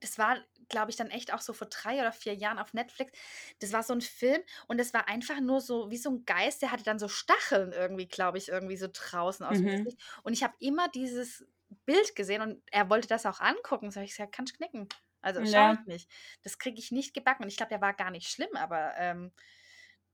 das 0.00 0.18
war, 0.18 0.38
glaube 0.68 0.90
ich, 0.90 0.96
dann 0.96 1.10
echt 1.10 1.32
auch 1.32 1.40
so 1.40 1.52
vor 1.52 1.68
drei 1.68 2.00
oder 2.00 2.12
vier 2.12 2.34
Jahren 2.34 2.58
auf 2.58 2.74
Netflix. 2.74 3.12
Das 3.60 3.72
war 3.72 3.82
so 3.82 3.94
ein 3.94 4.02
Film 4.02 4.42
und 4.68 4.78
das 4.78 4.92
war 4.94 5.08
einfach 5.08 5.40
nur 5.40 5.60
so 5.60 5.90
wie 5.90 5.96
so 5.96 6.10
ein 6.10 6.24
Geist, 6.26 6.60
der 6.62 6.70
hatte 6.70 6.84
dann 6.84 6.98
so 6.98 7.08
Stacheln 7.08 7.72
irgendwie, 7.72 8.06
glaube 8.06 8.38
ich, 8.38 8.48
irgendwie 8.48 8.76
so 8.76 8.88
draußen 8.92 9.44
aus 9.46 9.60
dem 9.60 9.68
Mhm. 9.68 9.86
Gesicht. 9.86 9.98
Und 10.22 10.34
ich 10.34 10.42
habe 10.44 10.54
immer 10.60 10.88
dieses 10.88 11.46
Bild 11.86 12.14
gesehen 12.14 12.42
und 12.42 12.62
er 12.70 12.90
wollte 12.90 13.08
das 13.08 13.24
auch 13.26 13.40
angucken. 13.40 13.90
So 13.90 13.96
habe 13.96 14.04
ich 14.04 14.12
gesagt, 14.12 14.32
kannst 14.34 14.56
knicken. 14.56 14.88
Also 15.22 15.44
schau 15.44 15.70
Ja. 15.70 15.72
ich 15.72 15.84
nicht. 15.86 16.10
Das 16.42 16.58
kriege 16.58 16.78
ich 16.78 16.92
nicht 16.92 17.14
gebacken. 17.14 17.42
Und 17.44 17.48
ich 17.48 17.56
glaube, 17.56 17.70
der 17.70 17.80
war 17.80 17.94
gar 17.94 18.10
nicht 18.10 18.28
schlimm, 18.28 18.54
aber 18.54 18.92
ähm, 18.96 19.32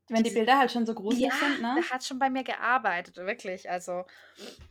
Wenn 0.09 0.25
die 0.25 0.31
Bilder 0.31 0.59
halt 0.59 0.71
schon 0.71 0.85
so 0.85 0.95
gruselig 0.95 1.29
ja, 1.29 1.35
sind, 1.35 1.62
ne? 1.62 1.75
der 1.77 1.91
hat 1.91 2.05
schon 2.05 2.19
bei 2.19 2.29
mir 2.29 2.43
gearbeitet, 2.43 3.17
wirklich. 3.17 3.71
Also, 3.71 4.05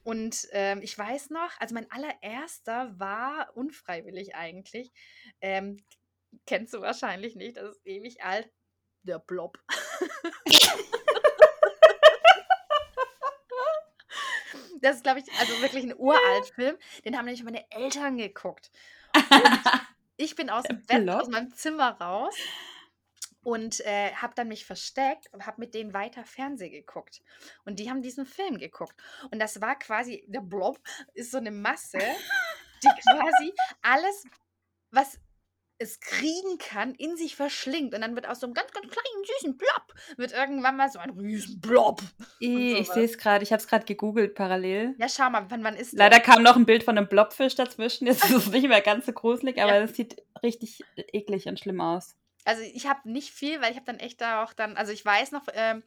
und 0.04 0.48
ähm, 0.52 0.82
ich 0.82 0.98
weiß 0.98 1.30
noch, 1.30 1.52
also 1.60 1.74
mein 1.74 1.90
allererster 1.90 2.94
war 3.00 3.50
unfreiwillig 3.56 4.36
eigentlich. 4.36 4.92
Ähm, 5.40 5.78
kennst 6.46 6.74
du 6.74 6.82
wahrscheinlich 6.82 7.36
nicht, 7.36 7.58
das 7.58 7.78
ist 7.78 7.86
ewig 7.86 8.24
alt. 8.24 8.50
Der 9.04 9.20
Blob. 9.20 9.58
Das 14.82 14.96
ist, 14.96 15.04
glaube 15.04 15.20
ich, 15.20 15.32
also 15.40 15.62
wirklich 15.62 15.84
ein 15.84 15.96
uralt 15.96 16.48
Film. 16.56 16.76
Den 17.06 17.16
haben 17.16 17.26
nämlich 17.26 17.44
meine 17.44 17.70
Eltern 17.70 18.18
geguckt. 18.18 18.72
Und 19.14 19.60
ich 20.18 20.36
bin 20.36 20.50
aus 20.50 20.64
dem 20.64 20.82
Bett, 20.84 21.08
aus 21.08 21.28
meinem 21.28 21.54
Zimmer 21.54 21.92
raus 22.02 22.36
und 23.44 23.80
äh, 23.82 24.12
habe 24.14 24.34
dann 24.36 24.48
mich 24.48 24.66
versteckt 24.66 25.28
und 25.34 25.46
habe 25.48 25.60
mit 25.62 25.74
denen 25.74 25.94
weiter 25.94 26.24
Fernsehen 26.26 26.72
geguckt. 26.72 27.22
Und 27.66 27.80
die 27.80 27.90
haben 27.90 28.02
diesen 28.02 28.26
Film 28.26 28.58
geguckt. 28.58 28.96
Und 29.32 29.40
das 29.40 29.62
war 29.62 29.78
quasi, 29.78 30.24
der 30.28 30.42
Blob 30.42 30.80
ist 31.14 31.32
so 31.32 31.38
eine 31.38 31.52
Masse, 31.52 32.00
die 32.84 32.90
quasi 33.10 33.54
alles, 33.82 34.24
was 34.92 35.20
es 35.80 36.00
kriegen 36.00 36.60
kann, 36.60 36.94
in 36.94 37.18
sich 37.18 37.36
verschlingt. 37.36 37.96
Und 37.96 38.02
dann 38.02 38.14
wird 38.14 38.28
aus 38.28 38.40
so 38.40 38.46
einem 38.46 38.54
ganz, 38.54 38.72
ganz 38.72 38.86
kleinen, 38.88 39.24
süßen 39.40 39.58
Blob, 39.58 39.94
wird 40.18 40.32
irgendwann 40.32 40.78
mal 40.78 40.92
so 40.92 41.00
ein 41.00 41.10
riesen 41.10 41.60
Blob. 41.60 42.04
Ih, 42.40 42.76
ich 42.78 42.90
sehe 42.90 43.06
es 43.06 43.18
gerade, 43.18 43.44
ich 43.44 43.52
habe 43.52 43.60
es 43.62 43.68
gerade 43.68 43.86
gegoogelt 43.86 44.36
parallel. 44.36 44.94
Ja, 45.00 45.10
schau 45.10 45.32
mal, 45.32 45.48
wann, 45.50 45.64
wann 45.64 45.76
ist 45.76 45.94
Leider 45.94 46.18
der? 46.18 46.20
kam 46.20 46.44
noch 46.44 46.56
ein 46.56 46.68
Bild 46.68 46.84
von 46.84 46.96
einem 47.00 47.08
Blobfisch 47.08 47.56
dazwischen. 47.56 48.06
Jetzt 48.06 48.26
ist 48.26 48.32
es 48.32 48.48
nicht 48.52 48.68
mehr 48.68 48.82
ganz 48.82 49.08
so 49.08 49.12
gruselig, 49.14 49.60
aber 49.60 49.78
Ja. 49.78 49.84
es 49.84 49.96
sieht 49.96 50.22
richtig 50.44 50.84
eklig 50.96 51.48
und 51.48 51.60
schlimm 51.60 51.82
aus. 51.82 52.16
Also 52.46 52.62
ich 52.62 52.88
habe 52.88 53.10
nicht 53.10 53.32
viel, 53.32 53.62
weil 53.62 53.72
ich 53.72 53.78
habe 53.78 53.86
dann 53.86 54.00
echt 54.00 54.22
da 54.22 54.44
auch 54.44 54.54
dann, 54.54 54.78
also 54.78 54.92
ich 54.92 55.06
weiß 55.06 55.32
noch, 55.32 55.44
ähm, 55.54 55.84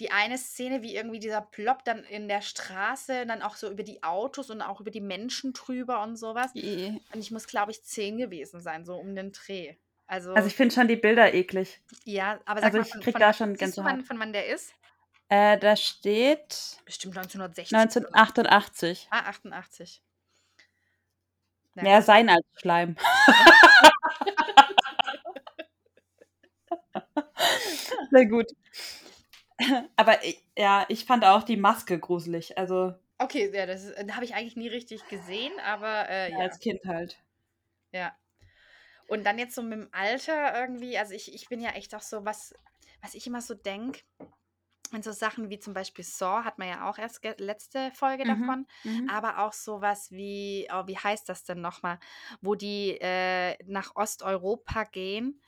die 0.00 0.12
eine 0.12 0.38
Szene, 0.38 0.82
wie 0.82 0.94
irgendwie 0.94 1.18
dieser 1.18 1.40
Plop 1.40 1.84
dann 1.84 2.04
in 2.04 2.28
der 2.28 2.40
Straße, 2.40 3.26
dann 3.26 3.42
auch 3.42 3.56
so 3.56 3.68
über 3.68 3.82
die 3.82 4.02
Autos 4.02 4.48
und 4.50 4.62
auch 4.62 4.80
über 4.80 4.90
die 4.90 5.00
Menschen 5.00 5.52
drüber 5.52 6.02
und 6.02 6.16
sowas. 6.16 6.54
Ih. 6.54 7.00
Und 7.12 7.20
ich 7.20 7.30
muss, 7.32 7.46
glaube 7.48 7.72
ich, 7.72 7.82
zehn 7.82 8.16
gewesen 8.16 8.60
sein, 8.60 8.84
so 8.84 8.94
um 8.94 9.16
den 9.16 9.32
Dreh. 9.32 9.74
Also, 10.06 10.32
Also 10.34 10.46
ich 10.46 10.54
finde 10.54 10.74
schon 10.74 10.88
die 10.88 10.96
Bilder 10.96 11.34
eklig. 11.34 11.80
ja, 12.04 12.38
aber 12.46 12.60
sag 12.60 12.66
also 12.66 12.78
mal, 12.78 12.84
ich 12.84 12.92
von, 12.92 13.00
krieg 13.02 13.12
von, 13.12 13.20
da 13.20 13.32
schon 13.32 13.54
du, 13.54 13.84
wann, 13.84 14.04
von 14.04 14.18
wann 14.18 14.32
der 14.32 14.46
ist? 14.46 14.72
Äh, 15.28 15.58
da 15.58 15.76
steht 15.76 16.78
Bestimmt 16.86 17.16
1960. 17.18 17.74
oder 17.74 17.90
so. 17.90 18.00
1988. 18.00 19.08
Ah, 19.10 19.28
88. 19.28 20.02
Ja, 21.74 21.82
Mehr 21.82 22.02
sein 22.02 22.30
als 22.30 22.46
Schleim. 22.56 22.96
Sehr 28.10 28.26
gut. 28.26 28.46
Aber 29.96 30.16
ja, 30.56 30.86
ich 30.88 31.04
fand 31.04 31.24
auch 31.24 31.42
die 31.42 31.56
Maske 31.56 31.98
gruselig. 31.98 32.56
Also 32.58 32.94
Okay, 33.18 33.50
ja, 33.52 33.66
das 33.66 33.84
ist- 33.84 34.14
habe 34.14 34.24
ich 34.24 34.34
eigentlich 34.34 34.56
nie 34.56 34.68
richtig 34.68 35.08
gesehen, 35.08 35.52
aber 35.64 36.08
äh, 36.08 36.30
ja. 36.30 36.38
als 36.38 36.60
Kind 36.60 36.80
halt. 36.86 37.18
Ja. 37.92 38.16
Und 39.08 39.24
dann 39.24 39.38
jetzt 39.38 39.54
so 39.54 39.62
mit 39.62 39.72
dem 39.78 39.88
Alter 39.92 40.60
irgendwie, 40.60 40.98
also 40.98 41.14
ich, 41.14 41.34
ich 41.34 41.48
bin 41.48 41.60
ja 41.60 41.70
echt 41.70 41.94
auch 41.94 42.02
so, 42.02 42.24
was, 42.24 42.54
was 43.02 43.14
ich 43.14 43.26
immer 43.26 43.40
so 43.40 43.54
denke, 43.54 44.00
und 44.92 45.04
so 45.04 45.12
Sachen 45.12 45.50
wie 45.50 45.58
zum 45.58 45.74
Beispiel 45.74 46.04
Saw 46.04 46.44
hat 46.44 46.58
man 46.58 46.68
ja 46.68 46.88
auch 46.88 46.96
erst 46.98 47.20
letzte 47.38 47.90
Folge 47.92 48.24
Mhm, 48.24 48.40
davon, 48.40 48.66
mhm. 48.84 49.10
aber 49.10 49.40
auch 49.40 49.52
sowas 49.52 50.10
wie, 50.10 50.66
oh, 50.72 50.86
wie 50.86 50.96
heißt 50.96 51.28
das 51.28 51.44
denn 51.44 51.60
nochmal, 51.60 51.98
wo 52.40 52.54
die 52.54 52.98
äh, 53.00 53.56
nach 53.66 53.96
Osteuropa 53.96 54.84
gehen 54.84 55.42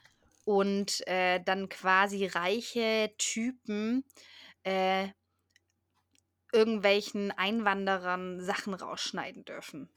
und 0.51 1.07
äh, 1.07 1.39
dann 1.45 1.69
quasi 1.69 2.27
reiche 2.27 3.13
Typen 3.19 4.03
äh, 4.65 5.07
irgendwelchen 6.53 7.31
Einwanderern 7.31 8.41
Sachen 8.41 8.75
rausschneiden 8.75 9.45
dürfen. 9.45 9.89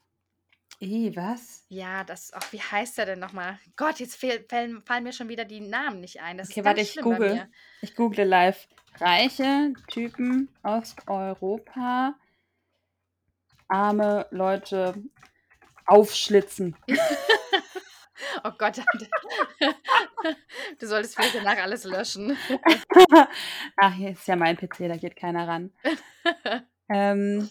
Ih, 0.78 1.16
was? 1.16 1.66
Ja, 1.70 2.04
das, 2.04 2.32
ach, 2.32 2.52
wie 2.52 2.60
heißt 2.60 2.98
der 2.98 3.06
denn 3.06 3.18
nochmal? 3.18 3.58
Gott, 3.74 3.98
jetzt 3.98 4.14
fehl, 4.14 4.46
fallen, 4.48 4.80
fallen 4.84 5.02
mir 5.02 5.12
schon 5.12 5.28
wieder 5.28 5.44
die 5.44 5.60
Namen 5.60 6.00
nicht 6.00 6.20
ein. 6.22 6.38
Das 6.38 6.50
Okay, 6.50 6.64
warte, 6.64 6.82
ich 6.82 6.98
google. 6.98 7.48
Ich 7.80 7.96
google 7.96 8.24
live. 8.24 8.68
Reiche 9.00 9.72
Typen 9.88 10.48
Osteuropa. 10.62 12.14
Arme 13.66 14.28
Leute 14.30 15.02
aufschlitzen. 15.86 16.76
Oh 18.44 18.52
Gott, 18.58 18.78
du 20.78 20.86
solltest 20.86 21.16
vielleicht 21.16 21.34
danach 21.34 21.56
alles 21.58 21.84
löschen. 21.84 22.36
Ach, 23.76 23.92
hier 23.94 24.10
ist 24.10 24.28
ja 24.28 24.36
mein 24.36 24.56
PC, 24.56 24.88
da 24.88 24.96
geht 24.96 25.16
keiner 25.16 25.48
ran. 25.48 25.72
Ähm, 26.90 27.48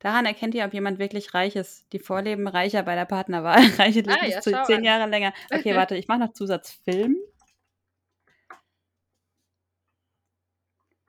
daran 0.00 0.26
erkennt 0.26 0.52
ihr, 0.56 0.64
ob 0.64 0.74
jemand 0.74 0.98
wirklich 0.98 1.32
reich 1.32 1.54
ist. 1.54 1.86
Die 1.92 2.00
Vorleben 2.00 2.48
reicher 2.48 2.82
bei 2.82 2.96
der 2.96 3.04
Partnerwahl. 3.04 3.60
Reiche 3.78 4.02
Ah, 4.08 4.16
bis 4.20 4.34
ja, 4.34 4.40
zu 4.40 4.50
zehn 4.64 4.78
an. 4.78 4.84
Jahre 4.84 5.08
länger. 5.08 5.32
Okay, 5.52 5.76
warte, 5.76 5.96
ich 5.96 6.08
mache 6.08 6.18
noch 6.18 6.32
Zusatzfilm. 6.32 7.16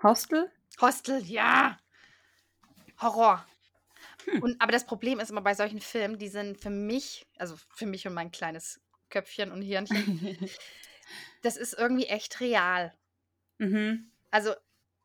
Hostel? 0.04 0.51
Hostel, 0.80 1.23
ja. 1.23 1.75
Horror. 3.01 3.43
Und, 4.43 4.61
aber 4.61 4.71
das 4.71 4.85
Problem 4.85 5.19
ist 5.19 5.29
immer 5.29 5.41
bei 5.41 5.53
solchen 5.53 5.79
Filmen, 5.79 6.17
die 6.17 6.27
sind 6.29 6.59
für 6.59 6.69
mich, 6.69 7.25
also 7.38 7.55
für 7.69 7.85
mich 7.85 8.07
und 8.07 8.13
mein 8.13 8.31
kleines 8.31 8.81
Köpfchen 9.09 9.51
und 9.51 9.61
Hirnchen, 9.61 10.47
das 11.41 11.57
ist 11.57 11.73
irgendwie 11.73 12.07
echt 12.07 12.39
real. 12.39 12.93
mhm. 13.59 14.11
Also 14.31 14.53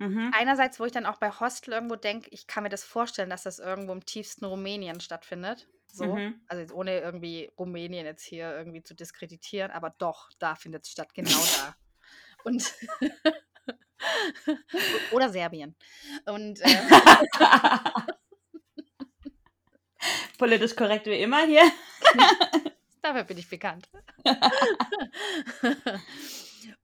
Mhm. 0.01 0.33
einerseits, 0.35 0.81
wo 0.81 0.87
ich 0.87 0.93
dann 0.93 1.05
auch 1.05 1.19
bei 1.19 1.31
Hostel 1.31 1.75
irgendwo 1.75 1.95
denke, 1.95 2.31
ich 2.31 2.47
kann 2.47 2.63
mir 2.63 2.71
das 2.71 2.85
vorstellen, 2.85 3.29
dass 3.29 3.43
das 3.43 3.59
irgendwo 3.59 3.93
im 3.93 4.07
tiefsten 4.07 4.47
Rumänien 4.47 4.99
stattfindet. 5.01 5.69
So. 5.93 6.17
Mhm. 6.17 6.41
Also 6.49 6.75
ohne 6.75 7.01
irgendwie 7.01 7.51
Rumänien 7.59 8.07
jetzt 8.07 8.25
hier 8.25 8.51
irgendwie 8.57 8.83
zu 8.83 8.95
diskreditieren, 8.95 9.71
aber 9.71 9.91
doch, 9.99 10.31
da 10.39 10.55
findet 10.55 10.87
es 10.87 10.93
statt, 10.93 11.13
genau 11.13 11.39
da. 11.59 11.77
Und 12.45 12.73
Oder 15.13 15.29
Serbien. 15.31 15.77
Und 16.27 16.61
äh, 16.61 16.77
Politisch 20.41 20.75
korrekt 20.75 21.05
wie 21.05 21.21
immer 21.21 21.45
hier. 21.45 21.71
dafür 23.03 23.25
bin 23.25 23.37
ich 23.37 23.51
bekannt. 23.51 23.91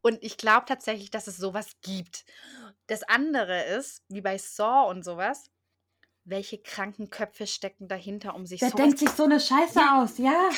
und 0.02 0.22
ich 0.22 0.36
glaube 0.36 0.66
tatsächlich, 0.66 1.10
dass 1.10 1.26
es 1.26 1.38
sowas 1.38 1.70
gibt. 1.80 2.26
Das 2.86 3.02
andere 3.02 3.64
ist, 3.64 4.02
wie 4.08 4.20
bei 4.20 4.36
Saw 4.36 4.90
und 4.90 5.04
sowas, 5.04 5.50
welche 6.24 6.58
kranken 6.58 7.08
Köpfe 7.08 7.46
stecken 7.46 7.88
dahinter, 7.88 8.34
um 8.34 8.44
sich 8.44 8.60
Wer 8.60 8.68
sowas 8.68 8.84
denkt 8.84 8.98
sich 8.98 9.08
so 9.08 9.24
eine 9.24 9.40
Scheiße 9.40 9.78
Ja. 9.78 10.02
aus? 10.02 10.18
Ja. 10.18 10.50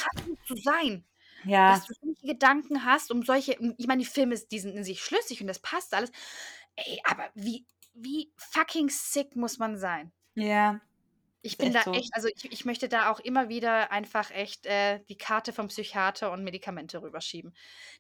zu 0.49 0.57
sein. 0.57 1.05
Ja. 1.45 1.71
dass 1.71 1.87
du 1.87 1.95
solche 2.03 2.27
Gedanken 2.27 2.85
hast, 2.85 3.13
um 3.13 3.23
solche, 3.23 3.53
ich 3.53 3.87
meine, 3.87 4.03
die 4.03 4.09
Filme, 4.09 4.35
die 4.51 4.59
sind 4.59 4.75
in 4.75 4.83
sich 4.83 5.01
schlüssig 5.01 5.41
und 5.41 5.47
das 5.47 5.61
passt 5.61 5.95
alles. 5.95 6.11
Ey, 6.75 7.01
aber 7.05 7.31
wie, 7.35 7.65
wie 7.95 8.33
fucking 8.37 8.89
sick 8.89 9.37
muss 9.37 9.59
man 9.59 9.79
sein? 9.79 10.11
Ja. 10.35 10.81
Ich 11.43 11.57
bin 11.57 11.73
da 11.73 11.81
echt 11.81 11.85
so. 11.85 11.93
echt, 11.93 12.11
also 12.15 12.29
ich, 12.35 12.53
ich 12.53 12.65
möchte 12.65 12.89
da 12.89 13.11
auch 13.11 13.21
immer 13.21 13.49
wieder 13.49 13.91
einfach 13.93 14.31
echt 14.31 14.67
äh, 14.67 15.01
die 15.09 15.17
Karte 15.17 15.53
vom 15.53 15.69
Psychiater 15.69 16.33
und 16.33 16.45
Medikamente 16.45 17.01
rüberschieben. 17.03 17.55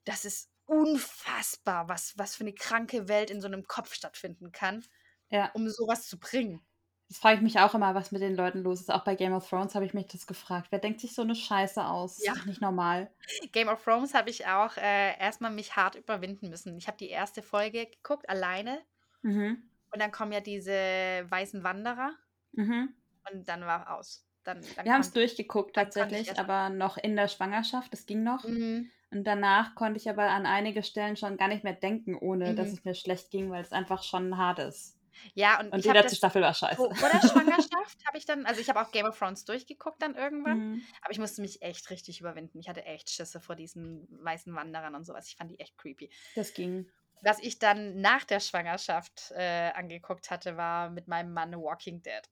Das 0.05 0.24
ist 0.24 0.51
unfassbar, 0.66 1.88
was, 1.88 2.18
was 2.18 2.35
für 2.37 2.44
eine 2.44 2.53
kranke 2.53 3.09
Welt 3.09 3.31
in 3.31 3.40
so 3.40 3.46
einem 3.46 3.66
Kopf 3.66 3.94
stattfinden 3.94 4.53
kann, 4.53 4.85
Ja. 5.31 5.51
um 5.55 5.68
sowas 5.68 6.07
zu 6.09 6.18
bringen. 6.18 6.61
Das 7.09 7.18
frage 7.18 7.37
ich 7.37 7.42
mich 7.42 7.59
auch 7.59 7.74
immer, 7.74 7.94
was 7.94 8.12
mit 8.12 8.20
den 8.20 8.35
Leuten 8.35 8.61
los 8.62 8.81
ist. 8.81 8.90
Auch 8.90 9.03
bei 9.03 9.14
Game 9.14 9.33
of 9.33 9.48
Thrones 9.48 9.74
habe 9.74 9.87
ich 9.87 9.94
mich 9.94 10.09
das 10.09 10.27
gefragt. 10.27 10.66
Wer 10.70 10.79
denkt 10.79 11.01
sich 11.01 11.14
so 11.14 11.22
eine 11.22 11.35
Scheiße 11.35 11.83
aus? 11.83 12.22
Ja. 12.22 12.33
Ist 12.33 12.40
doch 12.42 12.46
nicht 12.46 12.61
normal. 12.61 13.11
Game 13.53 13.68
of 13.68 13.83
Thrones 13.83 14.12
habe 14.12 14.29
ich 14.29 14.46
auch 14.46 14.77
äh, 14.77 15.18
erstmal 15.18 15.51
mich 15.51 15.74
hart 15.74 15.94
überwinden 15.94 16.51
müssen. 16.51 16.77
Ich 16.77 16.87
habe 16.87 16.98
die 16.98 17.09
erste 17.09 17.40
Folge 17.42 17.87
geguckt, 17.87 18.29
alleine. 18.29 18.83
Mhm. 19.22 19.70
Und 19.90 20.03
dann 20.03 20.12
kommen 20.12 20.33
ja 20.33 20.40
diese 20.40 20.72
weißen 20.72 21.64
Wanderer. 21.64 22.12
Mhm. 22.53 22.94
Und 23.33 23.49
dann 23.49 23.62
war 23.62 23.97
aus. 23.97 24.25
Dann, 24.45 24.64
dann 24.77 24.85
Wir 24.87 24.93
haben 24.93 25.01
es 25.03 25.12
durchgeguckt 25.12 25.75
tatsächlich, 25.75 26.38
aber 26.38 26.71
noch 26.71 26.97
in 26.97 27.17
der 27.17 27.29
Schwangerschaft. 27.29 27.93
Das 27.93 28.07
ging 28.07 28.23
noch. 28.23 28.45
Mhm. 28.45 28.91
Und 29.11 29.25
danach 29.25 29.75
konnte 29.75 29.99
ich 29.99 30.09
aber 30.09 30.25
an 30.31 30.47
einige 30.47 30.83
Stellen 30.83 31.17
schon 31.17 31.37
gar 31.37 31.49
nicht 31.49 31.64
mehr 31.64 31.73
denken, 31.75 32.14
ohne 32.17 32.55
dass 32.55 32.69
Mhm. 32.69 32.75
es 32.75 32.85
mir 32.85 32.95
schlecht 32.95 33.31
ging, 33.31 33.51
weil 33.51 33.62
es 33.62 33.73
einfach 33.73 34.03
schon 34.03 34.37
hart 34.37 34.59
ist. 34.59 34.97
Ja, 35.35 35.59
und, 35.59 35.73
Und 35.73 35.85
die 35.85 35.88
letzte 35.88 36.14
Staffel 36.14 36.43
war 36.43 36.55
scheiße. 36.55 36.77
vor, 36.77 36.88
der 36.88 37.21
Schwangerschaft 37.67 38.07
habe 38.07 38.17
ich 38.19 38.25
dann, 38.25 38.47
also 38.47 38.61
ich 38.61 38.69
habe 38.69 38.81
auch 38.81 38.93
Game 38.93 39.05
of 39.07 39.19
Thrones 39.19 39.45
durchgeguckt 39.45 40.01
dann 40.01 40.14
irgendwann, 40.14 40.59
Mhm. 40.75 40.83
aber 41.03 41.11
ich 41.11 41.19
musste 41.19 41.41
mich 41.43 41.61
echt 41.62 41.91
richtig 41.91 42.21
überwinden. 42.21 42.61
Ich 42.61 42.69
hatte 42.69 42.85
echt 42.85 43.11
Schisse 43.11 43.41
vor 43.41 43.57
diesen 43.57 44.07
weißen 44.23 44.55
Wanderern 44.55 44.95
und 44.95 45.05
sowas. 45.05 45.27
Ich 45.27 45.37
fand 45.37 45.51
die 45.51 45.59
echt 45.59 45.77
creepy. 45.77 46.09
Das 46.37 46.55
ging. 46.55 46.88
Was 47.23 47.41
ich 47.41 47.59
dann 47.59 48.01
nach 48.01 48.23
der 48.25 48.38
Schwangerschaft 48.38 49.33
äh, 49.35 49.73
angeguckt 49.75 50.31
hatte, 50.31 50.57
war 50.57 50.88
mit 50.91 51.09
meinem 51.09 51.33
Mann 51.33 51.53
Walking 51.55 52.01
Dead. 52.03 52.23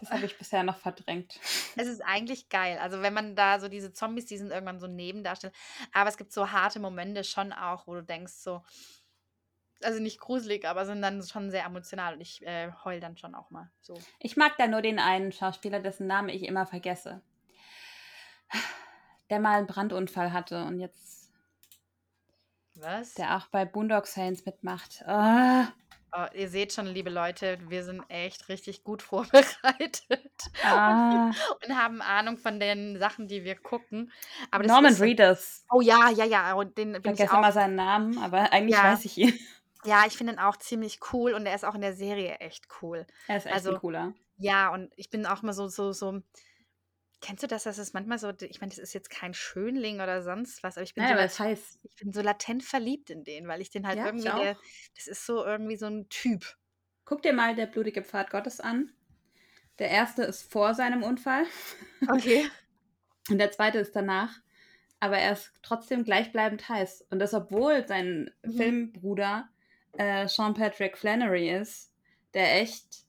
Das 0.00 0.10
habe 0.10 0.24
ich 0.24 0.38
bisher 0.38 0.62
noch 0.62 0.78
verdrängt. 0.78 1.38
Es 1.76 1.86
ist 1.86 2.00
eigentlich 2.00 2.48
geil. 2.48 2.78
Also 2.78 3.02
wenn 3.02 3.14
man 3.14 3.36
da 3.36 3.60
so 3.60 3.68
diese 3.68 3.92
Zombies, 3.92 4.26
die 4.26 4.38
sind 4.38 4.50
irgendwann 4.50 4.80
so 4.80 4.86
neben 4.86 5.22
darstellt. 5.22 5.54
Aber 5.92 6.08
es 6.08 6.16
gibt 6.16 6.32
so 6.32 6.50
harte 6.50 6.80
Momente 6.80 7.24
schon 7.24 7.52
auch, 7.52 7.86
wo 7.86 7.94
du 7.94 8.02
denkst 8.02 8.32
so, 8.32 8.62
also 9.82 10.00
nicht 10.00 10.20
gruselig, 10.20 10.66
aber 10.66 10.86
sind 10.86 11.02
dann 11.02 11.22
schon 11.22 11.50
sehr 11.50 11.64
emotional 11.64 12.14
und 12.14 12.20
ich 12.20 12.44
äh, 12.44 12.72
heul 12.84 13.00
dann 13.00 13.16
schon 13.16 13.34
auch 13.34 13.50
mal 13.50 13.70
so. 13.80 13.94
Ich 14.18 14.36
mag 14.36 14.56
da 14.56 14.66
nur 14.66 14.82
den 14.82 14.98
einen 14.98 15.32
Schauspieler, 15.32 15.80
dessen 15.80 16.06
Namen 16.06 16.28
ich 16.28 16.42
immer 16.42 16.66
vergesse. 16.66 17.22
Der 19.30 19.40
mal 19.40 19.58
einen 19.58 19.66
Brandunfall 19.66 20.32
hatte 20.32 20.64
und 20.64 20.80
jetzt, 20.80 21.30
Was? 22.76 23.14
der 23.14 23.36
auch 23.36 23.46
bei 23.48 23.64
Boondock 23.64 24.06
Saints 24.06 24.44
mitmacht. 24.46 25.04
Ah, 25.06 25.68
Oh, 26.16 26.24
ihr 26.34 26.48
seht 26.48 26.72
schon, 26.72 26.86
liebe 26.86 27.10
Leute, 27.10 27.58
wir 27.68 27.84
sind 27.84 28.02
echt 28.08 28.48
richtig 28.48 28.82
gut 28.82 29.02
vorbereitet 29.62 30.02
ah. 30.64 31.30
und 31.64 31.76
haben 31.76 32.00
Ahnung 32.00 32.38
von 32.38 32.58
den 32.60 32.98
Sachen, 32.98 33.28
die 33.28 33.44
wir 33.44 33.56
gucken. 33.56 34.10
Aber 34.50 34.64
das 34.64 34.72
Norman 34.72 34.92
ist 34.92 35.00
Reedus. 35.02 35.64
Oh 35.70 35.80
ja, 35.82 36.10
ja, 36.10 36.24
ja. 36.24 36.54
Und 36.54 36.78
den 36.78 36.94
Ich 36.94 37.02
bin 37.02 37.12
ich 37.12 37.18
vergesse 37.18 37.34
auch. 37.34 37.38
immer 37.42 37.52
seinen 37.52 37.74
Namen, 37.76 38.18
aber 38.18 38.52
eigentlich 38.52 38.76
Ja. 38.76 38.84
weiß 38.84 39.04
ich 39.04 39.18
ihn. 39.18 39.38
Ja, 39.84 40.04
ich 40.06 40.16
finde 40.16 40.32
ihn 40.34 40.38
auch 40.38 40.56
ziemlich 40.56 40.98
cool 41.12 41.34
und 41.34 41.46
er 41.46 41.54
ist 41.54 41.64
auch 41.64 41.74
in 41.74 41.82
der 41.82 41.94
Serie 41.94 42.36
echt 42.36 42.66
cool. 42.82 43.06
Er 43.26 43.36
ist 43.36 43.46
echt 43.46 43.54
Also- 43.54 43.74
ein 43.74 43.78
cooler. 43.80 44.12
Ja, 44.38 44.72
und 44.72 44.90
ich 44.96 45.10
bin 45.10 45.26
auch 45.26 45.42
mal 45.42 45.52
so, 45.52 45.68
so, 45.68 45.92
so. 45.92 46.22
Kennst 47.20 47.42
du 47.42 47.46
das, 47.48 47.64
dass 47.64 47.78
es 47.78 47.92
manchmal 47.94 48.18
so, 48.18 48.30
ich 48.40 48.60
meine, 48.60 48.70
das 48.70 48.78
ist 48.78 48.92
jetzt 48.94 49.10
kein 49.10 49.34
Schönling 49.34 49.96
oder 50.00 50.22
sonst 50.22 50.62
was, 50.62 50.76
aber 50.76 50.84
ich 50.84 50.94
bin, 50.94 51.06
Nein, 51.06 51.08
so, 51.08 51.14
aber 51.18 51.22
heißt, 51.24 51.80
ich 51.82 51.96
bin 51.96 52.12
so 52.12 52.20
latent 52.22 52.64
verliebt 52.64 53.10
in 53.10 53.24
den, 53.24 53.48
weil 53.48 53.60
ich 53.60 53.70
den 53.70 53.86
halt 53.86 53.98
Ja, 53.98 54.04
irgendwie, 54.04 54.32
der, 54.32 54.58
das 54.96 55.06
ist 55.08 55.26
so 55.26 55.44
irgendwie 55.44 55.76
so 55.76 55.86
ein 55.86 56.08
Typ. 56.08 56.56
guck 57.04 57.22
dir 57.22 57.32
mal 57.32 57.54
der 57.56 57.66
blutige 57.66 58.02
Pfad 58.04 58.30
Gottes 58.30 58.60
an. 58.60 58.92
Der 59.78 59.90
erste 59.90 60.24
ist 60.24 60.50
vor 60.50 60.74
seinem 60.74 61.02
Unfall 61.04 61.46
Okay. 62.10 62.50
und 63.30 63.38
der 63.38 63.50
zweite 63.50 63.78
ist 63.78 63.94
danach. 63.94 64.40
Aber 65.00 65.18
er 65.18 65.32
ist 65.34 65.52
trotzdem 65.62 66.04
gleichbleibend 66.04 66.68
heiß. 66.68 67.06
Und 67.10 67.20
das, 67.20 67.34
obwohl 67.34 67.86
sein 67.88 68.32
Mhm. 68.46 68.54
Filmbruder 68.56 69.50
äh, 69.98 70.28
Sean 70.28 70.54
Patrick 70.54 70.98
Flannery 70.98 71.50
ist, 71.50 71.92
der 72.34 72.60
echt 72.62 73.06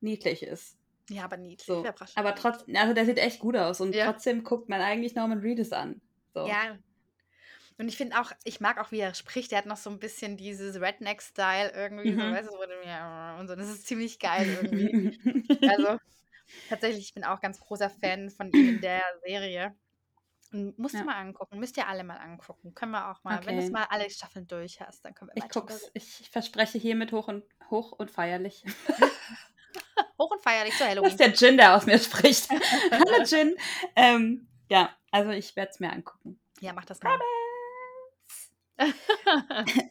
niedlich 0.00 0.44
ist. 0.44 0.77
Ja, 1.10 1.24
aber 1.24 1.36
niedlich. 1.36 1.66
So. 1.66 1.84
Aber 2.14 2.34
trotzdem, 2.34 2.76
also 2.76 2.94
der 2.94 3.06
sieht 3.06 3.18
echt 3.18 3.40
gut 3.40 3.56
aus 3.56 3.80
und 3.80 3.94
Ja. 3.94 4.12
trotzdem 4.12 4.44
guckt 4.44 4.68
man 4.68 4.80
eigentlich 4.80 5.14
Norman 5.14 5.38
Reedus 5.38 5.72
an. 5.72 6.00
So. 6.34 6.46
Ja. 6.46 6.78
Und 7.78 7.88
ich 7.88 7.96
finde 7.96 8.20
auch, 8.20 8.32
ich 8.44 8.60
mag 8.60 8.78
auch, 8.78 8.90
wie 8.90 8.98
er 8.98 9.14
spricht. 9.14 9.52
Der 9.52 9.58
hat 9.58 9.66
noch 9.66 9.76
so 9.76 9.88
ein 9.88 10.00
bisschen 10.00 10.36
dieses 10.36 10.80
Redneck-Style 10.80 11.72
irgendwie, 11.74 12.12
so, 12.12 12.18
Mhm. 12.18 12.32
weißt 12.32 12.48
du, 12.48 12.52
so, 12.52 12.58
ja, 12.84 13.38
und 13.38 13.46
so. 13.48 13.54
Das 13.54 13.68
ist 13.68 13.86
ziemlich 13.86 14.18
geil 14.18 14.48
irgendwie. 14.48 14.98
also, 15.64 15.96
tatsächlich, 16.68 17.06
ich 17.06 17.14
bin 17.14 17.24
auch 17.24 17.40
ganz 17.40 17.60
großer 17.60 17.90
Fan 17.90 18.30
von 18.30 18.50
ihm 18.52 18.68
in 18.68 18.80
der 18.80 19.02
Serie. 19.24 19.76
Und 20.52 20.78
musst 20.78 20.94
Ja. 20.94 21.00
du 21.00 21.04
mal 21.06 21.16
angucken. 21.16 21.58
Müsst 21.60 21.76
ihr 21.76 21.86
alle 21.88 22.04
mal 22.04 22.16
angucken. 22.16 22.74
Können 22.74 22.92
wir 22.92 23.10
auch 23.10 23.22
mal. 23.24 23.44
Wenn 23.46 23.56
du 23.56 23.62
es 23.62 23.66
Okay. 23.66 23.74
mal 23.74 23.86
alle 23.90 24.10
Staffeln 24.10 24.46
durch 24.46 24.80
hast, 24.80 25.04
dann 25.04 25.14
können 25.14 25.30
wir 25.30 25.36
ich 25.36 25.42
mal 25.44 25.48
drüber 25.48 25.60
guck's. 25.60 25.90
Ich 25.94 26.30
verspreche 26.30 26.78
hiermit 26.78 27.12
hoch 27.12 27.28
und 27.28 27.44
hoch 27.70 27.92
und 27.92 28.10
feierlich. 28.10 28.64
Hoch 30.18 30.30
und 30.30 30.42
feierlich 30.42 30.72
zu 30.74 30.80
Das 30.80 30.88
Halloween. 30.88 31.10
ist 31.10 31.20
der 31.20 31.32
Gin, 31.34 31.56
der 31.56 31.76
aus 31.76 31.86
mir 31.86 31.98
spricht. 31.98 32.48
Hallo 32.90 33.24
Gin. 33.24 33.56
Ähm, 33.96 34.48
ja, 34.70 34.90
also 35.10 35.30
ich 35.30 35.54
werde 35.56 35.70
es 35.70 35.80
mir 35.80 35.92
angucken. 35.92 36.40
Ja, 36.60 36.72
mach 36.72 36.84
das 36.84 37.00
mal. 37.02 37.18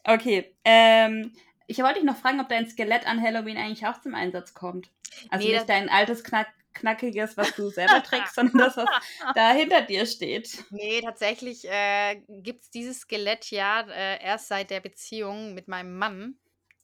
Okay. 0.06 0.56
Ähm, 0.64 1.34
ich 1.68 1.80
wollte 1.80 1.96
dich 1.96 2.04
noch 2.04 2.18
fragen, 2.18 2.40
ob 2.40 2.48
dein 2.50 2.70
Skelett 2.70 3.06
an 3.06 3.22
Halloween 3.22 3.58
eigentlich 3.58 3.86
auch 3.86 4.00
zum 4.02 4.16
Einsatz 4.16 4.54
kommt. 4.54 4.90
Also 5.30 5.46
Nee, 5.46 5.52
nicht 5.54 5.62
das- 5.62 5.68
dein 5.68 5.90
altes, 5.90 6.24
knack, 6.24 6.48
knackiges, 6.74 7.36
was 7.38 7.54
du 7.56 7.70
selber 7.70 8.02
trägst, 8.04 8.36
sondern 8.36 8.58
das, 8.60 8.78
was 8.78 8.88
da 9.36 9.52
hinter 9.52 9.82
dir 9.82 10.06
steht. 10.06 10.64
Nee, 10.70 11.02
tatsächlich 11.02 11.68
äh, 11.70 12.22
gibt 12.30 12.64
es 12.64 12.70
dieses 12.70 13.00
Skelett 13.02 13.50
ja 13.52 13.82
äh, 13.90 14.24
erst 14.24 14.48
seit 14.48 14.70
der 14.70 14.80
Beziehung 14.80 15.54
mit 15.54 15.68
meinem 15.68 15.98
Mann. 15.98 16.38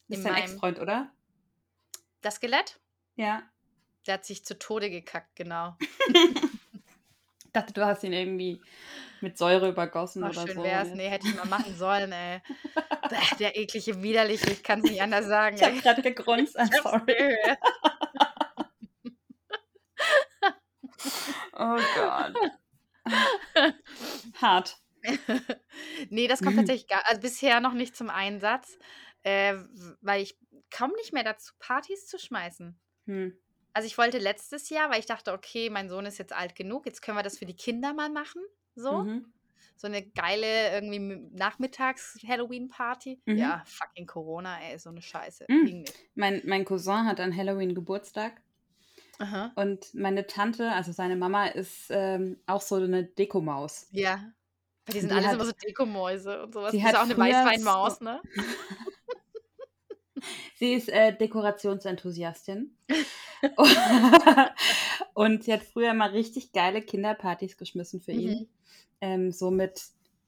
Das 0.10 0.20
ist 0.20 0.26
In 0.26 0.32
dein 0.32 0.34
meinem- 0.42 0.52
Ex-Freund, 0.52 0.80
oder? 0.80 1.12
Das 2.22 2.36
Skelett? 2.36 2.80
Ja. 3.16 3.44
Der 4.06 4.16
hat 4.16 4.26
sich 4.26 4.44
zu 4.46 4.58
Tode 4.60 4.90
gekackt, 4.90 5.36
genau. 5.36 5.76
Ich 5.80 5.86
dachte, 7.54 7.74
du 7.74 7.86
hast 7.86 8.04
ihn 8.04 8.14
irgendwie 8.14 8.62
mit 9.22 9.38
Säure 9.38 9.70
übergossen 9.70 10.24
Oh, 10.24 10.28
oder 10.28 10.46
schön 10.46 10.56
so. 10.56 10.64
wär's. 10.64 10.90
Nee, 10.90 11.08
hätte 11.08 11.28
ich 11.28 11.36
mal 11.36 11.46
machen 11.46 11.76
sollen, 11.78 12.12
ey. 12.12 12.42
Der 13.40 13.56
eklige, 13.56 14.02
widerliche, 14.02 14.52
ich 14.52 14.64
kann 14.64 14.80
es 14.80 14.90
nicht 14.90 15.02
anders 15.02 15.28
sagen. 15.28 15.56
Ich 15.56 15.64
habe 15.64 15.80
gerade 15.80 16.02
gegrunzt, 16.02 16.60
I'm 16.60 16.82
sorry. 16.82 17.38
Oh 21.54 21.78
Gott. 21.96 22.34
Hart. 24.42 24.78
nee, 26.10 26.28
das 26.28 26.42
kommt 26.42 26.56
tatsächlich 26.58 26.88
gar, 26.88 27.04
also 27.06 27.22
bisher 27.22 27.60
noch 27.60 27.74
nicht 27.74 27.96
zum 27.96 28.10
Einsatz, 28.10 28.78
äh, 29.24 29.56
weil 30.02 30.22
ich 30.24 30.38
komme 30.76 30.94
nicht 30.96 31.14
mehr 31.14 31.24
dazu, 31.24 31.54
Partys 31.60 32.08
zu 32.08 32.18
schmeißen. 32.18 32.80
Hm. 33.06 33.38
Also 33.74 33.88
ich 33.88 33.98
wollte 33.98 34.20
letztes 34.20 34.70
Jahr, 34.70 34.90
weil 34.92 35.00
ich 35.00 35.06
dachte, 35.08 35.34
okay, 35.34 35.70
mein 35.70 35.90
Sohn 35.90 36.06
ist 36.06 36.18
jetzt 36.20 36.34
alt 36.34 36.56
genug, 36.56 36.86
jetzt 36.86 37.02
können 37.02 37.18
wir 37.18 37.24
das 37.24 37.38
für 37.40 37.46
die 37.46 37.56
Kinder 37.56 37.94
mal 37.94 38.10
machen. 38.10 38.42
So, 38.76 39.04
Mhm. 39.04 39.26
so 39.76 39.88
eine 39.88 40.04
geile 40.04 40.72
irgendwie 40.74 41.00
Nachmittags-Halloween-Party. 41.34 43.22
Mhm. 43.26 43.38
Ja, 43.38 43.64
fucking 43.66 44.06
Corona, 44.08 44.60
ey, 44.62 44.78
so 44.80 44.90
eine 44.90 45.02
Scheiße. 45.02 45.46
Mhm. 45.50 45.86
Mein, 46.16 46.42
mein 46.46 46.66
Cousin 46.66 47.06
hat 47.06 47.20
an 47.20 47.36
Halloween 47.36 47.74
Geburtstag 47.76 48.42
Aha. 49.20 49.52
und 49.56 49.94
meine 49.96 50.28
Tante, 50.28 50.72
also 50.72 50.92
seine 50.92 51.16
Mama, 51.16 51.48
ist 51.48 51.88
ähm, 51.90 52.40
auch 52.46 52.62
so 52.62 52.76
eine 52.76 53.04
Dekomaus. 53.04 53.88
Ja. 53.92 54.32
Die 54.92 55.00
sind 55.00 55.10
Die 55.10 55.16
alles 55.16 55.28
hat- 55.28 55.34
immer 55.36 55.46
so 55.46 55.52
Dekomäuse 55.54 56.44
und 56.44 56.54
sowas. 56.54 56.72
die 56.72 56.78
ist 56.80 56.96
auch 56.96 57.02
eine 57.04 57.18
Weißweinmaus, 57.18 58.00
so- 58.00 58.04
ne? 58.06 58.22
Sie 60.56 60.74
ist 60.74 60.90
äh, 60.90 61.16
Dekorationsenthusiastin. 61.16 62.76
und 65.14 65.44
sie 65.44 65.54
hat 65.54 65.64
früher 65.64 65.94
mal 65.94 66.10
richtig 66.12 66.52
geile 66.54 66.82
Kinderpartys 66.82 67.58
geschmissen 67.58 68.02
für 68.02 68.12
ihn. 68.12 68.32
Mhm. 68.32 68.48
Ähm, 69.02 69.32
so 69.32 69.52
mit 69.52 69.82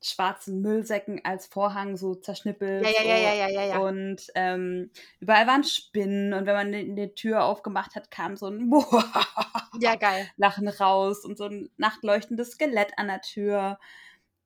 schwarzen 0.05 0.61
Müllsäcken 0.61 1.21
als 1.23 1.47
Vorhang 1.47 1.97
so 1.97 2.15
zerschnippelt. 2.15 2.85
Ja, 2.85 3.03
ja, 3.03 3.17
ja, 3.17 3.47
ja, 3.47 3.65
ja. 3.65 3.79
Und 3.79 4.27
ähm, 4.35 4.91
überall 5.19 5.47
waren 5.47 5.63
Spinnen 5.63 6.33
und 6.33 6.45
wenn 6.45 6.53
man 6.53 6.71
die, 6.71 6.93
die 6.93 7.15
Tür 7.15 7.43
aufgemacht 7.43 7.95
hat, 7.95 8.11
kam 8.11 8.37
so 8.37 8.47
ein 8.47 8.71
Ja, 9.79 9.95
geil. 9.95 10.29
Lachen 10.37 10.67
raus 10.67 11.25
und 11.25 11.37
so 11.37 11.45
ein 11.45 11.69
nachtleuchtendes 11.77 12.51
Skelett 12.51 12.93
an 12.97 13.07
der 13.07 13.21
Tür. 13.21 13.79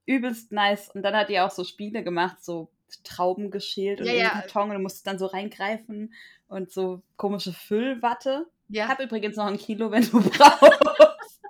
Übelst 0.06 0.52
nice. 0.52 0.90
Und 0.94 1.04
dann 1.04 1.16
hat 1.16 1.30
die 1.30 1.40
auch 1.40 1.52
so 1.52 1.64
Spiele 1.64 2.04
gemacht, 2.04 2.44
so 2.44 2.70
Trauben 3.04 3.52
geschält 3.52 4.02
und 4.02 4.08
Ja, 4.08 4.14
in 4.14 4.20
den. 4.20 4.28
Karton 4.30 4.70
und 4.70 4.76
du 4.76 4.80
musstest 4.80 5.08
dann 5.08 5.20
so 5.20 5.26
reingreifen 5.28 6.14
und 6.48 6.72
so 6.72 7.02
komische 7.18 7.54
Füllwatte. 7.54 8.46
Ich 8.70 8.76
Ja. 8.78 8.88
habe 8.88 9.04
übrigens 9.04 9.36
noch 9.36 9.46
ein 9.46 9.58
Kilo, 9.58 9.92
wenn 9.92 10.04
du 10.10 10.20
brauchst. 10.30 11.42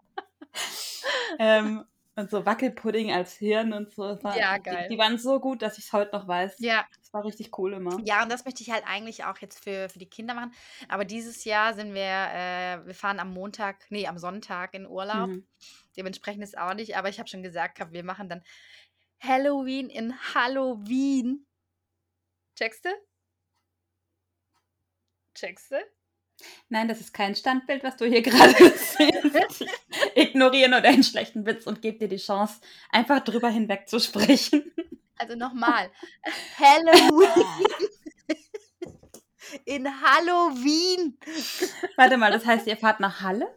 ähm, 1.39 1.85
und 2.15 2.29
so 2.29 2.45
Wackelpudding 2.45 3.13
als 3.13 3.33
Hirn 3.35 3.71
und 3.71 3.93
so. 3.93 4.03
War, 4.23 4.37
Ja, 4.37 4.57
die- 4.57 4.63
geil. 4.63 4.87
Die, 4.91 4.97
waren 4.97 5.17
so 5.17 5.39
gut, 5.39 5.61
dass 5.61 5.77
ich 5.77 5.85
es 5.85 5.93
heute 5.93 6.15
noch 6.17 6.27
weiß. 6.27 6.55
Ja, 6.59 6.85
Das 7.01 7.13
war 7.13 7.23
richtig 7.23 7.57
cool 7.57 7.73
immer. 7.73 7.97
Ja, 8.03 8.21
und 8.23 8.29
das 8.31 8.43
möchte 8.45 8.61
ich 8.61 8.71
halt 8.71 8.83
eigentlich 8.85 9.23
auch 9.23 9.37
jetzt 9.37 9.63
für, 9.63 9.87
für 9.89 9.99
die 9.99 10.09
Kinder 10.09 10.33
machen. 10.33 10.51
Aber 10.89 11.05
dieses 11.05 11.45
Jahr 11.45 11.73
sind 11.73 11.93
wir, 11.93 12.01
äh, 12.03 12.85
wir 12.85 12.93
fahren 12.93 13.19
am 13.19 13.31
Montag, 13.33 13.85
nee, 13.89 14.05
am 14.05 14.17
Sonntag 14.17 14.73
in 14.73 14.85
Urlaub. 14.85 15.29
Mhm. 15.29 15.47
Dementsprechend 15.95 16.43
ist 16.43 16.57
auch 16.57 16.73
nicht, 16.73 16.97
aber 16.97 17.09
ich 17.09 17.19
habe 17.19 17.29
schon 17.29 17.41
gesagt, 17.43 17.79
wir 17.91 18.03
machen 18.03 18.27
dann 18.29 18.43
Halloween 19.21 19.89
in 19.89 20.13
Halloween. 20.33 21.45
Checkst 22.57 22.85
du? 22.85 22.89
Checkst 25.35 25.71
du? 25.71 25.75
Nein, 26.69 26.87
das 26.87 27.01
ist 27.01 27.13
kein 27.13 27.35
Standbild, 27.35 27.83
was 27.83 27.97
du 27.97 28.05
hier 28.05 28.21
gerade 28.23 28.53
siehst. 28.77 29.65
Ignoriere 30.15 30.69
nur 30.69 30.81
deinen 30.81 31.03
schlechten 31.03 31.45
Witz 31.45 31.67
und 31.67 31.81
gebe 31.81 31.97
dir 31.99 32.07
die 32.07 32.17
Chance, 32.17 32.61
einfach 32.91 33.19
drüber 33.21 33.49
hinweg 33.49 33.87
zu 33.89 33.99
sprechen. 33.99 34.71
Also 35.17 35.35
nochmal. 35.35 35.91
Halloween 36.57 37.67
in 39.65 39.87
Halloween. 40.01 41.17
Warte 41.97 42.17
mal, 42.17 42.31
das 42.31 42.45
heißt, 42.45 42.67
ihr 42.67 42.77
fahrt 42.77 42.99
nach 43.01 43.21
Halle 43.21 43.53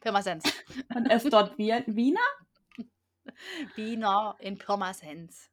Pirmasens. 0.00 0.44
und 0.94 1.06
esst 1.10 1.30
dort 1.32 1.58
Wien- 1.58 1.84
Wiener? 1.86 2.20
Wiener 3.76 4.36
in 4.40 4.58
Pirmasens. 4.58 5.50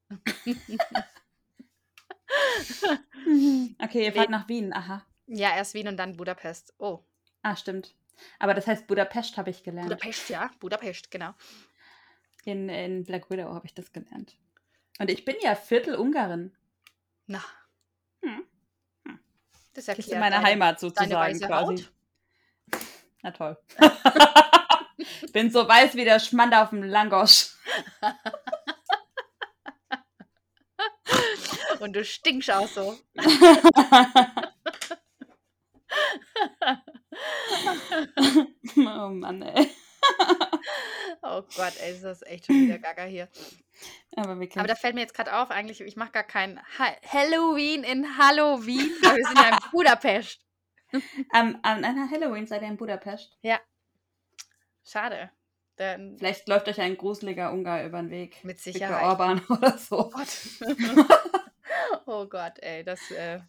Okay, 3.81 4.05
ihr 4.05 4.13
fahrt 4.13 4.29
nach 4.29 4.47
Wien, 4.47 4.73
aha. 4.73 5.05
Ja, 5.27 5.55
erst 5.55 5.73
Wien 5.73 5.87
und 5.87 5.97
dann 5.97 6.17
Budapest. 6.17 6.73
Oh, 6.77 6.99
Ah, 7.41 7.55
stimmt. 7.55 7.93
Aber 8.39 8.55
das 8.55 8.65
heißt 8.65 8.87
Budapest 8.87 9.37
habe 9.37 9.51
ich 9.51 9.61
gelernt. 9.63 9.89
Budapest, 9.89 10.29
ja. 10.29 10.49
Budapest, 10.59 11.11
genau. 11.11 11.33
In, 12.43 12.69
in 12.69 13.03
Black 13.03 13.29
Widow 13.29 13.53
habe 13.53 13.67
ich 13.67 13.73
das 13.75 13.91
gelernt. 13.91 14.35
Und 14.97 15.11
ich 15.11 15.25
bin 15.25 15.35
ja 15.41 15.53
Viertel 15.55 15.95
Ungarin. 15.95 16.55
Na. 17.27 17.43
Hm. 18.23 18.43
Das 19.73 19.85
Das 19.85 19.87
erklärt 19.89 20.07
ist 20.07 20.13
in 20.13 20.19
meiner 20.19 20.37
deine- 20.37 20.47
Heimat 20.47 20.79
sozusagen 20.79 21.39
quasi. 21.39 21.83
Haut. 21.83 21.91
Na 23.21 23.31
toll. 23.31 23.57
bin 25.33 25.51
so 25.51 25.67
weiß 25.67 25.93
wie 25.95 26.05
der 26.05 26.19
Schmand 26.19 26.55
auf 26.55 26.69
dem 26.71 26.81
Langosch. 26.83 27.54
Und 31.79 31.93
du 31.95 32.03
stinkst 32.03 32.51
auch 32.51 32.67
so. 32.67 32.97
oh 38.77 39.09
Mann, 39.09 39.41
ey. 39.41 39.69
Oh 41.21 41.41
Gott, 41.55 41.73
ey, 41.81 41.93
ist 41.93 42.03
das 42.03 42.21
echt 42.23 42.45
schon 42.45 42.55
wieder 42.55 42.79
gaga 42.79 43.03
hier. 43.03 43.29
Aber 44.15 44.39
wirklich. 44.39 44.57
Aber 44.57 44.67
da 44.67 44.75
fällt 44.75 44.95
mir 44.95 45.01
jetzt 45.01 45.13
gerade 45.13 45.35
auf, 45.35 45.51
eigentlich, 45.51 45.81
ich 45.81 45.95
mache 45.95 46.11
gar 46.11 46.23
kein 46.23 46.59
ha 46.77 46.87
Halloween 47.07 47.83
in 47.83 48.17
Halloween, 48.17 48.89
weil 49.01 49.17
wir 49.17 49.25
sind 49.25 49.37
ja 49.37 49.49
in 49.49 49.57
Budapest. 49.71 50.41
Am- 51.31 51.59
an 51.63 51.83
einer 51.83 52.09
Halloween 52.09 52.47
seid 52.47 52.61
ihr 52.61 52.67
in 52.69 52.77
Budapest. 52.77 53.37
Schade. 54.83 55.31
Dann 55.77 56.17
Vielleicht 56.17 56.47
läuft 56.47 56.67
euch 56.69 56.79
ein 56.79 56.97
gruseliger 56.97 57.51
Ungar 57.51 57.83
über 57.83 58.01
den 58.01 58.09
Weg. 58.09 58.43
mit 58.43 58.57
Viktor 58.57 58.73
Sicherheit. 58.73 59.03
Orban 59.03 59.41
oder 59.49 59.77
so. 59.77 60.05
Oh 60.05 60.09
Gott. 60.09 60.47
oh 62.05 62.25
Gott, 62.27 62.59
ey, 62.59 62.83
das, 62.83 63.11
äh, 63.11 63.39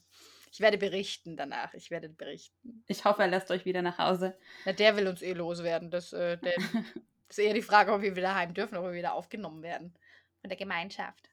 ich 0.50 0.60
werde 0.60 0.78
berichten 0.78 1.36
danach. 1.36 1.74
Ich 1.74 1.90
werde 1.90 2.08
berichten. 2.08 2.82
Ich 2.88 3.04
hoffe, 3.04 3.22
er 3.22 3.28
lässt 3.28 3.50
euch 3.50 3.64
wieder 3.64 3.82
nach 3.82 3.98
Hause. 3.98 4.36
Na, 4.64 4.72
der 4.72 4.96
will 4.96 5.06
uns 5.06 5.22
eh 5.22 5.34
loswerden. 5.34 5.90
Das, 5.90 6.12
äh, 6.12 6.38
der, 6.38 6.54
das 7.28 7.38
ist 7.38 7.38
eher 7.38 7.54
die 7.54 7.62
Frage, 7.62 7.92
ob 7.92 8.02
wir 8.02 8.16
wieder 8.16 8.34
heim 8.34 8.54
dürfen, 8.54 8.76
ob 8.76 8.84
wir 8.84 8.92
wieder 8.92 9.14
aufgenommen 9.14 9.62
werden. 9.62 9.94
Von 10.40 10.50
der 10.50 10.56
Gemeinschaft. 10.56 11.30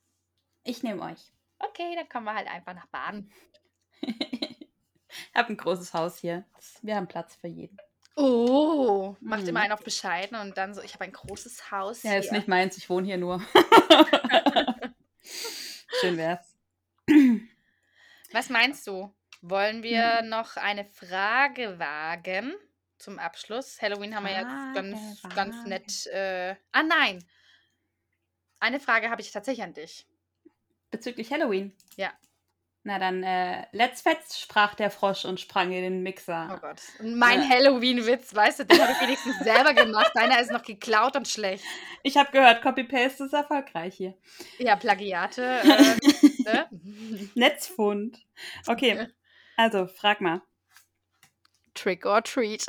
Ich 0.63 0.83
nehme 0.83 1.01
euch. 1.01 1.31
Okay, 1.59 1.95
dann 1.95 2.09
kommen 2.09 2.25
wir 2.25 2.35
halt 2.35 2.47
einfach 2.47 2.73
nach 2.73 2.87
Baden. 2.87 3.31
ich 4.01 4.67
habe 5.33 5.49
ein 5.49 5.57
großes 5.57 5.93
Haus 5.93 6.17
hier. 6.17 6.45
Wir 6.81 6.95
haben 6.95 7.07
Platz 7.07 7.35
für 7.35 7.47
jeden. 7.47 7.77
Oh, 8.15 9.15
macht 9.21 9.41
Mhm. 9.43 9.49
immer 9.49 9.61
einen 9.61 9.71
auf 9.73 9.83
bescheiden 9.83 10.37
und 10.37 10.57
dann 10.57 10.73
so, 10.75 10.81
ich 10.81 10.93
habe 10.93 11.05
ein 11.05 11.11
großes 11.11 11.71
Haus. 11.71 12.03
Ja, 12.03 12.15
ist 12.15 12.29
hier. 12.29 12.33
nicht 12.37 12.47
meins, 12.47 12.77
ich 12.77 12.89
wohne 12.89 13.07
hier 13.07 13.17
nur. 13.17 13.41
Schön 16.01 16.17
wär's. 16.17 16.55
Was 18.31 18.49
meinst 18.49 18.85
du? 18.87 19.13
Wollen 19.41 19.83
wir 19.83 20.19
Hm. 20.19 20.29
noch 20.29 20.57
eine 20.57 20.85
Frage 20.85 21.77
wagen 21.79 22.53
zum 22.97 23.19
Abschluss? 23.19 23.81
Halloween 23.81 24.15
haben 24.15 24.25
wir 24.25 24.31
jetzt 24.33 24.75
ganz, 24.75 25.19
Frage 25.19 25.35
ganz 25.35 25.65
nett. 25.65 26.05
Äh, 26.07 26.55
ah, 26.71 26.83
nein. 26.83 27.23
Eine 28.59 28.79
Frage 28.79 29.09
habe 29.09 29.21
ich 29.21 29.31
tatsächlich 29.31 29.63
an 29.65 29.73
dich. 29.73 30.07
Bezüglich 30.91 31.31
Halloween. 31.31 31.75
Ja. 31.97 32.13
Na 32.85 32.99
dann, 32.99 33.23
äh, 33.23 33.65
let's 33.71 34.01
fetz, 34.01 34.37
sprach 34.39 34.75
der 34.75 34.91
Frosch 34.91 35.23
und 35.23 35.39
sprang 35.39 35.71
in 35.71 35.83
den 35.83 35.99
Oh 35.99 36.01
Mixer. 36.01 36.59
Gott. 36.61 36.81
Und 36.99 37.17
mein 37.17 37.41
Ja. 37.41 37.47
Halloween-Witz, 37.49 38.35
weißt 38.35 38.59
du, 38.59 38.65
den 38.65 38.81
habe 38.81 38.91
ich 38.91 38.99
wenigstens 39.01 39.39
selber 39.43 39.73
gemacht. 39.73 40.11
Deiner 40.15 40.41
ist 40.41 40.51
noch 40.51 40.63
geklaut 40.63 41.15
und 41.15 41.25
schlecht. 41.27 41.63
Ich 42.03 42.17
habe 42.17 42.31
gehört, 42.31 42.61
Copy-Paste 42.61 43.23
ist 43.23 43.33
erfolgreich 43.33 43.95
hier. 43.95 44.13
Ja, 44.59 44.75
Plagiate. 44.75 45.61
Äh, 46.45 46.55
ne? 46.55 46.67
Netzfund. 47.35 48.19
Okay, 48.67 49.07
also 49.55 49.87
frag 49.87 50.19
mal. 50.19 50.41
Trick 51.73 52.05
or 52.05 52.21
treat. 52.21 52.65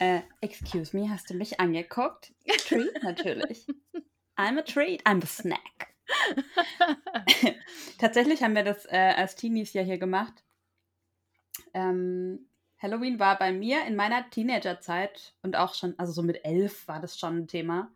äh, 0.00 0.22
excuse 0.40 0.96
me, 0.96 1.08
hast 1.08 1.30
du 1.30 1.34
mich 1.34 1.60
angeguckt? 1.60 2.32
Treat, 2.66 3.02
natürlich. 3.04 3.64
I'm 4.36 4.58
a 4.58 4.62
treat, 4.62 5.02
I'm 5.04 5.22
a 5.22 5.26
snack. 5.26 5.94
Tatsächlich 7.98 8.42
haben 8.42 8.54
wir 8.54 8.64
das 8.64 8.86
äh, 8.86 9.14
als 9.16 9.36
Teenies 9.36 9.72
ja 9.72 9.82
hier 9.82 9.98
gemacht. 9.98 10.42
Ähm, 11.74 12.48
Halloween 12.78 13.18
war 13.18 13.38
bei 13.38 13.52
mir 13.52 13.84
in 13.86 13.94
meiner 13.94 14.28
Teenagerzeit 14.30 15.34
und 15.42 15.56
auch 15.56 15.74
schon, 15.74 15.94
also 15.98 16.12
so 16.12 16.22
mit 16.22 16.44
elf 16.44 16.88
war 16.88 17.00
das 17.00 17.18
schon 17.18 17.38
ein 17.38 17.46
Thema. 17.46 17.90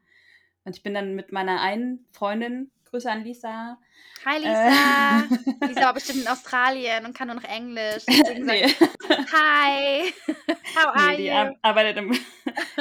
Und 0.65 0.77
ich 0.77 0.83
bin 0.83 0.95
dann 0.95 1.15
mit 1.15 1.33
meiner 1.33 1.61
einen 1.61 2.07
Freundin, 2.13 2.71
Grüße 2.91 3.11
an 3.11 3.25
Lisa. 3.25 3.79
Hi 4.25 4.37
äh, 4.37 4.39
Lisa. 4.39 5.25
Lisa 5.67 5.81
war 5.83 5.95
bestimmt 5.95 6.23
in 6.23 6.29
Australien 6.29 7.05
und 7.05 7.17
kann 7.17 7.29
nur 7.29 7.37
noch 7.37 7.45
Englisch. 7.45 8.05
Nee, 8.07 8.69
sagt 8.69 9.33
Hi. 9.33 10.13
How 10.77 10.95
are 10.95 11.11
nee, 11.11 11.17
die 11.17 11.27
you? 11.27 11.33
ar 11.33 11.55
arbeitet 11.63 11.97
im, 11.99 12.19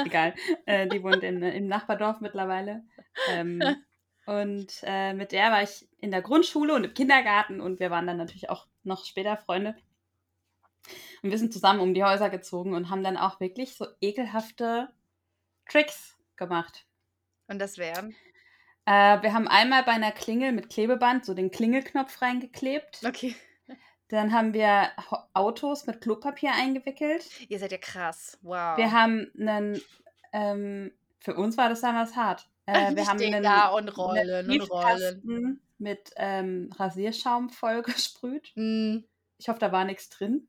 egal, 0.05 0.35
äh, 0.65 0.87
die 0.87 1.01
wohnt 1.01 1.23
in, 1.23 1.41
im 1.41 1.67
Nachbardorf 1.67 2.21
mittlerweile. 2.21 2.83
Ähm, 3.29 3.61
und 4.25 4.81
äh, 4.83 5.13
mit 5.13 5.31
der 5.31 5.51
war 5.51 5.63
ich 5.63 5.87
in 5.99 6.11
der 6.11 6.21
Grundschule 6.21 6.73
und 6.73 6.83
im 6.83 6.93
Kindergarten 6.93 7.61
und 7.61 7.79
wir 7.79 7.91
waren 7.91 8.07
dann 8.07 8.17
natürlich 8.17 8.49
auch 8.49 8.67
noch 8.83 9.05
später 9.05 9.37
Freunde. 9.37 9.75
Und 11.23 11.31
wir 11.31 11.37
sind 11.37 11.53
zusammen 11.53 11.79
um 11.79 11.93
die 11.93 12.03
Häuser 12.03 12.29
gezogen 12.29 12.73
und 12.73 12.89
haben 12.89 13.03
dann 13.03 13.17
auch 13.17 13.39
wirklich 13.39 13.75
so 13.75 13.87
ekelhafte 14.01 14.89
Tricks 15.67 16.17
gemacht. 16.35 16.85
Und 17.47 17.59
das 17.59 17.77
wären? 17.77 18.15
Äh, 18.85 19.21
wir 19.21 19.33
haben 19.33 19.47
einmal 19.47 19.83
bei 19.83 19.93
einer 19.93 20.11
Klingel 20.11 20.51
mit 20.51 20.69
Klebeband 20.69 21.25
so 21.25 21.33
den 21.33 21.49
Klingelknopf 21.49 22.21
reingeklebt. 22.21 23.01
Okay. 23.05 23.35
Dann 24.09 24.31
haben 24.31 24.53
wir 24.53 24.91
Autos 25.33 25.87
mit 25.87 26.01
Klopapier 26.01 26.51
eingewickelt. 26.53 27.27
Ihr 27.49 27.57
seid 27.57 27.71
ja 27.71 27.79
krass. 27.79 28.37
Wow. 28.43 28.77
Wir 28.77 28.91
haben 28.91 29.31
einen, 29.39 29.81
ähm, 30.31 30.91
für 31.19 31.35
uns 31.35 31.57
war 31.57 31.69
das 31.69 31.81
damals 31.81 32.15
hart. 32.15 32.47
Äh, 32.67 32.89
Ich 32.91 32.95
wir 32.95 33.07
haben 33.07 33.21
einen, 33.21 33.43
da 33.43 33.67
und 33.69 33.89
rollen 33.97 34.49
und 34.49 34.71
rollen. 34.71 35.61
Mit 35.77 36.11
ähm, 36.15 36.69
Rasierschaum 36.77 37.49
voll 37.49 37.81
gesprüht. 37.83 38.51
Mm, 38.55 38.99
Ich 39.37 39.49
hoffe, 39.49 39.59
da 39.59 39.71
war 39.71 39.83
nichts 39.85 40.09
drin. 40.09 40.47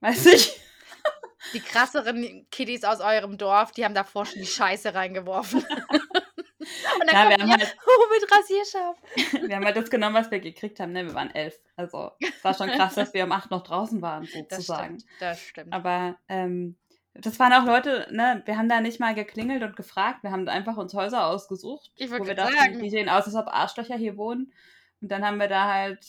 Weiß 0.00 0.26
ich. 0.26 0.60
Die 1.52 1.60
krasseren 1.60 2.46
Kiddies 2.50 2.82
aus 2.84 3.00
eurem 3.00 3.38
Dorf, 3.38 3.70
die 3.70 3.84
haben 3.84 3.94
davor 3.94 4.26
schon 4.26 4.40
die 4.40 4.46
Scheiße 4.48 4.94
reingeworfen. 4.94 5.60
und 6.58 7.06
dann 7.06 7.08
Ja, 7.08 7.28
wir 7.30 7.36
haben 7.38 7.50
halt- 7.52 7.76
oh, 7.86 8.12
mit 8.12 8.32
Rasierschaum. 8.32 8.96
Wir 9.48 9.56
haben 9.56 9.64
halt 9.64 9.76
das 9.76 9.88
genommen, 9.88 10.16
was 10.16 10.30
wir 10.30 10.40
gekriegt 10.40 10.80
haben. 10.80 10.90
Ne? 10.92 11.06
Wir 11.06 11.14
waren 11.14 11.32
elf. 11.32 11.56
Also 11.76 12.10
es 12.20 12.42
war 12.42 12.52
schon 12.54 12.68
krass, 12.70 12.94
dass 12.96 13.14
wir 13.14 13.22
um 13.24 13.30
acht 13.32 13.50
noch 13.52 13.62
draußen 13.62 14.02
waren, 14.02 14.24
Das 14.24 14.32
sozusagen. 14.32 14.98
stimmt. 14.98 15.12
Das 15.20 15.40
stimmt. 15.40 15.72
Aber 15.72 16.16
ähm, 16.28 16.76
Das 17.20 17.38
waren 17.38 17.52
auch 17.52 17.64
Leute, 17.64 18.06
ne, 18.10 18.42
wir 18.44 18.56
haben 18.58 18.68
da 18.68 18.80
nicht 18.80 19.00
mal 19.00 19.14
geklingelt 19.14 19.62
und 19.62 19.76
gefragt, 19.76 20.22
wir 20.22 20.30
haben 20.32 20.48
einfach 20.48 20.76
uns 20.76 20.94
Häuser 20.94 21.26
ausgesucht, 21.26 21.90
Ich 21.96 22.10
wo 22.10 22.26
wir 22.26 22.34
dachten, 22.34 22.54
sagen. 22.56 22.82
die 22.82 22.90
sehen 22.90 23.08
aus, 23.08 23.24
als 23.26 23.34
ob 23.34 23.48
Arschlöcher 23.48 23.96
hier 23.96 24.16
wohnen. 24.16 24.52
Und 25.00 25.10
dann 25.10 25.24
haben 25.24 25.38
wir 25.38 25.48
da 25.48 25.72
halt 25.72 26.06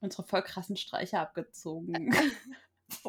unsere 0.00 0.24
voll 0.24 0.42
krassen 0.42 0.76
Streiche 0.76 1.18
abgezogen. 1.20 2.14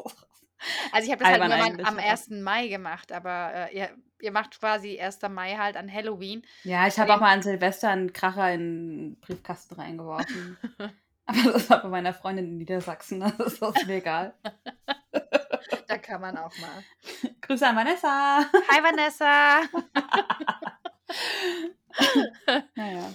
Also 0.92 1.06
ich 1.06 1.10
habe 1.12 1.20
das 1.24 1.32
halt 1.32 1.40
Albern 1.40 1.58
nur 1.58 1.66
eigentlich, 1.66 1.86
am, 1.86 1.94
am 1.94 1.98
aber- 2.00 2.10
1. 2.10 2.28
Mai 2.30 2.68
gemacht, 2.68 3.12
aber 3.12 3.50
äh, 3.70 3.74
ihr, 3.78 3.88
ihr 4.20 4.30
macht 4.30 4.60
quasi 4.60 5.00
1. 5.00 5.20
Mai 5.30 5.56
halt 5.56 5.74
an 5.78 5.90
Halloween. 5.90 6.42
ja, 6.64 6.86
ich 6.86 6.98
habe 6.98 7.14
auch 7.14 7.20
mal 7.20 7.32
an 7.32 7.40
Silvester 7.40 7.88
einen 7.88 8.12
Kracher 8.12 8.52
in 8.52 8.60
den 8.60 9.20
Briefkasten 9.20 9.76
reingeworfen. 9.76 10.58
Aber 11.24 11.52
das 11.52 11.70
war 11.70 11.80
bei 11.82 11.88
meiner 11.88 12.12
Freundin 12.12 12.44
in 12.46 12.58
Niedersachsen, 12.58 13.22
also 13.22 13.44
ist 13.44 13.62
das 13.62 13.86
mir 13.86 13.94
egal. 13.96 14.34
Kann 16.10 16.22
man 16.22 16.36
auch 16.38 16.50
mal. 16.58 16.82
Grüße 17.40 17.64
an 17.64 17.76
Vanessa. 17.76 18.44
Hi 18.68 18.82
Vanessa! 18.82 19.60
Naja. 22.76 23.12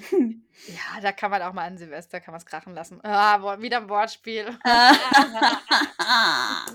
Ja, 0.68 1.00
da 1.02 1.14
kann 1.14 1.32
man 1.32 1.41
auch 1.41 1.54
mal 1.54 1.66
an 1.66 1.78
Silvester, 1.78 2.20
kann 2.20 2.34
man 2.34 2.39
es 2.39 2.46
krachen 2.46 2.74
lassen. 2.74 3.00
Ah, 3.04 3.62
wieder 3.62 3.78
ein 3.78 3.89
Wortspiel. 3.89 4.58
ah, 4.64 6.66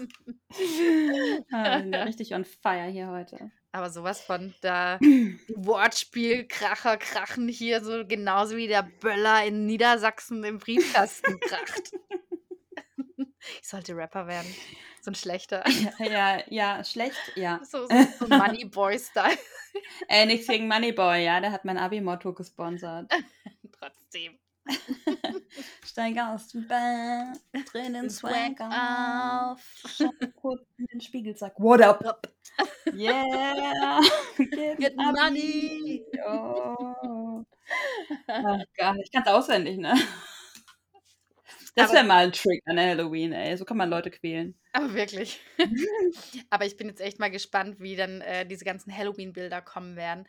wir 0.51 1.79
sind 1.79 1.93
ja 1.93 2.03
richtig 2.05 2.35
on 2.35 2.45
fire 2.45 2.87
hier 2.87 3.09
heute. 3.09 3.51
Aber 3.73 3.91
sowas 3.91 4.21
von 4.21 4.55
da 4.63 4.99
die 4.99 5.39
Wortspielkracher 5.57 6.97
krachen 6.97 7.49
hier 7.49 7.83
so 7.83 8.07
genauso 8.07 8.57
wie 8.57 8.67
der 8.67 8.83
Böller 8.83 9.45
in 9.45 9.67
Niedersachsen 9.67 10.43
im 10.45 10.59
Briefkasten 10.59 11.39
kracht. 11.41 11.93
Ich 13.63 13.69
sollte 13.69 13.97
Rapper 13.97 14.27
werden. 14.27 14.55
So 15.03 15.11
ein 15.11 15.15
schlechter. 15.15 15.65
Ja, 15.99 16.43
ja, 16.49 16.85
schlecht, 16.85 17.17
ja. 17.37 17.61
So, 17.65 17.87
so, 17.87 17.95
so 18.19 18.27
Moneyboy-Style. 18.29 19.39
Ey, 20.09 20.27
nichts 20.27 20.47
gegen 20.47 20.69
Moneyboy, 20.69 21.25
ja, 21.25 21.41
der 21.41 21.53
hat 21.53 21.65
mein 21.65 21.79
Abi-Motto 21.79 22.33
gesponsert. 22.35 23.11
Trotzdem. 23.79 24.39
Steig 25.85 26.17
aus 26.19 26.49
dem 26.49 26.69
Bett, 26.69 27.41
dreh 27.73 27.89
den 27.91 28.09
Swag 28.11 28.61
auf, 28.61 29.61
schau 29.87 30.11
kurz 30.37 30.63
in 30.79 30.87
den 30.93 31.01
Spiegel, 31.01 31.37
sag, 31.37 31.59
what 31.59 31.81
up? 31.81 32.29
Yeah! 32.95 34.01
Get, 34.39 34.79
Get 34.79 34.97
money! 34.97 36.05
Oh. 36.27 37.45
Ach 38.29 38.61
Gott, 38.77 38.97
ich 39.03 39.11
kann's 39.13 39.29
auswendig, 39.29 39.79
ne? 39.79 39.95
Das 41.75 41.93
wäre 41.93 42.05
mal 42.05 42.25
ein 42.27 42.33
Trick 42.33 42.63
an 42.67 42.79
Halloween, 42.79 43.33
ey. 43.33 43.57
So 43.57 43.65
kann 43.65 43.77
man 43.77 43.89
Leute 43.91 44.11
quälen. 44.11 44.55
Aber 44.73 44.93
wirklich. 44.95 45.41
Aber 46.51 46.67
ich 46.67 46.77
bin 46.77 46.89
jetzt 46.89 47.01
echt 47.01 47.19
mal 47.19 47.31
gespannt, 47.31 47.77
wie 47.81 47.97
dann 47.97 48.21
äh, 48.21 48.47
diese 48.47 48.65
ganzen 48.65 48.97
Halloween-Bilder 48.97 49.63
kommen 49.63 49.97
werden. 49.97 50.27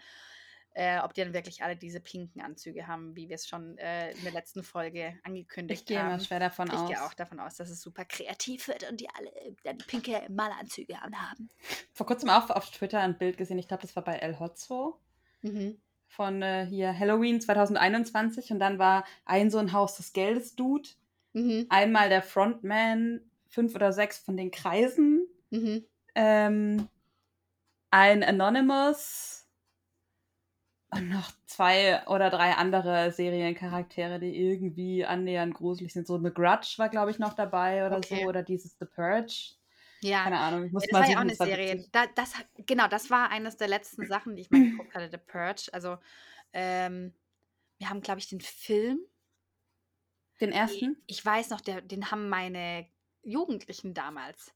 Äh, 0.74 1.00
ob 1.00 1.14
die 1.14 1.22
dann 1.22 1.34
wirklich 1.34 1.64
alle 1.64 1.76
diese 1.76 2.00
pinken 2.00 2.42
Anzüge 2.42 2.88
haben, 2.88 3.14
wie 3.18 3.28
wir 3.28 3.36
es 3.36 3.46
schon 3.46 3.78
äh, 3.78 4.12
in 4.12 4.24
der 4.24 4.32
letzten 4.32 4.64
Folge 4.64 5.20
angekündigt 5.24 5.82
Ich 5.82 5.86
gehe 5.86 6.00
haben. 6.00 6.12
mal 6.12 6.22
schwer 6.22 6.40
davon 6.40 6.68
ich 6.68 6.74
aus. 6.74 6.88
gehe 6.88 7.04
auch 7.04 7.14
davon 7.14 7.42
aus, 7.42 7.56
dass 7.58 7.70
es 7.70 7.82
super 7.82 8.06
kreativ 8.06 8.70
wird 8.70 8.90
und 8.90 9.02
die 9.02 9.10
alle 9.10 9.30
dann 9.66 9.80
pinke 9.80 10.22
Malanzüge 10.30 10.98
anhaben. 11.02 11.50
Vor 11.92 12.06
kurzem 12.06 12.30
auch 12.30 12.50
auf 12.50 12.70
Twitter 12.72 13.02
ein 13.02 13.18
Bild 13.18 13.38
gesehen, 13.38 13.60
ich 13.60 13.68
glaube, 13.68 13.82
das 13.82 13.98
war 13.98 14.04
bei 14.06 14.16
El 14.16 14.40
Hotzo. 14.40 14.98
Mhm. 15.42 15.82
von 16.08 16.42
äh, 16.42 16.66
hier 16.68 16.98
Halloween 16.98 17.42
2021 17.42 18.52
und 18.52 18.60
dann 18.60 18.80
war 18.80 19.04
ein 19.26 19.50
so 19.52 19.58
ein 19.58 19.74
Haus 19.74 19.98
des 19.98 20.14
Geldes 20.14 20.56
Dude, 20.56 20.88
Mhm. 21.34 21.70
einmal 21.70 22.10
der 22.10 22.22
Frontman, 22.24 23.22
fünf 23.50 23.76
oder 23.76 23.94
sechs 23.94 24.20
von 24.20 24.38
den 24.38 24.52
Kreisen, 24.52 25.28
Mhm. 25.52 25.86
ähm, 26.16 26.90
ein 27.90 28.22
Anonymous 28.24 29.48
und 30.94 31.10
noch 31.10 31.32
zwei 31.48 32.06
oder 32.08 32.30
drei 32.30 32.54
andere 32.54 33.12
Seriencharaktere, 33.12 34.20
die 34.20 34.36
irgendwie 34.38 35.06
annähernd 35.06 35.54
gruselig 35.54 35.94
sind. 35.94 36.06
So 36.08 36.18
The 36.22 36.32
Grudge 36.34 36.74
war, 36.78 36.90
glaube 36.90 37.12
ich, 37.12 37.20
noch 37.20 37.34
dabei 37.34 37.86
oder 37.86 38.02
Okay. 38.02 38.04
so 38.04 38.24
oder 38.26 38.44
dieses 38.44 38.78
The 38.80 38.86
Purge. 38.86 39.54
Ja, 40.04 40.24
Keine 40.24 40.40
Ahnung, 40.40 40.66
ich 40.66 40.74
muss 40.74 40.90
das 40.90 40.92
mal 40.92 41.04
war 41.04 41.06
sehen, 41.06 41.16
ja 41.16 41.18
auch 41.18 41.22
eine 41.22 41.36
Serie. 41.36 41.86
Da, 41.92 42.08
das, 42.08 42.34
genau, 42.58 42.88
das 42.88 43.10
war 43.12 43.30
eines 43.30 43.58
der 43.58 43.68
letzten 43.68 44.06
Sachen, 44.06 44.36
die 44.36 44.42
ich 44.42 44.50
mal 44.52 44.62
geguckt 44.62 44.96
hatte, 44.96 45.10
The 45.12 45.18
Purge. 45.18 45.70
Also, 45.74 45.98
ähm, 46.54 47.14
wir 47.80 47.90
haben, 47.90 48.02
glaube 48.02 48.20
ich, 48.20 48.30
den 48.30 48.42
Film 48.42 49.02
Den 50.42 50.52
ersten? 50.52 50.98
Ich 51.08 51.24
weiß 51.26 51.50
noch, 51.50 51.62
der, 51.62 51.82
den 51.82 52.12
haben 52.12 52.30
meine 52.30 52.90
Jugendlichen 53.24 53.94
damals 53.94 54.54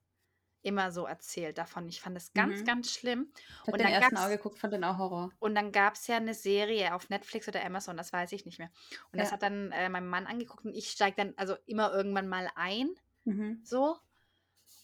immer 0.63 0.91
so 0.91 1.05
erzählt 1.05 1.57
davon. 1.59 1.88
Ich 1.89 2.01
fand 2.01 2.15
das 2.17 2.33
ganz, 2.33 2.63
Mhm. 2.63 2.65
ganz 2.65 2.93
schlimm. 2.93 3.33
Ich 3.63 3.67
habe 3.69 3.77
und 3.77 3.79
den 3.79 3.88
dann 3.88 3.89
ersten 3.89 4.17
auch 4.17 4.29
geguckt, 4.29 4.59
fand 4.59 4.73
den 4.73 4.83
auch 4.86 4.97
Horror. 4.99 5.33
Und 5.39 5.55
dann 5.55 5.71
gab 5.71 5.95
es 5.95 6.07
ja 6.07 6.17
eine 6.17 6.33
Serie 6.33 6.93
auf 6.95 7.09
Netflix 7.09 7.47
oder 7.47 7.63
Amazon, 7.63 7.97
das 7.97 8.13
weiß 8.13 8.31
ich 8.31 8.45
nicht 8.45 8.57
mehr. 8.59 8.71
Und 9.11 9.19
das 9.19 9.31
Ja. 9.31 9.31
hat 9.31 9.43
dann 9.43 9.71
äh, 9.71 9.89
mein 9.89 10.07
Mann 10.07 10.27
angeguckt 10.27 10.65
und 10.65 10.73
ich 10.75 10.89
steige 10.91 11.15
dann 11.17 11.33
also 11.38 11.55
immer 11.65 11.93
irgendwann 11.93 12.27
mal 12.27 12.49
ein, 12.55 12.89
Mhm. 13.25 13.63
so. 13.63 13.97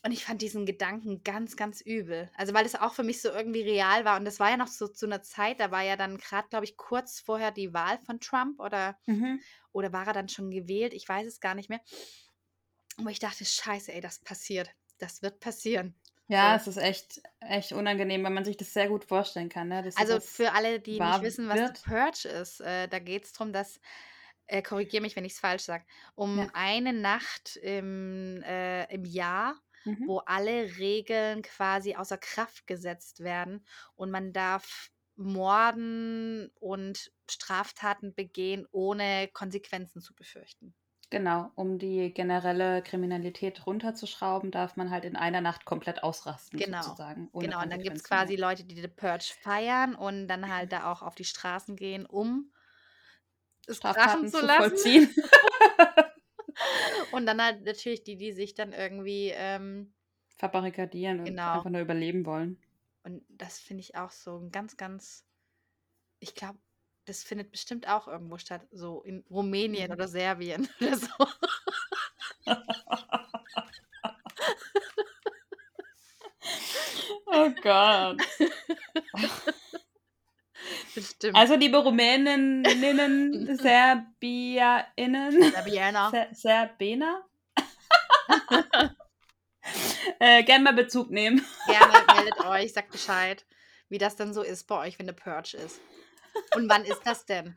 Und 0.04 0.12
ich 0.12 0.26
fand 0.26 0.41
diesen 0.41 0.66
Gedanken 0.66 1.24
ganz, 1.24 1.56
ganz 1.56 1.80
übel. 1.82 2.32
Also, 2.36 2.54
weil 2.56 2.66
es 2.66 2.76
auch 2.76 2.93
für 2.95 3.04
mich 3.04 3.22
so 3.22 3.30
irgendwie 3.30 3.62
real 3.62 4.04
war. 4.04 4.18
Und 4.18 4.26
das 4.26 4.39
war 4.39 4.49
ja 4.49 4.58
noch 4.58 4.68
so 4.68 4.88
zu 4.88 5.06
einer 5.06 5.22
Zeit, 5.22 5.60
da 5.60 5.70
war 5.70 5.84
ja 5.84 5.95
dann 5.95 6.18
gerade, 6.18 6.47
glaube 6.49 6.66
ich, 6.66 6.76
kurz 6.76 7.20
vorher 7.20 7.52
die 7.52 7.74
Wahl 7.74 7.99
von 7.99 8.20
Trump 8.20 8.60
oder 8.60 8.97
Mhm. 9.08 9.43
Oder 9.74 9.93
war 9.93 10.08
er 10.08 10.14
dann 10.14 10.30
schon 10.30 10.52
gewählt? 10.52 10.93
Ich 10.93 11.08
weiß 11.10 11.28
es 11.28 11.39
gar 11.39 11.56
nicht 11.56 11.70
mehr. 11.70 11.82
Aber 12.97 13.10
ich 13.12 13.20
dachte, 13.20 13.43
scheiße, 13.45 13.91
ey, 13.93 13.99
das 14.02 14.20
passiert. 14.20 14.70
Das 14.97 15.22
wird 15.22 15.39
passieren. 15.39 15.95
Ja, 16.28 16.56
So. 16.56 16.62
es 16.62 16.68
ist 16.68 16.78
echt, 16.78 17.22
echt 17.41 17.74
unangenehm, 17.74 18.24
weil 18.24 18.32
man 18.32 18.45
sich 18.45 18.56
das 18.58 18.74
sehr 18.74 18.88
gut 18.88 19.04
vorstellen 19.06 19.49
kann. 19.49 19.68
Ne? 19.68 19.84
Also 19.95 20.20
für 20.20 20.54
alle, 20.54 20.80
die 20.80 20.99
nicht 20.99 21.22
wissen, 21.22 21.49
was 21.49 21.60
wird. 21.60 21.78
The 21.78 21.89
Purge 21.89 22.28
ist, 22.28 22.62
äh, 22.62 22.88
da 22.88 22.99
geht 22.99 23.26
es 23.26 23.34
darum, 23.34 23.52
dass, 23.54 23.80
äh, 24.47 24.62
korrigiere 24.62 25.02
mich, 25.02 25.16
wenn 25.16 25.26
ich 25.26 25.34
es 25.34 25.39
falsch 25.39 25.64
sage, 25.64 25.86
um 26.16 26.39
Ja. 26.39 26.49
eine 26.54 26.93
Nacht 26.93 27.58
im, 27.58 28.41
äh, 28.43 28.86
im 28.93 29.06
Jahr, 29.06 29.60
Mhm. 29.86 30.06
wo 30.06 30.20
alle 30.20 30.78
Regeln 30.78 31.42
quasi 31.44 31.96
außer 31.96 32.18
Kraft 32.18 32.68
gesetzt 32.68 33.22
werden 33.24 33.66
und 33.96 34.12
man 34.12 34.34
darf 34.34 34.90
morden 35.16 36.50
und 36.60 37.12
Straftaten 37.30 38.14
begehen, 38.16 38.68
ohne 38.72 39.30
Konsequenzen 39.34 40.02
zu 40.02 40.16
befürchten. 40.16 40.76
Genau, 41.12 41.52
um 41.56 41.78
die 41.78 42.12
generelle 42.12 42.82
Kriminalität 42.82 43.68
runterzuschrauben, 43.68 44.50
darf 44.50 44.78
man 44.78 44.90
halt 44.90 45.06
in 45.06 45.16
einer 45.16 45.40
Nacht 45.42 45.64
komplett 45.66 46.02
ausrasten, 46.04 46.60
Genau, 46.60 46.98
sozusagen. 47.00 47.30
Genau, 47.40 47.62
und 47.64 47.70
dann 47.72 47.82
gibt 47.82 47.98
es 47.98 48.04
quasi 48.04 48.36
Leute, 48.36 48.64
die 48.66 48.80
The 48.82 48.88
Purge 48.88 49.34
feiern 49.42 49.96
und 49.96 50.28
dann 50.28 50.48
halt 50.54 50.72
da 50.72 50.92
auch 50.92 51.02
auf 51.02 51.16
die 51.16 51.24
Straßen 51.26 51.76
gehen, 51.76 52.06
um 52.06 52.54
es 53.68 53.82
krachen 53.82 54.28
zu 54.28 54.40
zu 54.40 54.46
lassen. 54.46 54.48
vollziehen. 54.48 55.16
Und 57.12 57.26
dann 57.26 57.41
halt 57.43 57.64
natürlich 57.64 58.03
die, 58.03 58.18
die 58.18 58.32
sich 58.34 58.53
dann 58.55 58.74
irgendwie, 58.74 59.32
ähm, 59.34 59.93
Verbarrikadieren 60.36 61.22
und 61.22 61.28
Genau. 61.28 61.53
einfach 61.53 61.70
nur 61.70 61.80
überleben 61.80 62.26
wollen. 62.26 62.57
und 63.03 63.24
das 63.30 63.59
finde 63.59 63.82
ich 63.82 63.95
auch 63.95 64.12
so 64.12 64.38
ein 64.38 64.51
ganz, 64.51 64.78
ganz, 64.78 65.26
ich 66.20 66.36
glaube, 66.36 66.59
das 67.05 67.24
findet 67.24 67.51
bestimmt 67.51 67.88
auch 67.89 68.07
irgendwo 68.07 68.38
statt, 68.38 68.68
so 68.72 69.03
in 69.03 69.26
Rumänien 69.30 69.91
Mhm. 69.91 69.93
oder 69.93 70.07
Serbien 70.07 70.70
oder 70.82 70.97
so. 70.97 71.07
Oh 77.28 77.49
Gott. 77.62 78.22
Bestimmt. 81.22 81.38
Also 81.38 81.53
liebe 81.53 81.78
Rumäninnen, 81.78 83.55
SerbierInnen, 83.59 85.51
Serbiener. 85.51 86.09
Ser 86.09 86.28
Serbener, 86.32 87.24
äh, 90.19 90.41
gerne 90.43 90.63
mal 90.63 90.74
Bezug 90.74 91.11
nehmen. 91.11 91.45
Gerne 91.67 91.93
meldet 92.15 92.39
euch, 92.43 92.74
sagt 92.74 92.89
Bescheid, 92.89 93.45
wie 93.89 93.99
das 93.99 94.15
dann 94.15 94.34
so 94.34 94.41
ist 94.41 94.63
bei 94.63 94.80
euch, 94.80 94.97
wenn 94.97 95.05
eine 95.05 95.13
Purge 95.13 95.57
ist. 95.57 95.80
Und 96.55 96.67
wann 96.67 96.86
ist 96.86 97.01
das 97.05 97.28
denn? 97.28 97.55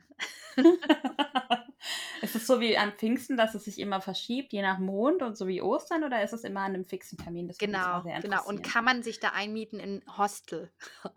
Ist 2.21 2.35
es 2.35 2.47
so 2.47 2.59
wie 2.59 2.77
an 2.77 2.93
Pfingsten, 2.93 3.37
dass 3.37 3.55
es 3.55 3.65
sich 3.65 3.79
immer 3.79 4.01
verschiebt, 4.01 4.53
je 4.53 4.61
nach 4.61 4.79
Mond 4.79 5.21
und 5.21 5.37
so 5.37 5.47
wie 5.47 5.61
Ostern, 5.61 6.03
oder 6.03 6.23
ist 6.23 6.33
es 6.33 6.43
immer 6.43 6.61
an 6.61 6.73
einem 6.73 6.85
fixen 6.85 7.17
Termin? 7.17 7.47
Das 7.47 7.57
Genau, 7.57 8.03
genau. 8.03 8.45
Und 8.45 8.63
kann 8.63 8.85
man 8.85 9.03
sich 9.03 9.19
da 9.19 9.29
einmieten 9.29 9.79
in 9.79 10.03
Hostel? 10.17 10.71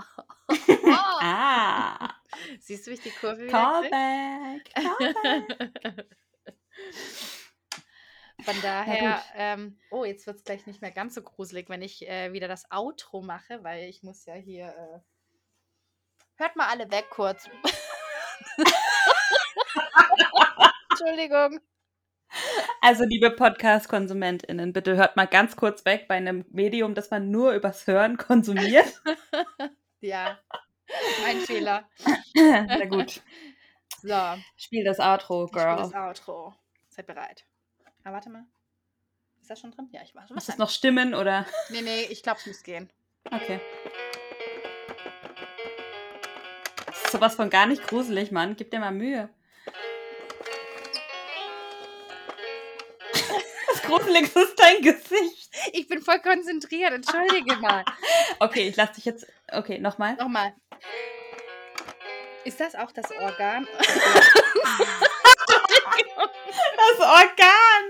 Ah, 1.21 2.15
Siehst 2.61 2.87
du, 2.87 2.91
wie 2.91 2.95
ich 2.95 3.03
die 3.03 3.11
Kurve 3.11 3.43
wieder? 3.43 3.53
Callback. 3.53 4.73
Callback. 4.75 6.07
Von 8.45 8.55
daher, 8.63 9.23
ähm, 9.35 9.79
oh, 9.91 10.05
jetzt 10.05 10.27
wird 10.27 10.37
es 10.37 10.45
gleich 10.45 10.67
nicht 10.67 10.81
mehr 10.81 10.93
ganz 10.93 11.15
so 11.15 11.23
gruselig, 11.23 11.69
wenn 11.69 11.83
ich 11.83 12.09
äh, 12.09 12.33
wieder 12.33 12.47
das 12.47 12.71
Outro 12.71 13.21
mache, 13.21 13.65
weil 13.65 13.89
ich 13.89 14.03
muss 14.03 14.25
ja 14.27 14.35
hier. 14.35 14.69
Äh... 14.69 15.01
Hört 16.37 16.55
mal 16.55 16.69
alle 16.69 16.89
weg 16.91 17.07
kurz. 17.11 17.49
Entschuldigung. 20.99 21.61
Also, 22.83 23.05
liebe 23.05 23.31
Podcast-KonsumentInnen, 23.31 24.73
bitte 24.73 24.97
hört 24.97 25.17
mal 25.17 25.27
ganz 25.27 25.57
kurz 25.57 25.85
weg 25.85 26.07
bei 26.09 26.17
einem 26.17 26.45
Medium, 26.51 26.95
das 26.95 27.11
man 27.11 27.31
nur 27.31 27.53
übers 27.53 27.87
Hören 27.87 28.17
konsumiert. 28.17 29.03
Ja, 30.01 30.39
mein 31.23 31.41
Fehler. 31.41 31.89
Na 32.37 32.85
gut. 32.85 33.21
So, 34.01 34.15
Spiel 34.57 34.85
das 34.85 35.01
Outro, 35.01 35.47
Girl. 35.47 35.77
das 35.77 35.93
Outro. 35.93 36.55
Seid 36.89 37.09
bereit. 37.09 37.45
Ah, 38.05 38.13
warte 38.13 38.31
mal. 38.31 38.45
Ist 39.41 39.51
das 39.51 39.59
schon 39.59 39.73
drin? 39.73 39.89
Ja, 39.91 40.03
ich 40.05 40.15
warte. 40.15 40.33
Muss 40.35 40.47
das 40.47 40.57
noch 40.57 40.71
stimmen 40.71 41.15
oder? 41.15 41.47
Nee, 41.71 41.83
nee, 41.83 42.03
ich 42.11 42.23
glaube, 42.23 42.39
es 42.39 42.47
muss 42.47 42.63
gehen. 42.63 42.89
Okay. 43.25 43.61
Das 46.87 47.03
ist 47.07 47.11
sowas 47.11 47.35
von 47.35 47.51
gar 47.51 47.67
nicht 47.67 47.89
gruselig, 47.89 48.31
Mann. 48.31 48.55
Gib 48.55 48.71
dir 48.71 48.79
mal 48.79 48.93
Mühe. 48.93 49.31
Das 53.89 53.97
Gruseligste 53.97 54.41
ist 54.41 54.61
dein 54.61 54.83
Gesicht. 54.83 55.51
Ich 55.73 55.89
bin 55.89 56.03
voll 56.03 56.21
konzentriert, 56.21 56.93
entschuldige 56.93 57.57
mal. 57.57 57.85
Okay, 58.39 58.69
ich 58.69 58.77
lass 58.77 58.93
dich 58.93 59.07
jetzt. 59.07 59.27
Okay, 59.51 59.79
nochmal. 59.79 60.15
Nochmal. 60.17 60.53
Ist 62.45 62.61
das 62.61 62.75
auch 62.75 62.93
das 62.93 63.11
Organ? 63.13 63.67
Das 66.77 67.07
Organ. 67.07 67.85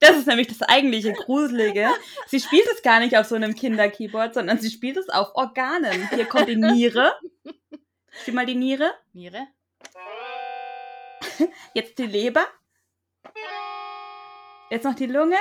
Das 0.00 0.16
ist 0.16 0.26
nämlich 0.26 0.48
das 0.48 0.62
eigentliche 0.62 1.12
Gruselige. 1.12 1.88
Sie 2.26 2.40
spielt 2.40 2.66
es 2.72 2.82
gar 2.82 2.98
nicht 3.00 3.16
auf 3.16 3.26
so 3.26 3.34
einem 3.34 3.54
Kinderkeyboard, 3.54 4.34
sondern 4.34 4.58
sie 4.58 4.70
spielt 4.70 4.96
es 4.96 5.08
auf 5.08 5.34
Organen. 5.34 6.08
Hier 6.10 6.26
kommt 6.26 6.48
die 6.48 6.56
Niere. 6.56 7.14
Spiel 8.20 8.34
mal 8.34 8.46
die 8.46 8.54
Niere. 8.54 8.94
Niere? 9.12 9.46
Jetzt 11.74 11.98
die 11.98 12.06
Leber. 12.06 12.46
Jetzt 14.72 14.84
noch 14.84 14.94
die 14.94 15.04
Lunge. 15.04 15.36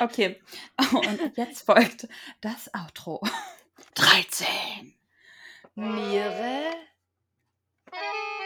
Okay. 0.00 0.40
Und 0.90 1.36
jetzt 1.36 1.66
folgt 1.66 2.08
das 2.40 2.70
Outro. 2.72 3.20
13, 3.94 4.94
Niere? 5.74 6.70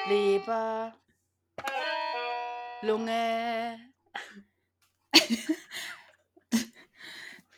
Leber? 0.08 0.96
Lunge? 2.82 3.78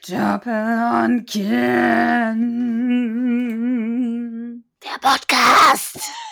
Doppel 0.07 1.05
und 1.05 1.24
Kinn. 1.27 2.66
der 4.85 4.99
Podcast. 5.01 6.26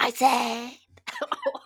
I 0.00 0.10
said. 0.12 0.72